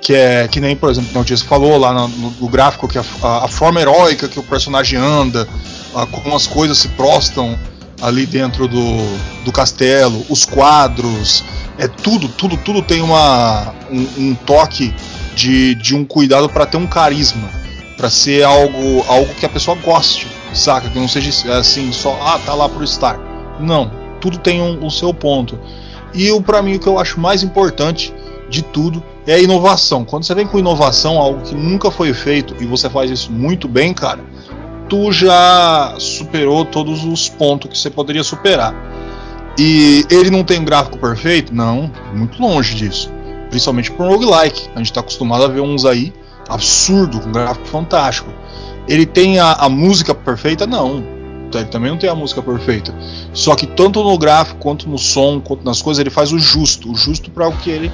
que 0.00 0.14
é 0.14 0.48
que 0.48 0.60
nem, 0.60 0.74
por 0.74 0.90
exemplo, 0.90 1.20
o 1.20 1.24
Dias 1.24 1.42
falou 1.42 1.76
lá 1.78 1.92
no, 1.92 2.08
no, 2.08 2.48
gráfico 2.48 2.88
que 2.88 2.98
a, 2.98 3.04
a, 3.22 3.44
a, 3.44 3.48
forma 3.48 3.80
heróica 3.80 4.28
que 4.28 4.40
o 4.40 4.42
personagem 4.42 4.98
anda, 4.98 5.46
a, 5.94 6.06
como 6.06 6.34
as 6.34 6.46
coisas 6.46 6.78
se 6.78 6.88
prostam 6.88 7.56
ali 8.00 8.26
dentro 8.26 8.66
do, 8.66 8.96
do 9.44 9.52
castelo, 9.52 10.24
os 10.28 10.44
quadros, 10.44 11.44
é 11.78 11.88
tudo, 11.88 12.28
tudo, 12.28 12.56
tudo 12.58 12.82
tem 12.82 13.00
uma, 13.00 13.74
um, 13.90 14.06
um 14.18 14.34
toque 14.34 14.94
de, 15.34 15.74
de 15.74 15.94
um 15.94 16.04
cuidado 16.04 16.48
para 16.48 16.66
ter 16.66 16.76
um 16.76 16.86
carisma, 16.86 17.48
para 17.96 18.10
ser 18.10 18.42
algo, 18.42 19.04
algo 19.08 19.34
que 19.34 19.46
a 19.46 19.48
pessoa 19.48 19.76
goste, 19.76 20.26
saca? 20.52 20.88
Que 20.88 20.98
não 20.98 21.08
seja 21.08 21.56
assim 21.56 21.92
só, 21.92 22.18
ah, 22.22 22.38
tá 22.44 22.54
lá 22.54 22.68
pro 22.68 22.84
estar. 22.84 23.18
Não, 23.58 23.90
tudo 24.20 24.38
tem 24.38 24.60
um, 24.60 24.84
o 24.84 24.90
seu 24.90 25.12
ponto. 25.12 25.58
E 26.12 26.30
o 26.30 26.42
para 26.42 26.62
mim 26.62 26.76
o 26.76 26.78
que 26.78 26.86
eu 26.86 26.98
acho 26.98 27.20
mais 27.20 27.42
importante 27.42 28.12
de 28.48 28.62
tudo 28.62 29.02
é 29.26 29.34
a 29.34 29.38
inovação. 29.38 30.04
Quando 30.04 30.24
você 30.24 30.34
vem 30.34 30.46
com 30.46 30.58
inovação, 30.58 31.18
algo 31.18 31.42
que 31.42 31.54
nunca 31.54 31.90
foi 31.90 32.12
feito 32.12 32.54
e 32.60 32.66
você 32.66 32.90
faz 32.90 33.10
isso 33.10 33.30
muito 33.30 33.68
bem, 33.68 33.94
cara, 33.94 34.20
tu 34.90 35.12
já 35.12 35.94
superou 35.98 36.64
todos 36.64 37.04
os 37.04 37.28
pontos 37.28 37.70
que 37.70 37.78
você 37.78 37.88
poderia 37.88 38.24
superar. 38.24 38.74
E 39.56 40.04
ele 40.10 40.30
não 40.30 40.42
tem 40.42 40.58
um 40.58 40.64
gráfico 40.64 40.98
perfeito? 40.98 41.54
Não, 41.54 41.90
muito 42.12 42.42
longe 42.42 42.74
disso. 42.74 43.10
Principalmente 43.48 43.90
para 43.92 44.04
um 44.04 44.08
roguelike. 44.08 44.68
A 44.74 44.78
gente 44.78 44.90
está 44.90 45.00
acostumado 45.00 45.44
a 45.44 45.48
ver 45.48 45.60
uns 45.60 45.84
aí 45.84 46.12
absurdo, 46.48 47.20
com 47.20 47.30
gráfico 47.30 47.66
fantástico. 47.66 48.32
Ele 48.88 49.06
tem 49.06 49.38
a, 49.38 49.52
a 49.52 49.68
música 49.68 50.14
perfeita? 50.14 50.66
Não. 50.66 51.04
Ele 51.54 51.64
também 51.66 51.90
não 51.90 51.98
tem 51.98 52.10
a 52.10 52.14
música 52.14 52.42
perfeita. 52.42 52.92
Só 53.32 53.54
que 53.54 53.66
tanto 53.66 54.02
no 54.02 54.18
gráfico, 54.18 54.58
quanto 54.58 54.88
no 54.88 54.98
som, 54.98 55.40
quanto 55.40 55.64
nas 55.64 55.80
coisas, 55.80 56.00
ele 56.00 56.10
faz 56.10 56.32
o 56.32 56.38
justo. 56.38 56.90
O 56.90 56.96
justo 56.96 57.30
para 57.30 57.48
o 57.48 57.52
que 57.52 57.70
ele 57.70 57.92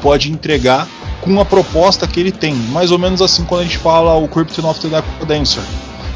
pode 0.00 0.30
entregar 0.30 0.88
com 1.20 1.40
a 1.40 1.44
proposta 1.44 2.06
que 2.06 2.18
ele 2.18 2.32
tem. 2.32 2.54
Mais 2.54 2.90
ou 2.90 2.98
menos 2.98 3.22
assim 3.22 3.44
quando 3.44 3.60
a 3.60 3.64
gente 3.64 3.78
fala 3.78 4.16
o 4.16 4.26
Krypton 4.26 4.68
of 4.68 4.80
the 4.80 5.02
Dancer. 5.26 5.62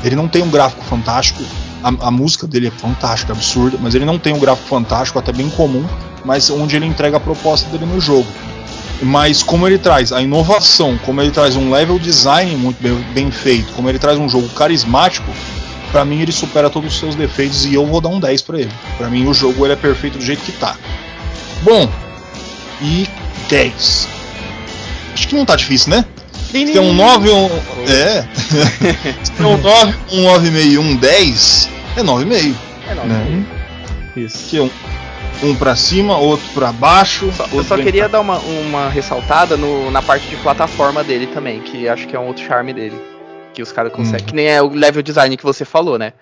Ele 0.06 0.16
não 0.16 0.28
tem 0.28 0.42
um 0.42 0.50
gráfico 0.50 0.84
fantástico, 0.84 1.42
a, 1.82 1.88
a, 2.08 2.10
música 2.10 2.46
dele 2.46 2.68
é 2.68 2.70
fantástica, 2.70 3.32
absurda, 3.32 3.76
mas 3.80 3.94
ele 3.94 4.04
não 4.04 4.18
tem 4.18 4.32
um 4.32 4.38
gráfico 4.38 4.68
fantástico, 4.68 5.18
até 5.18 5.32
bem 5.32 5.50
comum, 5.50 5.84
mas 6.24 6.48
onde 6.48 6.76
ele 6.76 6.86
entrega 6.86 7.16
a 7.16 7.20
proposta 7.20 7.68
dele 7.70 7.86
no 7.86 8.00
jogo. 8.00 8.26
Mas 9.02 9.42
como 9.42 9.66
ele 9.66 9.78
traz 9.78 10.12
a 10.12 10.22
inovação, 10.22 10.98
como 11.04 11.20
ele 11.20 11.30
traz 11.30 11.56
um 11.56 11.70
level 11.70 11.98
design 11.98 12.56
muito 12.56 12.80
bem, 12.80 12.94
bem 13.12 13.30
feito, 13.30 13.72
como 13.72 13.88
ele 13.88 13.98
traz 13.98 14.16
um 14.16 14.28
jogo 14.28 14.48
carismático, 14.50 15.30
para 15.90 16.04
mim 16.04 16.20
ele 16.20 16.32
supera 16.32 16.70
todos 16.70 16.94
os 16.94 16.98
seus 16.98 17.14
defeitos 17.14 17.66
e 17.66 17.74
eu 17.74 17.84
vou 17.84 18.00
dar 18.00 18.08
um 18.08 18.20
10 18.20 18.42
para 18.42 18.60
ele. 18.60 18.72
Para 18.96 19.10
mim 19.10 19.26
o 19.26 19.34
jogo 19.34 19.66
ele 19.66 19.72
é 19.72 19.76
perfeito 19.76 20.18
do 20.18 20.24
jeito 20.24 20.42
que 20.42 20.52
tá. 20.52 20.76
Bom, 21.62 21.90
e 22.80 23.08
10. 23.48 24.08
Acho 25.14 25.28
que 25.28 25.34
não 25.34 25.44
tá 25.44 25.56
difícil, 25.56 25.90
né? 25.90 26.04
Se 26.64 26.72
tem 26.72 26.80
um 26.80 26.94
9 26.94 27.30
um. 27.30 27.46
É. 27.88 28.26
Se 29.22 29.32
tem 29.32 29.46
um 29.46 29.56
9, 29.58 29.94
um 30.12 30.24
9,5 30.24 30.70
e 30.70 30.78
um 30.78 30.96
10, 30.96 31.70
é 31.96 32.02
9,5. 32.02 32.54
É 32.88 32.94
9,5. 32.94 33.04
Né? 33.04 33.44
Isso. 34.16 34.48
Que 34.48 34.58
é 34.58 34.62
um, 34.62 34.70
um 35.42 35.54
pra 35.54 35.76
cima, 35.76 36.16
outro 36.16 36.46
pra 36.54 36.72
baixo. 36.72 37.30
Só, 37.32 37.46
eu 37.52 37.64
só 37.64 37.76
queria 37.76 38.08
pra... 38.08 38.12
dar 38.12 38.20
uma, 38.20 38.38
uma 38.38 38.88
ressaltada 38.88 39.56
no, 39.56 39.90
na 39.90 40.00
parte 40.00 40.28
de 40.28 40.36
plataforma 40.36 41.04
dele 41.04 41.26
também, 41.26 41.60
que 41.60 41.88
acho 41.88 42.06
que 42.06 42.16
é 42.16 42.18
um 42.18 42.28
outro 42.28 42.44
charme 42.44 42.72
dele. 42.72 42.98
Que 43.52 43.62
os 43.62 43.72
caras 43.72 43.92
conseguem. 43.92 44.22
Hum. 44.22 44.26
Que 44.26 44.34
nem 44.34 44.46
é 44.46 44.62
o 44.62 44.68
level 44.68 45.02
design 45.02 45.36
que 45.36 45.44
você 45.44 45.64
falou, 45.64 45.98
né? 45.98 46.12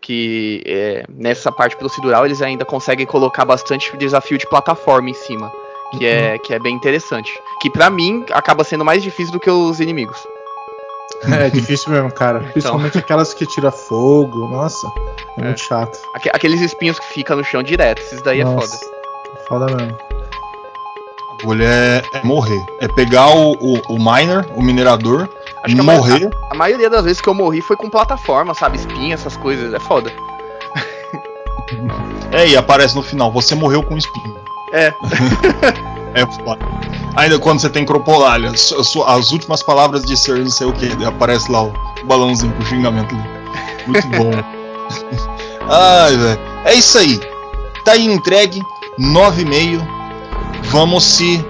Que 0.00 0.62
é, 0.66 1.04
nessa 1.08 1.50
parte 1.50 1.76
procedural 1.76 2.24
eles 2.24 2.42
ainda 2.42 2.64
conseguem 2.64 3.06
colocar 3.06 3.44
bastante 3.44 3.96
desafio 3.96 4.38
de 4.38 4.48
plataforma 4.48 5.10
em 5.10 5.14
cima 5.14 5.52
que 5.92 6.06
é, 6.06 6.32
uhum. 6.32 6.38
que 6.38 6.54
é 6.54 6.58
bem 6.58 6.74
interessante. 6.74 7.32
Que 7.60 7.70
para 7.70 7.88
mim 7.90 8.24
acaba 8.32 8.64
sendo 8.64 8.84
mais 8.84 9.02
difícil 9.02 9.32
do 9.32 9.40
que 9.40 9.50
os 9.50 9.80
inimigos. 9.80 10.18
É 11.22 11.50
difícil 11.50 11.92
mesmo, 11.92 12.12
cara. 12.12 12.38
Então. 12.38 12.52
Principalmente 12.52 12.90
então. 12.90 13.00
aquelas 13.00 13.34
que 13.34 13.46
tira 13.46 13.70
fogo. 13.70 14.48
Nossa, 14.48 14.86
é, 15.36 15.40
é. 15.40 15.44
muito 15.44 15.60
chato. 15.60 15.98
Aqueles 16.32 16.60
espinhos 16.60 16.98
que 16.98 17.06
ficam 17.06 17.36
no 17.36 17.44
chão 17.44 17.62
direto, 17.62 18.00
esses 18.00 18.22
daí 18.22 18.44
Nossa, 18.44 18.76
é 18.76 18.78
foda. 19.48 19.66
Foda 19.66 19.76
mesmo. 19.76 19.98
A 21.40 21.46
mulher 21.46 22.04
é 22.14 22.22
morrer. 22.24 22.60
É 22.80 22.88
pegar 22.88 23.30
o, 23.30 23.52
o, 23.52 23.80
o 23.88 23.98
miner, 23.98 24.46
o 24.56 24.62
minerador, 24.62 25.28
Acho 25.62 25.76
e 25.76 25.80
morrer. 25.80 26.30
A, 26.50 26.54
a, 26.54 26.56
maioria 26.56 26.90
das 26.90 27.04
vezes 27.04 27.20
que 27.20 27.28
eu 27.28 27.34
morri 27.34 27.60
foi 27.60 27.76
com 27.76 27.88
plataforma, 27.88 28.54
sabe? 28.54 28.76
Espinha, 28.76 29.14
essas 29.14 29.36
coisas. 29.36 29.72
É 29.72 29.78
foda. 29.78 30.12
é, 32.32 32.48
e 32.48 32.56
aparece 32.56 32.94
no 32.96 33.02
final, 33.02 33.30
você 33.30 33.54
morreu 33.54 33.82
com 33.82 33.96
espinho. 33.96 34.36
É. 34.72 34.92
é 36.14 36.26
foda. 36.44 36.64
Ainda 37.16 37.38
quando 37.38 37.60
você 37.60 37.68
tem 37.68 37.84
cropolalha, 37.84 38.50
as, 38.50 38.72
as 38.72 39.32
últimas 39.32 39.62
palavras 39.62 40.04
de 40.04 40.16
ser 40.16 40.38
não 40.38 40.50
sei 40.50 40.66
o 40.66 40.72
que, 40.72 41.04
aparece 41.04 41.50
lá 41.50 41.64
o 41.64 41.72
balãozinho 42.04 42.52
com 42.52 42.64
xingamento 42.64 43.14
ali. 43.14 43.24
Muito 43.86 44.06
bom. 44.16 44.30
Ai, 45.68 46.16
velho. 46.16 46.40
É 46.64 46.74
isso 46.74 46.98
aí. 46.98 47.20
Tá 47.84 47.92
aí 47.92 48.06
entregue, 48.06 48.60
9,5. 48.98 49.86
Vamos 50.64 51.04
se 51.04 51.44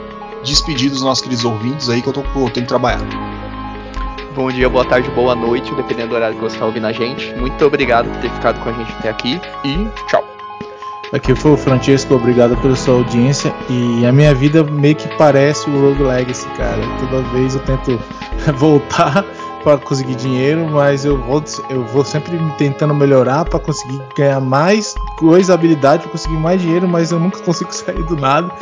despedir 0.44 0.90
dos 0.90 1.02
nossos 1.02 1.22
queridos 1.22 1.44
ouvintes 1.44 1.88
aí 1.88 2.00
que 2.00 2.08
eu, 2.08 2.12
tô, 2.12 2.20
eu 2.20 2.50
tenho 2.50 2.64
que 2.64 2.66
trabalhar. 2.66 3.00
Bom 4.34 4.52
dia, 4.52 4.68
boa 4.68 4.84
tarde, 4.84 5.10
boa 5.10 5.34
noite, 5.34 5.74
dependendo 5.74 6.10
do 6.10 6.14
horário 6.14 6.36
que 6.36 6.40
você 6.40 6.54
está 6.54 6.66
ouvindo 6.66 6.86
a 6.86 6.92
gente. 6.92 7.34
Muito 7.34 7.64
obrigado 7.64 8.08
por 8.08 8.20
ter 8.20 8.30
ficado 8.30 8.62
com 8.62 8.68
a 8.68 8.72
gente 8.72 8.92
até 8.92 9.08
aqui 9.08 9.40
e 9.64 9.88
tchau. 10.08 10.27
Aqui 11.12 11.34
foi 11.34 11.52
o 11.52 11.56
Francesco, 11.56 12.14
obrigado 12.14 12.56
pela 12.58 12.76
sua 12.76 12.94
audiência. 12.94 13.54
E 13.70 14.04
a 14.04 14.12
minha 14.12 14.34
vida 14.34 14.62
meio 14.62 14.94
que 14.94 15.08
parece 15.16 15.68
o 15.70 15.80
Rogue 15.80 16.02
Legacy, 16.02 16.46
cara. 16.50 16.82
Toda 17.00 17.22
vez 17.30 17.54
eu 17.54 17.60
tento 17.62 17.98
voltar 18.56 19.24
para 19.64 19.78
conseguir 19.78 20.14
dinheiro, 20.16 20.68
mas 20.68 21.06
eu 21.06 21.18
vou, 21.22 21.42
eu 21.70 21.84
vou 21.86 22.04
sempre 22.04 22.38
tentando 22.58 22.94
melhorar 22.94 23.46
para 23.46 23.58
conseguir 23.58 24.00
ganhar 24.16 24.40
mais 24.40 24.94
coisa, 25.16 25.54
habilidade, 25.54 26.02
para 26.02 26.12
conseguir 26.12 26.36
mais 26.36 26.60
dinheiro, 26.60 26.86
mas 26.86 27.10
eu 27.10 27.18
nunca 27.18 27.38
consigo 27.44 27.72
sair 27.74 28.02
do 28.04 28.16
nada. 28.16 28.52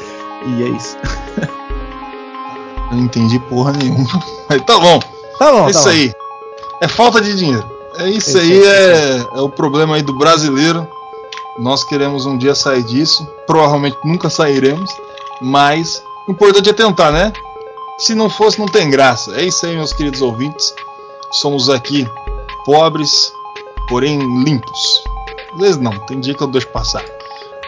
E 0.47 0.62
é 0.62 0.68
isso. 0.68 0.97
Não 2.92 3.01
entendi 3.01 3.40
porra 3.40 3.72
nenhuma. 3.72 4.22
Mas 4.49 4.62
tá 4.62 4.78
bom. 4.78 5.01
Tá 5.36 5.51
bom. 5.51 5.66
É 5.66 5.70
isso 5.70 5.82
tá 5.82 5.90
aí. 5.90 6.09
Bom. 6.09 6.14
É 6.80 6.88
falta 6.88 7.20
de 7.20 7.34
dinheiro. 7.34 7.64
É 7.99 8.09
isso 8.09 8.36
aí, 8.36 8.62
é, 8.62 9.16
é 9.34 9.40
o 9.40 9.49
problema 9.49 9.97
aí 9.97 10.03
do 10.03 10.12
brasileiro 10.12 10.86
nós 11.59 11.84
queremos 11.84 12.26
um 12.26 12.36
dia 12.36 12.54
sair 12.54 12.82
disso. 12.82 13.26
Provavelmente 13.46 13.96
nunca 14.04 14.28
sairemos. 14.30 14.90
Mas 15.40 16.02
o 16.26 16.32
importante 16.32 16.68
é 16.70 16.72
tentar, 16.72 17.12
né? 17.12 17.32
Se 17.98 18.14
não 18.14 18.28
fosse, 18.28 18.59
não 18.59 18.66
tem 18.66 18.90
graça. 18.90 19.34
É 19.36 19.44
isso 19.44 19.64
aí, 19.66 19.74
meus 19.74 19.92
queridos 19.92 20.22
ouvintes. 20.22 20.74
Somos 21.30 21.68
aqui 21.68 22.09
pobres, 22.64 23.32
porém 23.88 24.18
limpos. 24.44 25.04
Às 25.54 25.61
vezes 25.61 25.76
não, 25.78 25.92
tem 26.07 26.20
dia 26.20 26.34
que 26.34 26.42
eu 26.42 26.48
deixo 26.48 26.68
passar. 26.68 27.04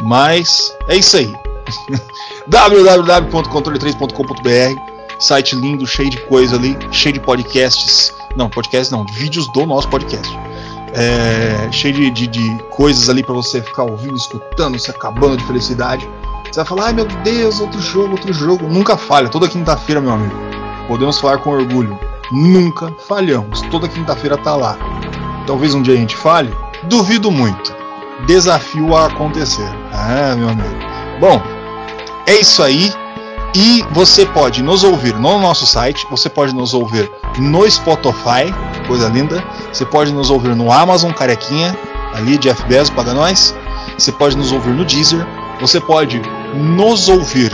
Mas 0.01 0.73
é 0.89 0.97
isso 0.97 1.17
aí. 1.17 1.33
www.controle3.com.br 2.47 4.99
Site 5.19 5.57
lindo, 5.57 5.85
cheio 5.85 6.11
de 6.11 6.21
coisa 6.27 6.55
ali, 6.55 6.79
cheio 6.93 7.15
de 7.15 7.21
podcasts. 7.21 8.15
Não, 8.37 8.49
podcasts 8.49 8.93
não, 8.93 9.05
vídeos 9.05 9.51
do 9.53 9.67
nosso 9.67 9.89
podcast 9.89 10.33
é, 10.95 11.69
cheio 11.71 11.95
de, 11.95 12.11
de, 12.11 12.27
de, 12.27 12.63
coisas 12.71 13.09
ali 13.09 13.23
para 13.23 13.35
você 13.35 13.61
ficar 13.61 13.85
ouvindo, 13.85 14.17
escutando, 14.17 14.79
se 14.79 14.91
acabando 14.91 15.37
de 15.37 15.45
felicidade. 15.45 16.09
Você 16.45 16.61
vai 16.61 16.65
falar, 16.65 16.87
ai 16.87 16.93
meu 16.93 17.05
Deus, 17.05 17.61
outro 17.61 17.81
jogo, 17.81 18.13
outro 18.13 18.33
jogo. 18.33 18.67
Nunca 18.69 18.97
falha, 18.97 19.29
toda 19.29 19.49
quinta-feira, 19.49 20.01
meu 20.01 20.13
amigo. 20.13 20.35
Podemos 20.87 21.19
falar 21.21 21.39
com 21.39 21.51
orgulho. 21.51 21.99
Nunca 22.33 22.93
falhamos. 23.07 23.61
Toda 23.71 23.89
quinta-feira 23.89 24.37
tá 24.37 24.57
lá. 24.57 24.77
Talvez 25.47 25.75
um 25.75 25.83
dia 25.83 25.95
a 25.95 25.97
gente 25.97 26.17
falhe. 26.17 26.55
Duvido 26.85 27.31
muito. 27.31 27.75
Desafio 28.27 28.97
a 28.97 29.07
acontecer. 29.07 29.69
Ah, 29.93 30.35
meu 30.37 30.49
amigo. 30.49 30.77
Bom, 31.21 31.43
é 32.27 32.41
isso 32.41 32.63
aí. 32.63 32.93
E 33.55 33.83
você 33.93 34.27
pode 34.27 34.63
nos 34.63 34.85
ouvir 34.85 35.15
no 35.15 35.39
nosso 35.39 35.67
site, 35.67 36.07
você 36.11 36.29
pode 36.29 36.55
nos 36.55 36.75
ouvir 36.75 37.11
no 37.39 37.69
Spotify, 37.71 38.53
coisa 38.87 39.09
linda. 39.09 39.43
Você 39.73 39.85
pode 39.85 40.13
nos 40.13 40.31
ouvir 40.31 40.55
no 40.55 40.73
Amazon 40.73 41.13
Carequinha, 41.13 41.77
ali 42.15 42.39
Jeff 42.39 42.63
Bezos 42.65 42.91
paga 42.91 43.15
nós. 43.15 43.55
Você 43.97 44.13
pode 44.13 44.37
nos 44.37 44.53
ouvir 44.53 44.71
no 44.71 44.85
Deezer. 44.85 45.27
Você 45.61 45.81
pode 45.81 46.21
nos 46.55 47.09
ouvir 47.09 47.53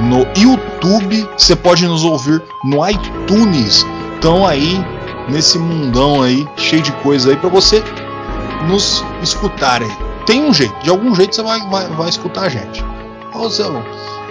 no 0.00 0.26
YouTube. 0.36 1.28
Você 1.36 1.56
pode 1.56 1.86
nos 1.86 2.04
ouvir 2.04 2.42
no 2.64 2.86
iTunes. 2.88 3.84
Então 4.18 4.46
aí 4.46 4.84
nesse 5.28 5.58
mundão 5.58 6.22
aí 6.22 6.46
cheio 6.56 6.82
de 6.82 6.92
coisa 6.92 7.30
aí 7.30 7.36
para 7.36 7.48
você 7.48 7.82
nos 8.68 9.04
escutar 9.22 9.82
aí. 9.82 9.96
Tem 10.26 10.42
um 10.42 10.52
jeito, 10.52 10.74
de 10.82 10.90
algum 10.90 11.14
jeito 11.14 11.34
você 11.34 11.42
vai, 11.42 11.60
vai, 11.68 11.86
vai 11.88 12.08
escutar 12.08 12.42
a 12.42 12.48
gente. 12.48 12.84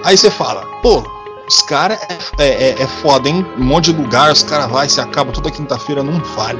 Aí 0.03 0.17
você 0.17 0.29
fala, 0.29 0.65
pô, 0.81 1.03
os 1.47 1.61
caras 1.61 1.99
é, 2.09 2.43
é, 2.43 2.47
é, 2.47 2.81
é, 2.81 2.88
foda, 2.88 3.29
hein? 3.29 3.45
Um 3.57 3.63
monte 3.63 3.93
de 3.93 4.01
lugar, 4.01 4.31
os 4.31 4.43
caras 4.43 4.69
vai, 4.69 4.89
se 4.89 4.99
acaba 4.99 5.31
toda 5.31 5.51
quinta-feira, 5.51 6.03
não 6.03 6.19
falha. 6.21 6.59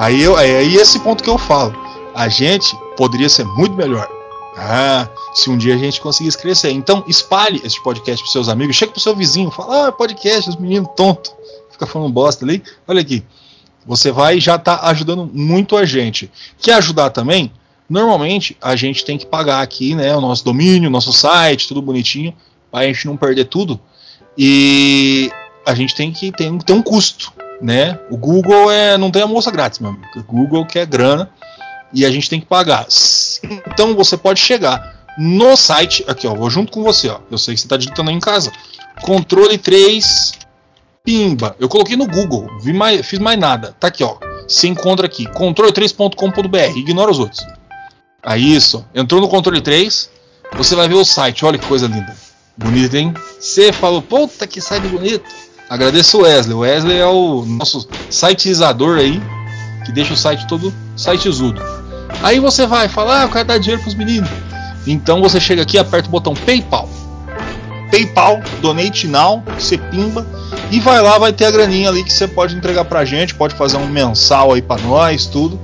Aí, 0.00 0.22
eu, 0.22 0.38
é 0.38 0.60
aí 0.60 0.76
esse 0.76 0.98
ponto 1.00 1.22
que 1.22 1.28
eu 1.28 1.36
falo. 1.36 1.74
A 2.14 2.26
gente 2.26 2.74
poderia 2.96 3.28
ser 3.28 3.44
muito 3.44 3.74
melhor. 3.74 4.08
Ah, 4.56 5.06
se 5.34 5.50
um 5.50 5.58
dia 5.58 5.74
a 5.74 5.76
gente 5.76 6.00
conseguisse 6.00 6.38
crescer. 6.38 6.70
Então, 6.70 7.04
espalhe 7.06 7.60
esse 7.62 7.78
podcast 7.82 8.24
para 8.24 8.32
seus 8.32 8.48
amigos. 8.48 8.76
Chega 8.76 8.92
pro 8.92 9.00
seu 9.00 9.14
vizinho, 9.14 9.50
fala: 9.50 9.88
Ah, 9.88 9.92
podcast, 9.92 10.48
os 10.48 10.56
meninos 10.56 10.88
tonto. 10.96 11.30
Fica 11.70 11.84
falando 11.84 12.10
bosta 12.10 12.46
ali. 12.46 12.62
Olha 12.88 13.02
aqui. 13.02 13.22
Você 13.84 14.10
vai 14.10 14.40
já 14.40 14.58
tá 14.58 14.80
ajudando 14.88 15.30
muito 15.30 15.76
a 15.76 15.84
gente. 15.84 16.30
Quer 16.58 16.76
ajudar 16.76 17.10
também? 17.10 17.52
Normalmente 17.86 18.56
a 18.58 18.76
gente 18.76 19.04
tem 19.04 19.18
que 19.18 19.26
pagar 19.26 19.60
aqui, 19.60 19.94
né? 19.94 20.16
O 20.16 20.20
nosso 20.22 20.42
domínio, 20.42 20.88
nosso 20.88 21.12
site, 21.12 21.68
tudo 21.68 21.82
bonitinho 21.82 22.34
para 22.70 22.80
a 22.80 22.86
gente 22.86 23.06
não 23.06 23.18
perder 23.18 23.44
tudo. 23.44 23.78
E 24.38 25.30
a 25.66 25.74
gente 25.74 25.94
tem 25.94 26.10
que 26.10 26.32
ter, 26.32 26.50
ter 26.64 26.72
um 26.72 26.80
custo, 26.80 27.34
né? 27.60 27.98
O 28.10 28.16
Google 28.16 28.70
é, 28.70 28.96
não 28.96 29.10
tem 29.10 29.22
almoço 29.22 29.50
grátis, 29.50 29.78
meu 29.78 29.90
amigo. 29.90 30.06
O 30.16 30.22
Google 30.22 30.64
quer 30.66 30.86
grana 30.86 31.30
e 31.92 32.04
a 32.04 32.10
gente 32.10 32.30
tem 32.30 32.40
que 32.40 32.46
pagar. 32.46 32.86
Então 33.66 33.94
você 33.94 34.16
pode 34.16 34.40
chegar 34.40 35.00
no 35.18 35.56
site, 35.56 36.04
aqui 36.06 36.26
ó, 36.26 36.34
vou 36.34 36.50
junto 36.50 36.72
com 36.72 36.82
você, 36.82 37.08
ó. 37.08 37.20
Eu 37.30 37.38
sei 37.38 37.54
que 37.54 37.60
você 37.60 37.66
está 37.66 37.76
digitando 37.76 38.10
aí 38.10 38.16
em 38.16 38.20
casa. 38.20 38.52
Controle 39.02 39.58
3 39.58 40.32
Pimba. 41.04 41.56
Eu 41.58 41.68
coloquei 41.68 41.96
no 41.96 42.06
Google, 42.06 42.46
vi 42.62 42.72
mais, 42.72 43.06
fiz 43.06 43.18
mais 43.18 43.38
nada. 43.38 43.74
Tá 43.78 43.88
aqui, 43.88 44.04
ó. 44.04 44.16
Você 44.46 44.68
encontra 44.68 45.06
aqui, 45.06 45.26
controle3.com.br. 45.26 46.76
Ignora 46.76 47.10
os 47.10 47.18
outros. 47.18 47.46
Aí 48.22 48.54
isso, 48.54 48.84
entrou 48.94 49.20
no 49.20 49.28
controle 49.28 49.60
3, 49.60 50.10
você 50.56 50.74
vai 50.74 50.88
ver 50.88 50.94
o 50.94 51.04
site. 51.04 51.44
Olha 51.44 51.58
que 51.58 51.66
coisa 51.66 51.86
linda. 51.86 52.14
Bonito, 52.56 52.94
hein? 52.94 53.14
Você 53.38 53.72
falou, 53.72 54.02
puta 54.02 54.46
que 54.46 54.60
site 54.60 54.86
bonito. 54.88 55.24
Agradeço 55.70 56.18
o 56.18 56.22
Wesley. 56.22 56.54
O 56.56 56.58
Wesley 56.58 56.98
é 56.98 57.06
o 57.06 57.44
nosso 57.46 57.86
siteizador 58.10 58.98
aí, 58.98 59.22
que 59.86 59.92
deixa 59.92 60.12
o 60.12 60.16
site 60.16 60.44
todo 60.48 60.74
sitezudo. 60.96 61.62
Aí 62.24 62.40
você 62.40 62.66
vai 62.66 62.88
falar, 62.88 63.20
ah, 63.20 63.22
eu 63.22 63.28
quero 63.28 63.44
dar 63.46 63.58
dinheiro 63.58 63.80
pros 63.80 63.94
meninos. 63.94 64.28
Então 64.84 65.22
você 65.22 65.38
chega 65.38 65.62
aqui, 65.62 65.78
aperta 65.78 66.08
o 66.08 66.10
botão 66.10 66.34
PayPal. 66.34 66.88
PayPal, 67.88 68.42
Donate 68.60 69.06
Now, 69.06 69.42
você 69.58 69.76
pimba 69.76 70.24
E 70.70 70.78
vai 70.78 71.00
lá, 71.02 71.18
vai 71.18 71.32
ter 71.32 71.44
a 71.44 71.50
graninha 71.50 71.88
ali 71.88 72.02
que 72.04 72.12
você 72.12 72.26
pode 72.26 72.54
entregar 72.54 72.84
pra 72.84 73.04
gente, 73.04 73.34
pode 73.34 73.54
fazer 73.54 73.76
um 73.76 73.86
mensal 73.86 74.52
aí 74.52 74.62
pra 74.62 74.76
nós, 74.78 75.26
tudo. 75.26 75.58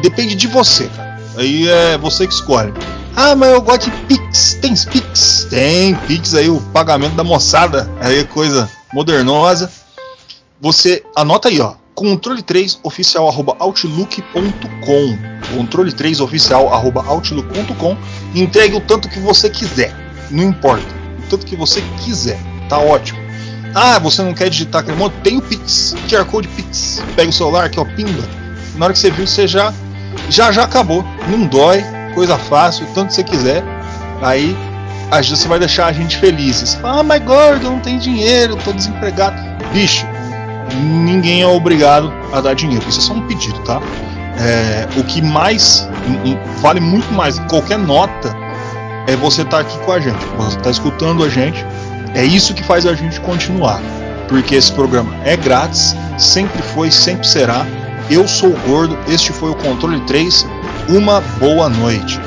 Depende 0.00 0.34
de 0.34 0.46
você, 0.46 0.86
cara. 0.96 1.20
Aí 1.36 1.68
é 1.68 1.98
você 1.98 2.26
que 2.26 2.32
escolhe. 2.32 2.72
Ah, 3.14 3.34
mas 3.34 3.50
eu 3.50 3.60
gosto 3.60 3.90
de 3.90 3.96
Pix. 4.06 4.54
Tem 4.62 4.74
Pix? 4.74 5.46
Tem 5.50 5.94
Pix 5.94 6.34
aí, 6.34 6.48
o 6.48 6.58
pagamento 6.72 7.14
da 7.14 7.24
moçada. 7.24 7.90
Aí 8.00 8.20
é 8.20 8.24
coisa 8.24 8.68
modernosa. 8.92 9.70
Você 10.60 11.02
anota 11.16 11.48
aí, 11.48 11.60
ó. 11.60 11.74
Controle3 11.96 12.78
oficial 12.82 13.26
outlook.com. 13.58 15.18
Controle3 15.56 16.20
oficial 16.20 16.68
outlook.com. 16.68 17.96
Entregue 18.34 18.76
o 18.76 18.80
tanto 18.80 19.08
que 19.08 19.18
você 19.18 19.50
quiser. 19.50 19.94
Não 20.30 20.44
importa. 20.44 20.86
O 21.24 21.28
tanto 21.28 21.44
que 21.44 21.56
você 21.56 21.82
quiser. 22.04 22.38
Tá 22.68 22.78
ótimo. 22.78 23.20
Ah, 23.74 23.98
você 23.98 24.22
não 24.22 24.34
quer 24.34 24.50
digitar 24.50 24.82
aquele 24.82 24.96
monte? 24.96 25.14
Tem 25.22 25.38
o 25.38 25.42
Pix. 25.42 25.94
QR 26.08 26.24
Code 26.24 26.48
Pix. 26.48 27.02
Pega 27.16 27.30
o 27.30 27.32
celular 27.32 27.64
aqui, 27.64 27.80
ó, 27.80 27.84
pimba. 27.84 28.22
Na 28.76 28.86
hora 28.86 28.92
que 28.92 28.98
você 28.98 29.10
viu, 29.10 29.26
você 29.26 29.46
já 29.46 29.72
já 30.28 30.52
já 30.52 30.64
acabou. 30.64 31.04
Não 31.28 31.46
dói, 31.46 31.82
coisa 32.14 32.36
fácil, 32.38 32.86
tanto 32.94 33.08
que 33.08 33.14
você 33.14 33.24
quiser. 33.24 33.62
Aí 34.20 34.56
você 35.20 35.46
vai 35.46 35.58
deixar 35.58 35.86
a 35.86 35.92
gente 35.92 36.16
feliz. 36.16 36.78
Ah, 36.82 37.02
mas 37.02 37.22
gordo, 37.22 37.66
eu 37.66 37.70
não 37.72 37.80
tenho 37.80 38.00
dinheiro, 38.00 38.56
tô 38.56 38.72
desempregado. 38.72 39.36
Bicho, 39.72 40.06
ninguém 40.82 41.42
é 41.42 41.46
obrigado 41.46 42.10
a 42.32 42.40
dar 42.40 42.54
dinheiro. 42.54 42.82
Isso 42.88 42.98
é 42.98 43.02
só 43.02 43.12
um 43.12 43.26
pedido, 43.26 43.58
tá? 43.60 43.80
É, 44.38 44.88
o 44.96 45.04
que 45.04 45.20
mais 45.20 45.86
vale 46.62 46.80
muito 46.80 47.12
mais 47.12 47.38
qualquer 47.40 47.78
nota 47.78 48.34
é 49.06 49.14
você 49.14 49.42
estar 49.42 49.58
tá 49.58 49.60
aqui 49.60 49.78
com 49.84 49.92
a 49.92 50.00
gente, 50.00 50.24
você 50.36 50.56
está 50.56 50.70
escutando 50.70 51.22
a 51.22 51.28
gente. 51.28 51.64
É 52.14 52.24
isso 52.24 52.54
que 52.54 52.62
faz 52.62 52.86
a 52.86 52.94
gente 52.94 53.20
continuar, 53.20 53.80
porque 54.28 54.54
esse 54.54 54.72
programa 54.72 55.14
é 55.24 55.36
grátis, 55.36 55.94
sempre 56.18 56.62
foi, 56.62 56.90
sempre 56.90 57.26
será. 57.26 57.66
Eu 58.10 58.26
sou 58.26 58.50
o 58.50 58.58
Gordo, 58.66 58.98
este 59.08 59.32
foi 59.32 59.50
o 59.50 59.54
Controle 59.54 60.00
3. 60.00 60.46
Uma 60.88 61.20
boa 61.38 61.68
noite. 61.68 62.18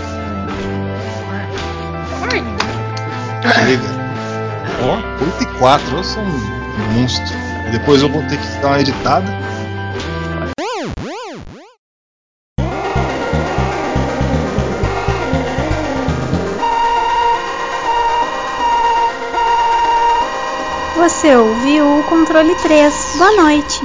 Chega. 3.54 3.88
Ó, 4.82 5.24
8 5.24 5.44
e 5.44 5.60
4, 5.60 5.98
eu 5.98 6.04
sou 6.04 6.24
um 6.24 6.94
monstro. 6.94 7.36
Depois 7.72 8.02
eu 8.02 8.10
vou 8.10 8.22
ter 8.24 8.38
que 8.38 8.48
dar 8.60 8.70
uma 8.70 8.80
editada. 8.82 9.32
Você 20.96 21.36
ouviu 21.36 22.00
o 22.00 22.04
controle 22.04 22.56
3. 22.56 23.16
Boa 23.18 23.44
noite. 23.44 23.82